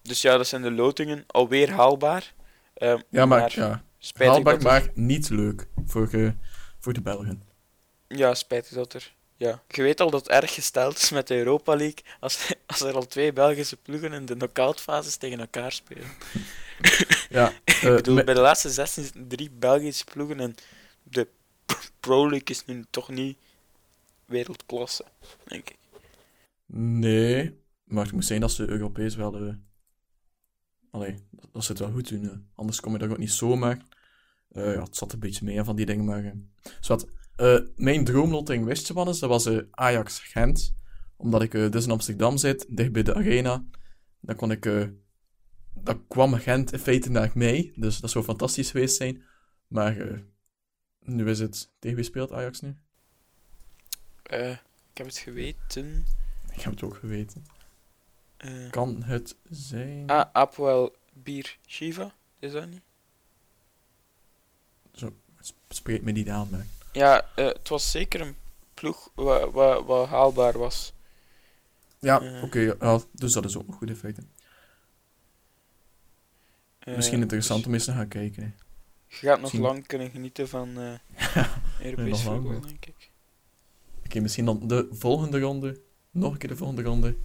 dus 0.01 0.21
ja, 0.21 0.37
dat 0.37 0.47
zijn 0.47 0.61
de 0.61 0.71
lotingen. 0.71 1.23
Alweer 1.27 1.71
haalbaar. 1.71 2.33
Ehm, 2.73 2.99
Ja, 3.09 3.25
maar, 3.25 3.51
ja, 3.55 3.83
haalbaar, 4.13 4.43
dat 4.43 4.63
er- 4.63 4.69
maar 4.69 4.89
niet 4.93 5.29
leuk 5.29 5.67
voor, 5.85 6.09
eh, 6.11 6.29
voor 6.79 6.93
de 6.93 7.01
Belgen. 7.01 7.43
Ja, 8.07 8.33
spijtig 8.33 8.73
dat 8.73 8.93
er. 8.93 9.13
Ja. 9.37 9.61
Je 9.67 9.81
weet 9.81 10.01
al 10.01 10.09
dat 10.09 10.19
het 10.27 10.29
erg 10.43 10.53
gesteld 10.53 10.97
is 10.97 11.09
met 11.09 11.27
de 11.27 11.35
Europa 11.37 11.75
League 11.75 12.03
als, 12.19 12.53
als 12.67 12.81
er 12.81 12.95
al 12.95 13.05
twee 13.07 13.33
Belgische 13.33 13.77
ploegen 13.77 14.13
in 14.13 14.25
de 14.25 14.33
knock-outfases 14.35 15.15
tegen 15.15 15.39
elkaar 15.39 15.71
spelen. 15.71 16.07
Ja, 17.29 17.53
Ik 17.65 17.73
eh, 17.73 17.95
bedoel, 17.95 18.23
bij 18.23 18.33
de 18.33 18.39
laatste 18.39 18.69
16 18.69 19.03
zitten 19.03 19.27
drie 19.27 19.51
Belgische 19.51 20.03
ploegen 20.05 20.39
en 20.39 20.55
de 21.03 21.27
Pro 21.99 22.21
League 22.29 22.47
is 22.47 22.65
nu 22.65 22.85
toch 22.89 23.09
niet 23.09 23.37
wereldklasse, 24.25 25.05
denk 25.43 25.69
ik. 25.69 25.77
nee, 26.65 27.59
maar 27.83 28.03
het 28.03 28.13
moet 28.13 28.25
zijn 28.25 28.41
dat 28.41 28.51
ze 28.51 28.69
Europees 28.69 29.15
wel... 29.15 29.35
eh 29.37 29.53
allee, 30.91 31.15
dat, 31.31 31.49
dat 31.51 31.63
ze 31.63 31.71
het 31.71 31.79
wel 31.79 31.91
goed 31.91 32.09
doen. 32.09 32.23
eh. 32.29 32.37
Anders 32.55 32.79
kom 32.79 32.91
je 32.93 32.97
daar 32.99 33.09
ook 33.09 33.17
niet 33.17 33.31
zomaar. 33.31 33.85
Eh 34.49 34.73
ja, 34.73 34.83
het 34.83 34.95
zat 34.95 35.13
een 35.13 35.19
beetje 35.19 35.45
mee 35.45 35.59
aan 35.59 35.65
van 35.65 35.75
die 35.75 35.85
dingen, 35.85 36.05
maar... 36.05 36.33
Eh, 37.35 37.59
mijn 37.75 38.03
droomloting 38.05 38.65
wist 38.65 38.87
je 38.87 38.93
wat 38.93 39.07
is? 39.07 39.19
Dat 39.19 39.29
was 39.29 39.45
eh, 39.45 39.57
Ajax-Gent. 39.71 40.75
Omdat 41.17 41.41
ik 41.41 41.51
dus 41.51 41.85
in 41.85 41.91
Amsterdam 41.91 42.37
zit, 42.37 42.65
dicht 42.69 42.91
bij 42.91 43.03
de 43.03 43.15
arena. 43.15 43.65
Dan 44.19 44.35
kon 44.35 44.51
ik... 44.51 44.65
dan 45.83 46.07
kwam 46.07 46.33
Gent 46.33 46.71
in 46.73 46.79
feite 46.79 47.09
naar 47.09 47.31
mij. 47.33 47.71
Dus 47.75 47.99
dat 47.99 48.09
zou 48.09 48.23
fantastisch 48.23 48.71
geweest 48.71 48.95
zijn. 48.95 49.23
Maar 49.67 49.97
eh, 49.97 50.19
nu 50.99 51.29
is 51.29 51.39
het... 51.39 51.71
Tegen 51.79 51.95
wie 51.97 52.05
speelt 52.05 52.31
Ajax 52.31 52.61
nu? 52.61 52.75
Eh, 54.23 54.51
ik 54.51 54.97
heb 54.97 55.07
het 55.07 55.17
geweten. 55.17 56.05
Ik 56.53 56.61
heb 56.61 56.71
het 56.73 56.83
ook 56.83 56.95
geweten. 56.95 57.45
Eh, 58.37 58.69
Kan 58.69 59.03
het 59.03 59.35
zijn... 59.49 60.09
ah, 60.09 60.29
Apoel 60.31 60.95
Bier 61.13 61.57
Shiva, 61.67 62.13
is 62.39 62.51
dat 62.51 62.69
niet? 62.69 62.81
Spreekt 65.69 66.03
me 66.03 66.11
niet 66.11 66.29
aan, 66.29 66.47
maar... 66.51 66.65
Ja, 66.91 67.25
het 67.35 67.69
was 67.69 67.91
zeker 67.91 68.21
een 68.21 68.35
ploeg 68.73 69.11
wat, 69.15 70.07
haalbaar 70.07 70.57
was. 70.57 70.93
Ja, 71.99 72.41
oké. 72.43 72.59
ja, 72.59 72.99
dus 73.11 73.33
dat 73.33 73.45
is 73.45 73.57
ook 73.57 73.67
nog 73.67 73.75
goed 73.75 73.89
in 73.89 73.95
feite. 73.95 74.21
Eh, 74.21 74.27
Misschien 76.85 77.21
interessant 77.21 77.59
dus 77.59 77.67
om 77.67 77.73
eens 77.73 77.85
te 77.85 77.91
gaan 77.91 78.07
kijken. 78.07 78.43
hè. 78.43 78.49
je 79.07 79.15
gaat 79.15 79.29
nog 79.31 79.41
misschien- 79.41 79.61
lang 79.61 79.87
kunnen 79.87 80.09
genieten 80.11 80.47
van 80.49 80.77
eh 80.77 80.99
Europees 81.85 82.23
lang, 82.23 82.43
voetbal, 82.43 82.61
denk 82.61 82.85
ik. 82.85 83.11
Oké, 84.05 84.19
misschien 84.19 84.45
dan 84.45 84.67
de 84.67 84.87
volgende 84.91 85.39
ronde. 85.39 85.81
Nog 86.11 86.31
een 86.31 86.37
keer 86.37 86.49
de 86.49 86.55
volgende 86.55 86.81
ronde. 86.81 87.17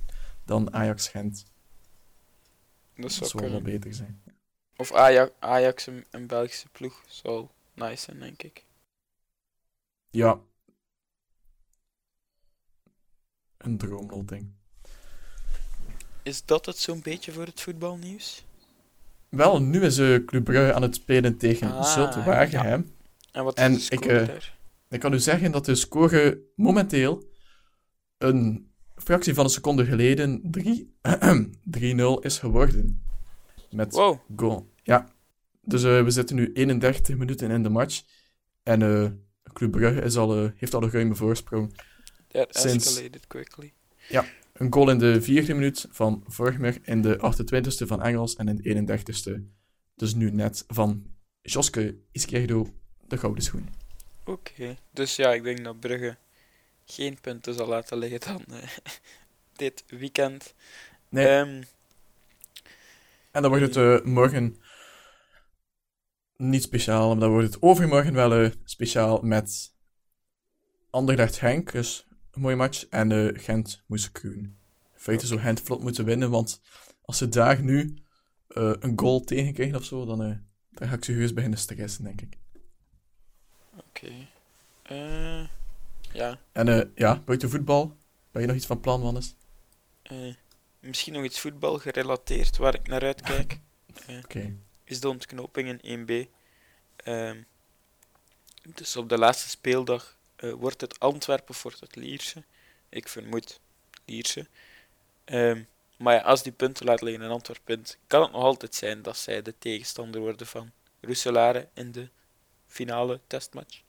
Dan 0.45 0.73
Ajax-Gent. 0.75 1.45
Dat 2.95 3.17
Dat 3.19 3.29
zou 3.29 3.51
wel 3.51 3.63
beter 3.63 3.95
zijn. 3.95 4.23
Of 4.77 4.93
Ajax, 4.93 5.33
Ajax 5.39 5.87
een, 5.87 6.07
een 6.11 6.27
Belgische 6.27 6.69
ploeg 6.69 7.03
zou 7.07 7.49
nice 7.75 7.97
zijn, 8.05 8.19
denk 8.19 8.43
ik. 8.43 8.65
Ja. 10.11 10.41
Een 13.57 13.79
droomloting. 13.79 14.51
Is 16.23 16.45
dat 16.45 16.67
het 16.67 16.79
zo'n 16.79 17.01
beetje 17.03 17.33
voor 17.33 17.45
het 17.47 17.61
voetbalnieuws? 17.61 18.45
Wel, 19.31 19.63
nu 19.63 19.81
is 19.83 19.99
uh, 19.99 20.25
Club 20.25 20.45
Brugge 20.45 20.73
aan 20.75 20.83
het 20.83 20.95
spelen 20.95 21.37
tegen 21.37 21.73
Ah, 21.73 21.85
Zulte 21.95 22.23
Waregem. 22.23 22.91
En 23.33 23.45
wat 23.45 23.55
En 23.57 23.73
is 23.73 23.89
de 23.89 23.95
ik, 23.97 24.03
daar? 24.03 24.59
Ik 24.89 25.01
kan 25.01 25.13
u 25.13 25.19
zeggen 25.19 25.53
dat 25.53 25.65
de 25.65 25.75
score 25.75 26.41
momenteel 26.57 27.25
een 28.19 28.71
fractie 28.97 29.35
van 29.35 29.45
een 29.45 29.51
seconde 29.51 29.85
geleden 29.85 30.41
3 30.51 30.95
3-0 31.01 32.03
is 32.21 32.39
geworden. 32.39 33.03
Met 33.71 33.93
Wow, 33.93 34.19
goal. 34.37 34.73
Ja. 34.83 35.09
Dus 35.63 35.83
eh, 35.85 36.03
we 36.03 36.11
zitten 36.11 36.37
nu 36.37 36.53
31 36.53 37.17
minuten 37.17 37.51
in 37.51 37.63
de 37.63 37.69
match. 37.69 38.03
En 38.63 38.83
eh 38.83 39.11
Club 39.53 39.71
Brugge 39.71 40.01
is 40.03 40.17
al, 40.17 40.51
heeft 40.57 40.75
al 40.75 40.83
een 40.83 40.91
ruime 40.91 41.15
voorsprong. 41.15 41.75
that 42.29 42.57
Sinds- 42.57 42.87
escalated 42.87 43.27
quickly. 43.27 43.73
Een 44.61 44.73
goal 44.73 44.91
in 44.91 44.99
de 44.99 45.23
vierde 45.23 45.55
minuut 45.55 45.87
van 45.91 46.25
Vormer, 46.27 46.79
in 46.83 47.03
de 47.03 47.17
28e 47.17 47.87
van 47.87 48.03
Engels 48.03 48.37
en 48.37 48.49
in 48.49 48.85
de 48.87 48.97
31e, 48.99 49.43
dus 49.95 50.15
nu 50.15 50.31
net, 50.31 50.65
van 50.69 51.07
Joske 51.43 51.99
Izquierdo, 52.13 52.67
de 53.07 53.19
gouden 53.19 53.43
schoen. 53.43 53.69
Oké, 54.25 54.77
dus 54.91 55.17
ja, 55.17 55.33
ik 55.33 55.43
denk 55.43 55.65
dat 55.65 55.81
Brugge 55.81 56.17
geen 56.85 57.21
punten 57.21 57.55
zal 57.55 57.67
laten 57.67 57.99
liggen 57.99 58.21
dan 58.21 58.45
eh, 58.61 58.69
dit 59.57 59.85
weekend. 59.87 60.55
Nee. 61.09 61.27
Ehm, 61.27 61.63
En 63.31 63.43
dan 63.43 63.49
wordt 63.49 63.75
het 63.75 63.77
eh, 63.77 64.07
morgen 64.07 64.57
niet 66.37 66.63
speciaal, 66.63 67.09
maar 67.09 67.21
dan 67.21 67.31
wordt 67.31 67.55
het 67.55 67.63
overmorgen 67.63 68.15
wel 68.15 68.33
eh, 68.35 68.51
speciaal 68.65 69.21
met 69.23 69.75
Anderlecht 70.91 71.41
Henk, 71.41 71.73
dus 71.73 72.09
een 72.31 72.41
mooie 72.41 72.57
match, 72.57 72.87
en 72.87 73.13
eh, 73.13 73.43
Gent 73.43 73.83
Moesekroen. 73.87 74.35
In 74.35 74.57
feite 74.95 75.27
zou 75.27 75.41
Gent 75.41 75.61
vlot 75.61 75.83
moeten 75.83 76.05
winnen, 76.05 76.31
want 76.31 76.61
als 77.03 77.19
ze 77.19 77.29
daar 77.29 77.63
nu 77.63 77.95
eh, 78.49 78.73
een 78.81 78.99
goal 78.99 79.21
tegen 79.21 79.53
krijgen 79.53 79.77
of 79.77 79.85
zo, 79.85 80.05
dan, 80.05 80.23
eh, 80.23 80.37
dan 80.71 80.89
ga 80.89 80.95
ik 80.95 81.05
serieus 81.05 81.33
beginnen 81.33 81.59
stressen, 81.59 82.05
denk 82.05 82.21
ik. 82.21 82.37
Oké. 83.77 84.13
Eh, 84.83 85.49
ja, 86.13 86.39
En 86.53 86.93
ja, 86.95 87.23
buiten 87.25 87.51
voetbal, 87.51 87.97
ben 88.31 88.43
je 88.43 88.49
nog 88.49 88.57
iets 88.57 88.67
van 88.67 88.81
plan, 88.81 89.03
Wannes? 89.03 89.35
misschien 90.81 91.13
nog 91.13 91.25
iets 91.25 91.41
voetbal 91.41 91.79
gerelateerd 91.79 92.57
waar 92.57 92.75
ik 92.75 92.87
naar 92.87 93.03
uitkijk. 93.03 93.59
Oké. 94.25 94.57
is 94.85 95.01
de 95.01 95.09
ontknoping 95.09 95.83
in 95.83 96.07
1B. 96.07 96.29
Ehm, 96.97 97.43
dus 98.75 98.97
op 98.97 99.09
de 99.09 99.19
laatste 99.19 99.49
speeldag 99.49 100.19
eh, 100.41 100.53
wordt 100.53 100.81
het 100.81 101.01
Antwerpen 101.01 101.55
wordt 101.63 101.81
het 101.81 101.97
Lierse. 101.97 102.45
Ik 102.89 103.09
vermoed 103.09 103.61
Lierse. 104.05 104.47
Ehm, 105.25 105.63
maar 105.97 106.23
als 106.23 106.43
die 106.43 106.53
punten 106.53 106.87
laten 106.87 107.05
liggen 107.05 107.25
in 107.25 107.31
Antwerpen, 107.31 107.85
kan 108.07 108.23
het 108.23 108.33
nog 108.33 108.43
altijd 108.43 108.75
zijn 108.75 109.03
dat 109.03 109.17
zij 109.17 109.43
de 109.43 109.55
tegenstander 109.59 110.21
worden 110.21 110.47
van 110.47 110.73
Roeselare 111.01 111.69
in 111.75 111.93
de 111.93 112.09
finale 112.67 113.21
testmatch. 113.27 113.83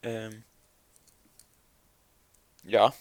Ehm, 0.00 0.40
ja, 2.62 2.94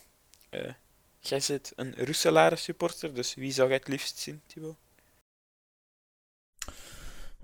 eh, 0.49 0.73
jij 1.19 1.39
zit 1.39 1.73
een 1.75 1.95
Roeselare 2.05 2.55
supporter, 2.55 3.13
dus 3.13 3.33
wie 3.33 3.51
zou 3.51 3.67
jij 3.67 3.77
het 3.77 3.87
liefst 3.87 4.17
zien, 4.17 4.41
Thibaut? 4.47 4.77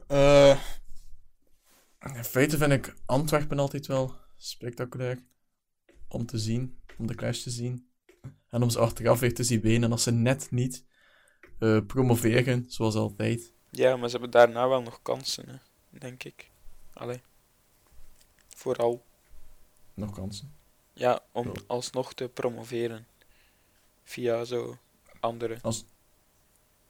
Eh, 0.07 0.61
in 2.15 2.23
feite 2.25 2.57
vind 2.57 2.71
ik 2.71 2.95
Antwerpen 3.05 3.59
altijd 3.59 3.87
wel 3.87 4.19
spectaculair 4.49 5.19
om 6.07 6.25
te 6.25 6.37
zien, 6.37 6.79
om 6.97 7.07
de 7.07 7.15
clash 7.15 7.41
te 7.43 7.49
zien. 7.49 7.89
En 8.49 8.63
om 8.63 8.69
ze 8.69 8.79
achteraf 8.79 9.19
weer 9.19 9.33
te 9.33 9.43
zien 9.43 9.61
wenen 9.61 9.91
als 9.91 10.03
ze 10.03 10.11
net 10.11 10.51
niet 10.51 10.85
eh, 11.59 11.79
promoveren, 11.87 12.65
zoals 12.67 12.95
altijd. 12.95 13.53
Ja, 13.69 13.95
maar 13.95 14.05
ze 14.09 14.11
hebben 14.17 14.31
daarna 14.31 14.67
wel 14.67 14.81
nog 14.81 15.01
kansen, 15.01 15.49
hè, 15.49 15.55
denk 15.99 16.23
ik. 16.23 16.49
Allee. 16.93 17.21
Vooral, 18.47 19.05
Nog 19.93 20.11
kansen. 20.15 20.53
ja, 20.93 21.23
om 21.31 21.53
alsnog 21.67 22.13
te 22.13 22.29
promoveren. 22.29 23.07
Via 24.03 24.43
zo 24.45 24.77
andere. 25.19 25.59
Als- 25.61 25.85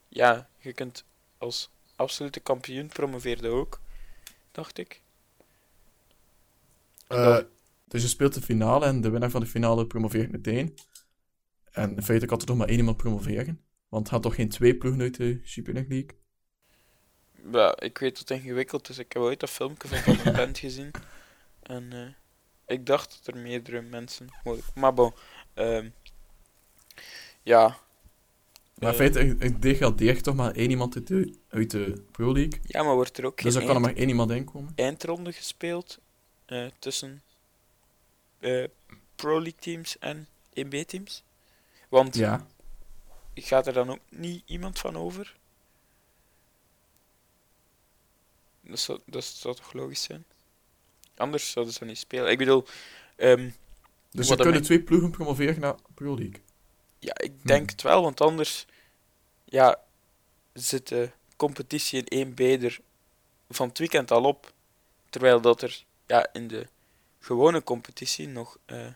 Ja, 0.08 0.50
je 0.58 0.74
kunt 0.74 1.04
als 1.38 1.70
absolute 1.96 2.40
kampioen 2.40 2.88
promoveerde 2.88 3.48
ook, 3.50 3.82
dacht 4.52 4.78
ik. 4.78 5.01
Eh, 7.12 7.38
dus 7.88 8.02
je 8.02 8.08
speelt 8.08 8.34
de 8.34 8.42
finale 8.42 8.86
en 8.86 9.02
de 9.02 9.10
winnaar 9.10 9.30
van 9.30 9.42
de 9.42 9.48
finale 9.48 9.88
promoveert 9.88 10.32
meteen. 10.32 10.76
En 11.72 11.96
in 11.96 12.04
feite 12.04 12.26
kan 12.26 12.40
er 12.40 12.48
nog 12.48 12.58
maar 12.58 12.68
één 12.68 12.78
iemand 12.78 12.98
promoveren. 12.98 13.62
Want 13.90 14.04
het 14.04 14.12
had 14.12 14.22
toch 14.22 14.36
geen 14.36 14.50
twee 14.50 14.76
ploegen 14.78 15.02
uit 15.02 15.18
de 15.18 15.40
Super 15.44 15.74
League? 15.74 16.06
Ja, 17.52 17.80
ik 17.80 17.98
weet 17.98 18.20
dat 18.20 18.30
het 18.30 18.40
ingewikkeld 18.40 18.90
is. 18.90 18.98
Ik 18.98 19.14
heb 19.14 19.22
ooit 19.22 19.40
dat 19.40 19.50
filmpje 19.50 19.88
van 19.88 20.16
Van 20.16 20.34
Bent 20.34 20.58
gezien. 20.58 20.92
En 21.62 21.94
eh, 21.94 22.08
ik 22.76 22.86
dacht 22.86 23.22
dat 23.24 23.36
er 23.36 23.42
meerdere 23.42 23.82
mensen. 23.82 24.28
Maar 24.76 24.94
bon, 24.94 25.14
ehm, 25.54 25.90
ja. 27.44 27.78
Maar 28.76 28.94
in 28.94 29.00
Eh, 29.00 29.12
feite, 29.12 29.20
ik 29.46 29.62
degradeert 29.62 30.24
toch 30.24 30.36
maar 30.36 30.52
één 30.52 30.70
iemand 30.70 30.96
uit 30.96 31.08
de, 31.08 31.36
uit 31.50 31.72
de 31.72 32.04
Pro 32.12 32.34
League. 32.34 32.60
Ja, 32.64 32.84
maar 32.84 32.94
wordt 32.96 33.18
er 33.18 33.26
ook 33.26 33.42
Dus 33.42 33.54
geen 33.54 33.62
er 33.62 33.68
kan 33.68 33.76
er 33.76 33.82
maar 33.82 33.96
één 33.96 34.08
iemand 34.08 34.32
in 34.32 34.46
komen. 34.46 34.72
eindronde 34.76 35.32
gespeeld 35.32 36.00
eh, 36.52 36.66
tussen 36.80 37.24
eh, 38.40 38.68
Pro 39.16 39.34
League 39.42 39.60
teams 39.60 39.98
en 40.00 40.28
1B 40.54 40.86
teams? 40.86 41.24
Want 41.90 42.16
Ja. 42.16 42.46
gaat 43.36 43.68
er 43.68 43.74
dan 43.74 43.90
ook 43.90 44.00
niet 44.10 44.44
iemand 44.46 44.80
van 44.80 44.98
over? 44.98 45.36
Dat 48.62 48.80
zou, 48.80 49.00
dat 49.06 49.24
zou 49.24 49.56
toch 49.56 49.74
logisch 49.74 50.04
zijn? 50.04 50.26
Anders 51.16 51.52
zouden 51.52 51.74
ze 51.74 51.86
niet 51.86 51.98
spelen. 51.98 52.32
Ik 52.32 52.38
bedoel, 52.38 52.66
ehm, 53.16 53.50
Dus 54.12 54.30
er 54.30 54.38
kunnen 54.38 54.62
twee 54.62 54.82
ploegen 54.82 55.12
promoveren 55.12 55.60
naar 55.60 55.76
Pro 55.94 56.16
League. 56.16 56.42
ja, 57.00 57.18
ik 57.18 57.46
denk 57.46 57.70
het 57.70 57.82
wel, 57.82 58.02
want 58.02 58.22
anders 58.22 58.66
ja, 59.46 59.80
zit 60.54 60.88
de 60.88 61.12
competitie 61.36 62.04
in 62.04 62.28
1B 62.28 62.64
er 62.64 62.80
van 63.50 63.68
het 63.68 63.78
weekend 63.78 64.12
al 64.12 64.24
op. 64.24 64.54
Terwijl 65.10 65.42
dat 65.42 65.62
er 65.62 65.86
ja, 66.12 66.28
in 66.34 66.48
de 66.48 66.68
gewone 67.20 67.64
competitie 67.64 68.28
nog, 68.28 68.58
eh, 68.66 68.88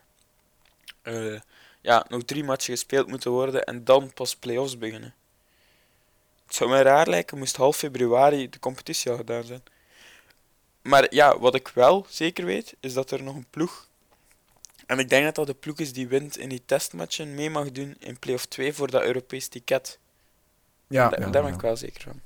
eh, 1.01 1.39
ja, 1.81 2.05
nog 2.09 2.23
drie 2.23 2.43
matchen 2.43 2.73
gespeeld 2.73 3.07
moeten 3.07 3.31
worden 3.31 3.63
en 3.63 3.83
dan 3.83 4.13
pas 4.13 4.35
play-offs 4.35 4.77
beginnen. 4.77 5.13
Het 6.45 6.55
zou 6.55 6.69
mij 6.69 6.81
raar 6.81 7.07
lijken 7.07 7.37
moest 7.37 7.55
half 7.55 7.77
februari 7.77 8.49
de 8.49 8.59
competitie 8.59 9.11
al 9.11 9.17
gedaan 9.17 9.43
zijn. 9.43 9.63
Maar 10.81 11.13
ja, 11.13 11.39
wat 11.39 11.55
ik 11.55 11.67
wel 11.67 12.05
zeker 12.09 12.45
weet, 12.45 12.75
is 12.79 12.93
dat 12.93 13.11
er 13.11 13.23
nog 13.23 13.35
een 13.35 13.47
ploeg. 13.49 13.87
En 14.85 14.99
ik 14.99 15.09
denk 15.09 15.25
dat 15.25 15.35
dat 15.35 15.47
de 15.47 15.53
ploeg 15.53 15.79
is 15.79 15.93
die 15.93 16.07
wint 16.07 16.37
in 16.37 16.49
die 16.49 16.63
testmatchen 16.65 17.33
mee 17.35 17.49
mag 17.49 17.71
doen 17.71 17.95
in 17.99 18.19
play-off 18.19 18.45
2 18.45 18.73
voor 18.73 18.91
dat 18.91 19.03
Europees 19.03 19.47
ticket. 19.47 19.99
Ja, 20.87 21.09
Da- 21.09 21.15
ja, 21.19 21.29
daar 21.31 21.41
ja. 21.41 21.47
ben 21.47 21.53
ik 21.53 21.61
wel 21.61 21.77
zeker 21.77 22.01
van. 22.01 22.21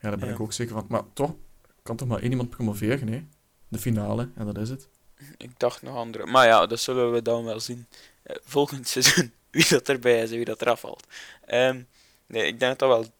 Ja, 0.00 0.08
daar 0.08 0.18
ben 0.18 0.28
Ja. 0.28 0.34
ik 0.34 0.40
ook 0.40 0.52
zeker 0.52 0.74
van. 0.74 0.86
Maar 0.88 1.02
toch 1.12 1.34
kan 1.82 1.96
toch 1.96 2.08
maar 2.08 2.20
één 2.22 2.30
iemand 2.30 2.50
promoveren, 2.50 3.08
hè? 3.08 3.24
De 3.68 3.78
finale, 3.78 4.28
en 4.34 4.46
dat 4.46 4.58
is 4.58 4.68
het. 4.68 4.88
Ik 5.36 5.50
dacht 5.58 5.82
nog 5.82 5.96
andere. 5.96 6.26
Maar 6.26 6.46
ja, 6.46 6.66
dat 6.66 6.80
zullen 6.80 7.12
we 7.12 7.22
dan 7.22 7.44
wel 7.44 7.60
zien. 7.60 7.86
eh, 8.22 8.36
volgend 8.44 8.88
seizoen. 8.96 9.32
Wie 9.50 9.66
dat 9.68 9.88
erbij 9.88 10.22
is 10.22 10.30
en 10.30 10.36
wie 10.36 10.44
dat 10.44 10.60
eraf 10.62 10.80
valt. 10.80 11.06
Ehm, 11.46 11.82
nee, 12.26 12.46
ik 12.46 12.60
denk 12.60 12.78
dat 12.78 12.88
dat 12.88 12.98
wel 12.98 13.12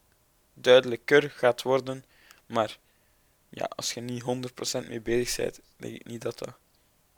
duidelijker 0.55 1.31
gaat 1.31 1.63
worden. 1.63 2.05
Maar 2.47 2.79
ja, 3.49 3.71
als 3.77 3.93
je 3.93 4.01
niet 4.01 4.23
100% 4.23 4.89
mee 4.89 5.01
bezig 5.01 5.37
bent, 5.37 5.61
denk 5.77 5.95
ik 5.95 6.07
niet 6.07 6.23
dat 6.23 6.39
dat 6.39 6.53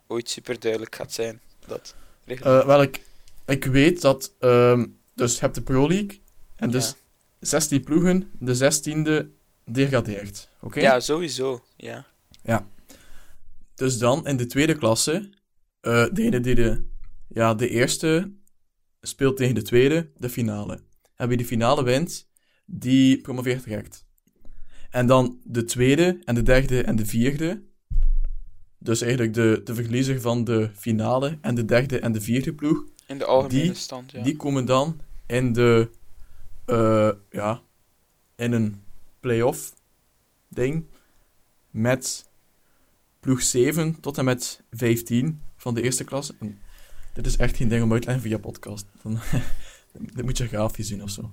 ooit 0.07 0.29
super 0.29 0.59
duidelijk 0.59 0.95
gaat 0.95 1.13
zijn. 1.13 1.41
Dat 1.67 1.95
Eh, 2.25 2.65
wel, 2.65 2.81
ik, 2.81 3.01
ik 3.45 3.65
weet 3.65 4.01
dat... 4.01 4.33
ehm, 4.39 4.85
dus 5.13 5.33
je 5.33 5.39
hebt 5.39 5.55
de 5.55 5.61
Pro 5.61 5.87
League. 5.87 6.21
En 6.55 6.71
dus 6.71 6.87
Ja. 6.87 6.95
16 7.39 7.83
ploegen, 7.83 8.31
de 8.39 8.55
16e 8.55 9.25
degradeert. 9.63 10.49
Oké? 10.59 10.79
Ja, 10.79 10.99
sowieso. 10.99 11.63
Ja. 11.75 12.05
Dus 13.79 13.97
dan 13.97 14.27
in 14.27 14.37
de 14.37 14.45
tweede 14.45 14.75
klasse, 14.75 15.29
eh 15.81 16.05
degene 16.13 16.39
die 16.39 16.55
de, 16.55 16.85
ja, 17.27 17.53
de 17.53 17.69
eerste 17.69 18.31
speelt 19.01 19.37
tegen 19.37 19.55
de 19.55 19.61
tweede, 19.61 20.09
de 20.17 20.29
finale. 20.29 20.79
En 21.15 21.27
wie 21.27 21.37
de 21.37 21.45
finale 21.45 21.83
wint, 21.83 22.27
die 22.65 23.21
promoveert 23.21 23.63
direct. 23.63 24.05
En 24.89 25.07
dan 25.07 25.39
de 25.43 25.63
tweede 25.63 26.19
en 26.25 26.35
de 26.35 26.41
derde 26.43 26.83
en 26.83 26.95
de 26.95 27.05
vierde. 27.05 27.63
Dus 28.77 29.01
eigenlijk 29.01 29.33
de, 29.33 29.61
de 29.63 29.73
verliezer 29.73 30.21
van 30.21 30.43
de 30.43 30.69
finale 30.75 31.37
en 31.41 31.55
de 31.55 31.65
derde 31.65 31.99
en 31.99 32.11
de 32.11 32.21
vierde 32.21 32.53
ploeg. 32.53 32.83
In 33.07 33.17
de 33.17 33.25
algemene 33.25 33.63
Die- 33.63 33.73
stand, 33.73 34.11
ja. 34.11 34.23
Die 34.23 34.35
komen 34.35 34.65
dan 34.65 34.99
in 35.27 35.53
de, 35.53 35.89
eh, 36.65 37.11
ja, 37.29 37.61
in 38.35 38.51
een 38.51 38.81
play-off 39.19 39.73
ding 40.49 40.85
met 41.69 42.28
ploeg 43.19 43.41
7 43.41 43.99
tot 43.99 44.17
en 44.17 44.25
met 44.25 44.61
15 44.71 45.43
van 45.57 45.73
de 45.73 45.81
eerste 45.81 46.03
klasse. 46.03 46.35
En 46.39 46.61
dit 47.13 47.25
is 47.25 47.37
echt 47.37 47.55
geen 47.55 47.67
ding 47.67 47.83
om 47.83 47.91
uit 47.93 48.01
te 48.01 48.07
leggen 48.07 48.27
via 48.29 48.37
podcast. 48.37 48.85
Dan, 49.01 49.19
dit 50.15 50.25
moet 50.25 50.37
je 50.37 50.47
grafisch 50.47 50.87
zien 50.87 51.03
of 51.03 51.09
zo. 51.09 51.31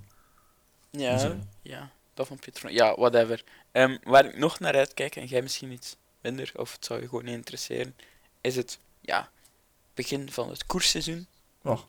Ja, 0.90 1.36
ja, 1.62 1.92
dat 2.14 2.26
van 2.26 2.38
Pietro. 2.38 2.68
Ja, 2.68 2.94
whatever. 2.94 3.44
Ehm, 3.72 3.98
waar 4.02 4.24
ik 4.26 4.36
nog 4.38 4.60
naar 4.60 4.74
uitkijk, 4.74 5.16
en 5.16 5.26
jij 5.26 5.42
misschien 5.42 5.70
iets 5.72 5.96
minder, 6.22 6.52
of 6.56 6.72
het 6.72 6.84
zou 6.84 7.00
je 7.00 7.08
gewoon 7.08 7.24
niet 7.24 7.34
interesseren, 7.34 7.94
is 8.40 8.56
het 8.56 8.78
ja, 9.00 9.30
begin 9.94 10.30
van 10.30 10.48
het 10.48 10.66
koersseizoen. 10.66 11.26
Oh. 11.62 11.80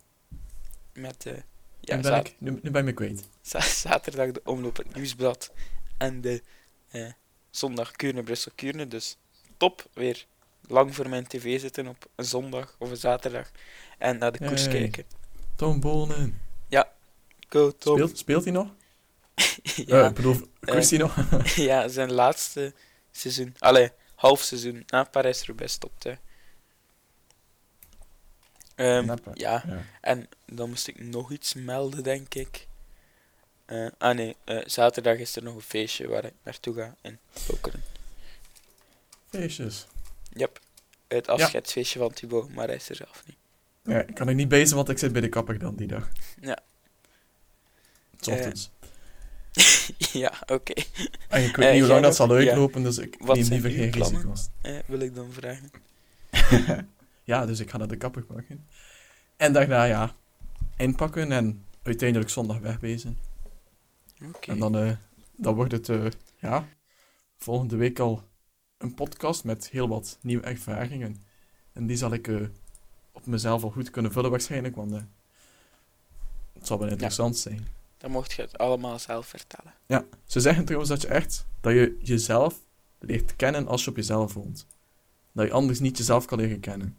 Met 0.93 1.25
eh, 1.25 1.33
ja, 1.79 1.95
nu, 1.95 2.01
ben 2.01 2.19
ik, 2.19 2.35
nu, 2.37 2.59
nu 2.61 2.71
ben 2.71 2.87
ik 2.87 2.95
kwijt. 2.95 3.27
za- 3.41 3.59
zaterdag 3.61 4.31
de 4.31 4.41
omloop 4.43 4.77
het 4.77 4.95
nieuwsblad 4.95 5.51
en 5.97 6.21
de 6.21 6.43
eh, 6.89 7.11
zondag 7.49 7.91
Kuurne, 7.91 8.23
Brussel, 8.23 8.51
Kuurne. 8.55 8.87
Dus 8.87 9.17
top, 9.57 9.85
weer 9.93 10.25
lang 10.67 10.95
voor 10.95 11.09
mijn 11.09 11.27
tv 11.27 11.59
zitten 11.59 11.87
op 11.87 12.09
een 12.15 12.25
zondag 12.25 12.75
of 12.79 12.89
een 12.89 12.97
zaterdag 12.97 13.51
en 13.97 14.17
naar 14.17 14.31
de 14.31 14.37
koers 14.47 14.61
Hey. 14.65 14.71
kijken. 14.73 15.03
Tom 15.55 15.79
Bonen. 15.79 16.41
Go 17.49 17.71
Tom! 17.77 17.95
Speelt, 17.95 18.17
speelt 18.17 18.43
hij 18.43 18.53
nog? 18.53 18.67
ja. 19.85 20.01
Eh, 20.01 20.07
ik 20.09 20.13
bedoel, 20.13 20.35
koerst 20.59 20.89
hij 20.89 20.99
nog? 20.99 21.15
Ja, 21.55 21.87
zijn 21.87 22.11
laatste 22.11 22.73
seizoen. 23.11 23.55
Allee, 23.59 23.89
half 24.15 24.41
seizoen 24.41 24.83
na 24.87 25.03
Parijs-Roubaix 25.03 25.73
stopt 25.73 26.03
hij. 26.03 26.19
Knappe. 28.75 29.31
ja, 29.33 29.63
Ja. 29.67 29.83
en 30.01 30.29
dan 30.45 30.69
moest 30.69 30.87
ik 30.87 30.99
nog 31.03 31.31
iets 31.31 31.53
melden, 31.53 32.03
denk 32.03 32.33
ik. 32.33 32.67
Eh, 33.65 33.87
ah 33.97 34.15
nee, 34.15 34.35
eh, 34.43 34.57
zaterdag 34.65 35.17
is 35.17 35.35
er 35.35 35.43
nog 35.43 35.55
een 35.55 35.61
feestje 35.61 36.07
waar 36.07 36.25
ik 36.25 36.33
naartoe 36.43 36.73
ga 36.75 36.95
in 37.01 37.19
Lokeren. 37.47 37.83
Feestjes. 39.29 39.87
Yep, 40.33 40.59
het 41.07 41.27
afscheidsfeestje 41.27 41.99
van 41.99 42.13
Thibaut, 42.13 42.53
maar 42.53 42.67
hij 42.67 42.75
is 42.75 42.89
er 42.89 42.95
zelf 42.95 43.23
niet. 43.25 43.35
Ja, 43.83 44.01
ik 44.01 44.15
kan 44.15 44.27
er 44.27 44.33
niet 44.33 44.49
zijn, 44.49 44.69
want 44.75 44.89
ik 44.89 44.97
zit 44.97 45.11
bij 45.11 45.21
de 45.21 45.29
kapper 45.29 45.59
dan 45.59 45.75
die 45.75 45.87
dag. 45.87 46.09
Ja. 46.41 46.59
S 48.19 48.27
ochtends. 48.27 48.69
ja, 50.23 50.33
oké. 50.47 50.73
En 51.27 51.43
ik 51.43 51.55
weet 51.55 51.65
Eh, 51.65 51.71
niet 51.71 51.79
hoe 51.81 51.87
jij 51.87 51.87
lang 51.87 52.01
dat 52.01 52.15
zal 52.15 52.27
Ja. 52.39 52.47
uitlopen, 52.47 52.83
dus 52.83 52.97
ik 52.97 53.15
Wat 53.19 53.37
neem 53.37 53.47
liever 53.47 53.69
geen 53.69 53.89
plannen? 53.89 54.21
risico's. 54.21 54.49
Eh, 54.61 54.77
wil 54.85 54.99
ik 54.99 55.15
dan 55.15 55.31
vragen. 55.31 55.71
ja, 57.23 57.45
dus 57.45 57.59
ik 57.59 57.69
ga 57.69 57.77
naar 57.77 57.87
de 57.87 57.97
kapper 57.97 58.23
pakken. 58.25 58.67
En 59.37 59.53
daarna, 59.53 59.83
ja, 59.83 60.15
inpakken 60.77 61.31
en 61.31 61.65
uiteindelijk 61.83 62.29
zondag 62.29 62.59
wegwezen. 62.59 63.17
Oké. 64.23 64.51
En 64.51 64.59
dan, 64.59 64.77
eh, 64.77 64.91
dan 65.35 65.55
wordt 65.55 65.71
het, 65.71 65.89
eh, 65.89 66.05
ja, 66.39 66.67
volgende 67.37 67.75
week 67.75 67.99
al 67.99 68.23
een 68.77 68.93
podcast 68.93 69.43
met 69.43 69.69
heel 69.69 69.87
wat 69.87 70.17
nieuwe 70.21 70.43
ervaringen. 70.43 71.23
En 71.73 71.85
die 71.85 71.97
zal 71.97 72.13
ik 72.13 72.27
eh, 72.27 72.35
op 73.11 73.25
mezelf 73.25 73.63
al 73.63 73.69
goed 73.69 73.89
kunnen 73.89 74.11
vullen 74.11 74.31
waarschijnlijk, 74.31 74.75
want 74.75 74.91
eh, 74.91 75.01
het 76.53 76.67
zal 76.67 76.79
wel 76.79 76.87
interessant 76.89 77.37
zijn. 77.37 77.67
Dan 77.97 78.11
mocht 78.11 78.33
je 78.33 78.41
het 78.41 78.57
allemaal 78.57 78.99
zelf 78.99 79.27
vertellen. 79.27 79.73
Ja, 79.85 80.05
ze 80.25 80.39
zeggen 80.39 80.63
trouwens 80.65 80.89
dat 80.91 81.01
je 81.01 81.07
echt, 81.07 81.45
dat 81.61 81.73
je 81.73 81.97
jezelf 82.01 82.55
leert 82.99 83.35
kennen 83.35 83.67
als 83.67 83.83
je 83.83 83.89
op 83.89 83.95
jezelf 83.95 84.33
woont. 84.33 84.65
Dat 85.31 85.45
je 85.47 85.51
anders 85.53 85.79
niet 85.79 85.97
jezelf 85.97 86.25
kan 86.25 86.37
leren 86.39 86.59
kennen. 86.59 86.97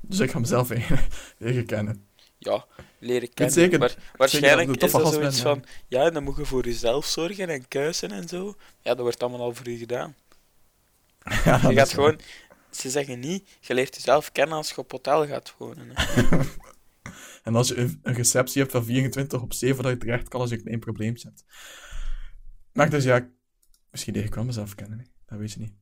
Dus 0.00 0.18
ik 0.18 0.30
ga 0.30 0.38
mezelf 0.38 0.68
leren 1.38 1.66
kennen. 1.66 2.06
Ja, 2.38 2.66
leren 2.98 3.34
kennen. 3.34 3.54
zeker- 3.54 3.78
Waar- 3.78 4.12
waarschijnlijk 4.16 4.82
is 4.82 4.92
dat 4.92 5.12
zoiets 5.12 5.42
ben, 5.42 5.52
van, 5.52 5.64
ja, 5.88 6.10
dan 6.10 6.22
moet 6.22 6.36
je 6.36 6.44
voor 6.44 6.64
jezelf 6.64 7.06
zorgen 7.06 7.48
en 7.48 7.68
kuisen 7.68 8.10
en 8.12 8.28
zo. 8.28 8.46
Ja, 8.80 8.90
dat 8.94 8.98
wordt 8.98 9.22
allemaal 9.22 9.40
al 9.40 9.54
voor 9.54 9.68
je 9.70 9.76
gedaan. 9.78 10.14
Ja, 11.44 11.68
Je 11.68 11.74
gaat 11.74 11.92
gewoon, 11.92 12.20
ze 12.70 12.90
zeggen 12.90 13.20
niet, 13.20 13.48
je 13.60 13.74
leert 13.74 13.94
jezelf 13.94 14.32
kennen 14.32 14.56
als 14.56 14.68
je 14.70 14.76
op 14.76 14.90
hotel 14.90 15.26
gaat 15.26 15.54
wonen. 15.58 15.92
En 17.48 17.54
als 17.54 17.68
je 17.68 17.76
een, 17.76 18.00
receptie 18.02 18.60
hebt 18.60 18.72
van 18.72 18.84
24 18.84 19.42
op 19.42 19.52
7, 19.52 19.82
dat 19.82 19.92
je 19.92 19.98
terecht 19.98 20.28
kan 20.28 20.40
als 20.40 20.50
je 20.50 20.56
een 20.56 20.62
klein 20.62 20.80
probleem 20.80 21.14
hebt. 21.22 21.44
Maar 22.72 22.90
dus 22.90 23.04
ja, 23.04 23.30
misschien 23.90 24.14
leer 24.14 24.24
ik 24.24 24.34
wel 24.34 24.44
mezelf 24.44 24.74
kennen. 24.74 24.98
hè. 24.98 25.04
Dat 25.26 25.38
weet 25.38 25.52
je 25.52 25.60
niet. 25.60 25.72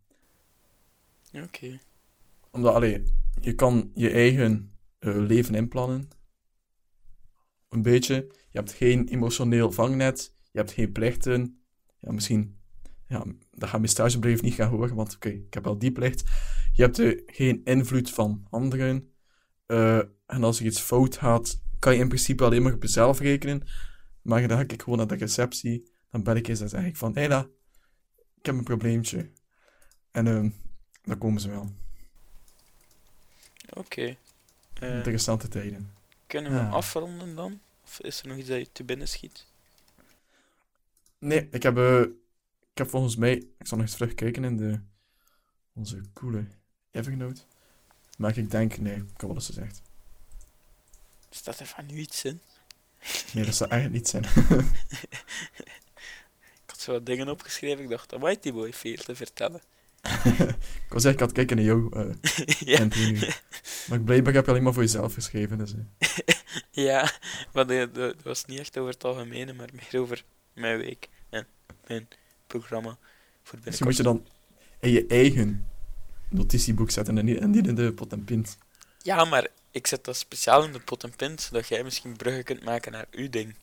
Oké. 1.44 1.80
Omdat, 2.50 2.74
allee, 2.74 3.02
je 3.40 3.54
kan 3.54 3.90
je 3.94 4.10
eigen 4.10 4.72
eh, 4.98 5.16
leven 5.16 5.54
inplannen. 5.54 6.08
Een 7.68 7.82
beetje. 7.82 8.14
Je 8.50 8.58
hebt 8.58 8.72
geen 8.72 9.08
emotioneel 9.08 9.72
vangnet. 9.72 10.34
Je 10.50 10.58
hebt 10.58 10.72
geen 10.72 10.92
plichten. 10.92 11.60
Ja, 12.00 12.12
misschien... 12.12 12.58
Ja, 13.08 13.24
dat 13.50 13.68
gaat 13.68 13.80
mijn 13.80 13.90
stagebrief 13.90 14.42
niet 14.42 14.54
gaan 14.54 14.68
horen, 14.70 14.94
want 14.94 15.14
oké, 15.14 15.28
ik 15.28 15.54
heb 15.54 15.66
al 15.66 15.78
die 15.78 15.92
plicht. 15.92 16.24
Je 16.72 16.82
hebt 16.82 17.02
geen 17.26 17.60
invloed 17.64 18.10
van 18.10 18.46
anderen. 18.50 19.10
Eh, 19.66 19.98
en 20.26 20.44
als 20.44 20.60
er 20.60 20.66
iets 20.66 20.80
fout 20.80 21.16
gaat, 21.16 21.60
kan 21.78 21.94
je 21.94 22.00
in 22.00 22.08
principe 22.08 22.44
alleen 22.44 22.62
maar 22.62 22.72
op 22.74 22.82
jezelf 22.82 23.18
rekenen. 23.18 23.62
Maar 24.22 24.48
dan 24.48 24.58
ga 24.58 24.64
ik 24.68 24.82
gewoon 24.82 24.98
naar 24.98 25.06
de 25.06 25.14
receptie. 25.16 25.90
Dan 26.10 26.22
bel 26.22 26.34
ik 26.34 26.48
eens 26.48 26.60
en 26.60 26.68
zeg 26.68 26.84
ik 26.84 26.96
van... 26.96 27.14
Hela, 27.14 27.48
ik 28.38 28.46
heb 28.46 28.54
een 28.54 28.64
probleempje. 28.64 29.30
En 30.10 30.26
ehm 30.26 30.48
dan 31.06 31.18
komen 31.18 31.40
ze 31.40 31.50
wel. 31.50 31.72
Oké. 33.74 34.16
Eh, 34.80 34.96
Interessante 34.96 35.48
tijden. 35.48 35.94
kunnen 36.26 36.52
we 36.52 36.58
ja. 36.58 36.68
afronden 36.68 37.34
dan? 37.34 37.60
Of 37.84 38.00
is 38.00 38.20
er 38.20 38.28
nog 38.28 38.36
iets 38.36 38.48
dat 38.48 38.58
je 38.58 38.72
te 38.72 38.84
binnen 38.84 39.08
schiet? 39.08 39.46
Nee, 41.18 41.48
ik 41.50 41.62
heb, 41.62 41.76
eh, 41.76 42.02
ik 42.76 42.82
heb 42.82 42.90
volgens 42.90 43.16
mij... 43.16 43.32
Ik 43.32 43.66
zal 43.66 43.76
nog 43.78 43.86
eens 43.86 43.96
terugkijken 43.96 44.44
in 44.44 44.56
de... 44.56 44.80
Onze 45.72 46.00
coole 46.12 46.46
Evernote. 46.90 47.40
Maar 48.18 48.38
ik 48.38 48.50
denk... 48.50 48.78
Nee, 48.78 48.96
ik 48.96 49.10
heb 49.10 49.20
wel 49.20 49.34
eens 49.34 49.46
gezegd. 49.46 49.82
Staat 51.30 51.60
er 51.60 51.66
van 51.66 51.86
nu 51.86 51.96
iets 51.96 52.24
in? 52.24 52.40
Nee, 53.32 53.44
dat 53.44 53.54
zou 53.54 53.70
eigenlijk 53.70 54.02
niet 54.02 54.08
zijn. 54.08 54.24
Ik 56.64 56.66
had 56.66 56.80
zo 56.80 56.92
wat 56.92 57.06
dingen 57.06 57.28
opgeschreven. 57.28 57.84
Ik 57.84 57.90
dacht, 57.90 58.14
amai, 58.14 58.36
die 58.40 58.52
boy 58.52 58.72
veel 58.72 58.96
te 58.96 59.16
vertellen. 59.16 59.60
ik 60.86 60.92
was 60.92 61.04
eigenlijk 61.04 61.20
aan 61.20 61.26
het 61.26 61.32
kijken 61.32 61.56
naar 61.56 61.64
jou. 61.64 61.96
eh 61.96 62.14
ja. 62.58 62.88
Maar 63.88 64.00
blijkbaar 64.00 64.34
heb 64.34 64.44
je 64.44 64.50
alleen 64.50 64.62
maar 64.62 64.72
voor 64.72 64.82
jezelf 64.82 65.14
geschreven. 65.14 65.58
Dus, 65.58 65.74
eh. 65.74 66.34
ja, 66.70 67.10
maar 67.52 67.66
dat 67.66 67.94
dat 67.94 68.22
was 68.22 68.44
niet 68.44 68.58
echt 68.58 68.78
over 68.78 68.92
het 68.92 69.04
algemene, 69.04 69.52
maar 69.52 69.68
meer 69.72 70.00
over 70.02 70.24
mijn 70.52 70.78
week 70.78 71.08
en 71.30 71.46
mijn 71.86 72.08
programma 72.46 72.96
voor 73.42 73.58
Misschien 73.64 73.86
moet 73.86 73.96
je 73.96 74.02
dan 74.02 74.26
in 74.80 74.90
je 74.90 75.06
eigen 75.06 75.66
notitieboek 76.28 76.90
zetten 76.90 77.18
en 77.18 77.24
niet, 77.24 77.38
en 77.38 77.50
niet 77.50 77.66
in 77.66 77.74
de 77.74 77.92
pot 77.92 78.12
en 78.12 78.24
pint. 78.24 78.58
Ja, 79.02 79.24
maar 79.24 79.46
ik 79.70 79.86
zet 79.86 80.04
dat 80.04 80.16
speciaal 80.16 80.64
in 80.64 80.72
de 80.72 80.80
pot 80.80 81.04
en 81.04 81.16
pint, 81.16 81.40
zodat 81.40 81.68
jij 81.68 81.82
misschien 81.82 82.16
bruggen 82.16 82.44
kunt 82.44 82.64
maken 82.64 82.92
naar 82.92 83.06
uw 83.10 83.30
ding. 83.30 83.54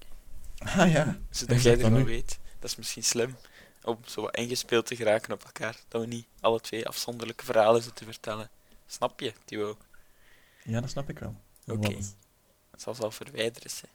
Ah 0.58 0.92
ja. 0.92 1.20
Zodat 1.30 1.62
jij 1.62 1.74
ervan 1.74 2.04
weet. 2.04 2.40
Dat 2.60 2.70
is 2.70 2.76
misschien 2.76 3.04
slim. 3.04 3.36
Om 3.84 3.98
zo 4.06 4.22
wat 4.22 4.36
ingespeeld 4.38 4.86
te 4.86 4.96
geraken 4.96 5.34
op 5.34 5.44
elkaar. 5.44 5.78
Dat 5.88 6.02
we 6.02 6.08
niet 6.08 6.26
alle 6.40 6.60
twee 6.62 6.88
afzonderlijke 6.88 7.46
verhalen 7.46 7.82
zitten 7.84 8.06
vertellen. 8.06 8.50
Snap 8.88 9.20
je, 9.20 9.34
Timo? 9.46 9.78
Ja, 10.64 10.82
dat 10.82 10.90
snap 10.90 11.10
ik 11.10 11.20
wel. 11.20 11.36
Oké. 11.68 11.92
Want- 11.92 12.16
Dat 12.72 12.82
zal 12.82 12.96
wel 12.96 13.12
verwijderen 13.12 13.70
zijn. 13.70 13.92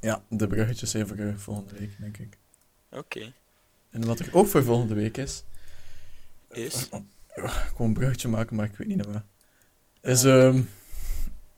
Ja, 0.00 0.22
de 0.28 0.46
bruggetjes 0.46 0.90
zijn 0.90 1.06
voor 1.08 1.16
eh, 1.16 1.36
volgende 1.36 1.74
week, 1.78 1.90
denk 1.98 2.16
ik. 2.18 2.36
Oké. 2.90 3.32
En 3.92 4.06
wat 4.06 4.18
er 4.18 4.28
ook 4.32 4.46
voor 4.46 4.64
volgende 4.64 4.94
week 4.94 5.16
is... 5.16 5.44
Is? 6.50 6.88
Eh, 6.88 7.00
ik 7.70 7.78
een 7.78 7.92
bruggetje 7.92 8.28
maken, 8.28 8.56
maar 8.56 8.66
ik 8.66 8.76
weet 8.76 8.88
niet 8.88 8.96
naar 8.96 9.12
waar. 9.12 9.24
Is, 10.12 10.24
ehm 10.24 10.62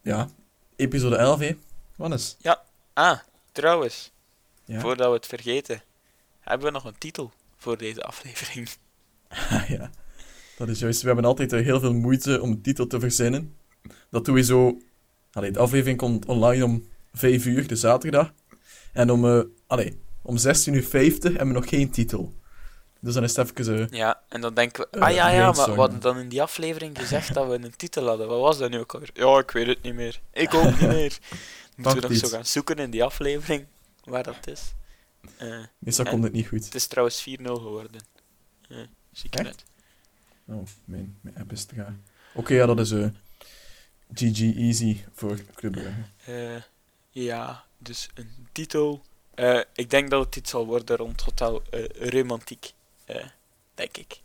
ja, 0.03 0.29
episode 0.77 1.17
11, 1.17 1.39
hè. 1.39 1.57
Wannes? 1.97 2.37
Ah, 2.93 3.19
trouwens. 3.53 4.13
Ja. 4.65 4.81
Voordat 4.81 5.09
we 5.09 5.15
het 5.15 5.27
vergeten. 5.27 5.83
Hebben 6.41 6.67
we 6.67 6.73
nog 6.73 6.85
een 6.85 6.99
titel 6.99 7.33
voor 7.57 7.79
deze 7.79 8.03
aflevering? 8.03 8.69
Ah, 9.51 9.69
ja, 9.69 9.91
dat 10.57 10.69
is 10.69 10.79
juist. 10.79 11.01
We 11.01 11.07
hebben 11.07 11.25
altijd 11.25 11.53
eh, 11.53 11.65
heel 11.65 11.81
veel 11.81 11.95
moeite 11.95 12.41
om 12.41 12.51
een 12.51 12.63
titel 12.63 12.87
te 12.87 13.01
verzinnen. 13.01 13.57
Dat 14.11 14.25
doen 14.25 14.35
we 14.35 14.43
zo... 14.43 14.81
Allee, 15.33 15.51
de 15.51 15.59
aflevering 15.59 15.99
komt 15.99 16.27
online 16.27 16.65
om 16.65 16.89
5 17.13 17.45
uur, 17.45 17.67
de 17.67 17.77
zaterdag. 17.77 18.33
En 18.93 19.11
om, 19.11 19.25
eh 19.25 19.41
allee, 19.67 20.01
om 20.25 20.37
16 20.37 20.75
uur 20.75 20.85
50 20.85 21.31
hebben 21.31 21.49
we 21.55 21.61
nog 21.61 21.69
geen 21.69 21.91
titel. 21.91 22.35
Dus 23.01 23.15
dan 23.15 23.23
is 23.23 23.37
het 23.37 23.59
even... 23.59 23.91
eh, 23.91 23.99
Ja, 23.99 24.23
en 24.29 24.41
dan 24.41 24.55
denken 24.55 24.81
we... 24.91 24.97
Eh, 24.99 25.03
Ah 25.03 25.15
ja, 25.15 25.29
ja, 25.29 25.53
maar 25.53 25.71
we 25.71 25.81
hadden 25.81 26.01
dan 26.01 26.19
in 26.19 26.29
die 26.29 26.43
aflevering 26.43 26.99
gezegd 26.99 27.35
dat 27.35 27.47
we 27.49 27.55
een 27.55 27.77
titel 27.77 28.07
hadden. 28.07 28.29
Wat 28.29 28.41
was 28.41 28.59
dat 28.59 28.71
nu 28.71 28.79
ook 28.79 28.93
alweer? 28.95 29.11
Ja, 29.15 29.39
ik 29.39 29.51
weet 29.51 29.67
het 29.67 29.83
niet 29.83 29.95
meer. 29.95 30.21
Ik 30.33 30.55
ook 30.55 30.65
niet 30.65 30.81
meer. 30.97 31.19
Moeten 31.77 32.01
we 32.03 32.09
nog 32.09 32.17
zo 32.19 32.29
gaan 32.29 32.47
zoeken 32.47 32.77
in 32.77 32.91
die 32.91 33.05
aflevering 33.05 33.67
waar 34.05 34.23
dat 34.23 34.47
is. 34.47 34.73
Eh, 35.37 35.65
meestal 35.79 36.05
komt 36.05 36.25
het 36.25 36.33
niet 36.33 36.47
goed. 36.49 36.65
het 36.65 36.75
is 36.75 36.87
trouwens 36.87 37.21
4-0 37.41 37.43
geworden. 37.43 38.01
Zie 39.13 39.29
ik 39.31 39.35
Echt? 39.35 39.45
net. 39.45 39.65
Oh, 40.47 40.63
mijn, 40.85 41.19
mijn 41.21 41.37
app 41.39 41.53
is 41.53 41.65
te 41.65 41.75
gaan. 41.75 42.03
Oké, 42.35 42.55
ja, 42.55 42.67
dat 42.67 42.79
is 42.81 42.91
eh 42.91 43.07
GG 44.15 44.57
Easy 44.57 44.97
voor 45.13 45.39
Club 45.55 45.73
Brugge. 45.73 45.93
Eh, 46.25 46.63
ja, 47.11 47.65
dus 47.79 48.09
een 48.15 48.49
titel. 48.53 49.03
Eh, 49.35 49.61
ik 49.75 49.91
denk 49.91 50.11
dat 50.11 50.25
het 50.25 50.37
iets 50.37 50.51
zal 50.51 50.67
worden 50.67 50.97
rond 50.97 51.21
Hotel 51.21 51.63
eh, 51.71 51.85
Romantiek. 52.11 52.73
Eh, 53.05 53.27
denk 53.75 53.97
ik. 53.97 54.21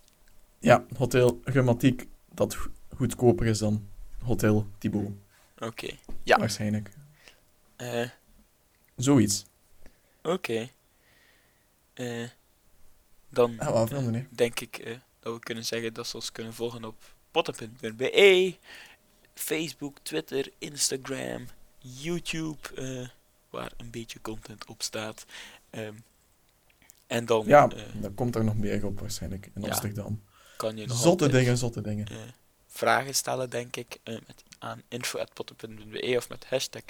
Ja, 0.60 0.86
Hotel 0.98 1.40
Romantiek, 1.44 2.06
dat 2.34 2.56
go- 2.56 2.70
goedkoper 2.96 3.46
is 3.46 3.58
dan 3.60 3.88
Hotel 4.24 4.68
Thibaut, 4.78 5.12
Oké. 5.60 5.90
Ja. 6.24 6.38
waarschijnlijk. 6.38 6.90
Eh, 7.76 8.10
Zoiets. 8.96 9.46
Oké. 10.24 10.70
Eh, 11.94 12.28
dan 13.30 13.60
Ah, 13.60 13.90
denk 14.30 14.60
ik 14.60 15.00
dat 15.20 15.34
we 15.34 15.40
kunnen 15.40 15.66
zeggen 15.66 15.94
dat 15.94 16.08
ze 16.08 16.16
ons 16.16 16.32
kunnen 16.32 16.54
volgen 16.54 16.84
op 16.84 17.14
potten.be, 17.32 18.56
Facebook, 19.34 19.98
Twitter, 20.02 20.50
Instagram, 20.58 21.48
YouTube, 21.80 22.58
eh, 22.76 23.08
waar 23.50 23.72
een 23.78 23.90
beetje 23.92 24.22
content 24.22 24.66
op 24.66 24.82
staat. 24.82 25.26
Ehm, 25.70 25.94
en 27.08 27.26
dan 27.26 27.44
Ja, 27.48 27.68
dan 27.94 28.14
komt 28.16 28.36
er 28.36 28.44
nog 28.44 28.56
meer 28.56 28.86
op 28.86 29.00
waarschijnlijk 29.00 29.46
in 29.54 29.62
Ja. 29.62 29.68
Amsterdam. 29.68 30.24
kan 30.58 30.78
je 30.78 30.86
nog 30.86 30.98
Zotte 30.98 31.10
altijd, 31.24 31.32
dingen, 31.32 31.58
zotte 31.58 31.82
dingen. 31.82 32.08
eh, 32.08 32.18
vragen 32.68 33.16
stellen, 33.16 33.50
denk 33.50 33.76
ik, 33.76 33.98
eh, 34.04 34.14
met, 34.28 34.44
aan 34.60 34.82
info.potten.be 34.88 36.14
of 36.18 36.30
met 36.30 36.46
hashtag 36.46 36.82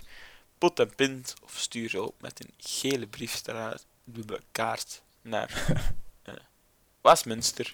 pottenpint 0.58 1.34
of 1.44 1.58
stuur 1.58 2.02
op 2.02 2.22
met 2.22 2.44
een 2.44 2.54
gele 2.58 3.08
briefstraat 3.08 3.86
kaart 4.52 5.02
naar 5.22 5.66
Westminster. 7.02 7.74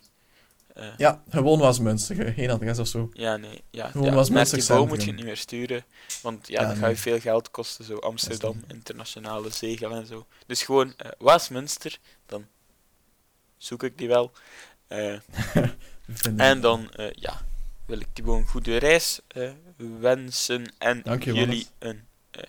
Eh, 0.76 0.88
Ja, 0.98 1.24
gewoon 1.30 1.60
was 1.60 1.80
Münster, 1.80 2.34
geen 2.34 2.50
adres 2.50 2.80
of 2.80 2.88
zo. 2.88 3.10
Ja, 3.14 3.38
nee. 3.38 3.64
Ja, 3.70 3.88
Gewoon 3.90 4.08
ja, 4.08 4.14
was 4.14 4.30
Münster 4.30 4.88
moet 4.88 5.04
je 5.04 5.12
niet 5.12 5.26
meer 5.26 5.38
sturen. 5.38 5.86
Want 6.22 6.48
ja, 6.48 6.62
Ja, 6.62 6.68
dan 6.68 6.76
ga 6.78 6.88
je 6.88 6.96
veel 6.96 7.20
geld 7.20 7.52
kosten. 7.52 7.86
Zo 7.86 7.98
Amsterdam, 7.98 8.64
internationale 8.68 9.50
zegel 9.50 9.92
en 9.92 10.06
zo. 10.06 10.26
Dus 10.48 10.64
gewoon 10.64 10.94
eh 10.98 11.10
Westminster. 11.20 11.98
Dan 12.26 12.46
zoek 13.58 13.84
ik 13.84 13.98
die 13.98 14.08
wel. 14.08 14.32
Eh, 14.88 15.20
en 16.38 16.62
dan, 16.62 16.92
eh, 16.92 17.12
ja, 17.12 17.42
wil 17.86 18.00
ik 18.00 18.08
die 18.14 18.24
gewoon 18.24 18.40
een 18.40 18.48
goede 18.48 18.78
reis 18.78 19.20
eh, 19.28 19.52
wensen. 20.00 20.74
En 20.78 21.02
Dank 21.04 21.24
je, 21.24 21.34
jullie 21.34 21.68
een 21.80 22.04
eh, 22.32 22.44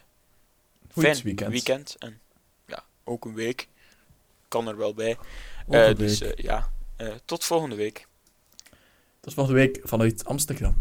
fijn 0.88 1.20
weekend. 1.22 1.50
weekend. 1.52 1.96
En 1.98 2.20
ja, 2.66 2.84
ook 3.04 3.24
een 3.24 3.34
week. 3.34 3.68
Kan 4.48 4.68
er 4.68 4.76
wel 4.76 4.94
bij. 4.94 5.16
Eh, 5.68 5.94
dus 5.94 6.20
eh, 6.20 6.30
ja, 6.36 6.70
eh, 6.96 7.12
tot 7.24 7.44
volgende 7.44 7.76
week. 7.76 8.06
Tot 9.26 9.34
volgende 9.34 9.60
week 9.60 9.80
vanuit 9.82 10.24
Amsterdam. 10.24 10.74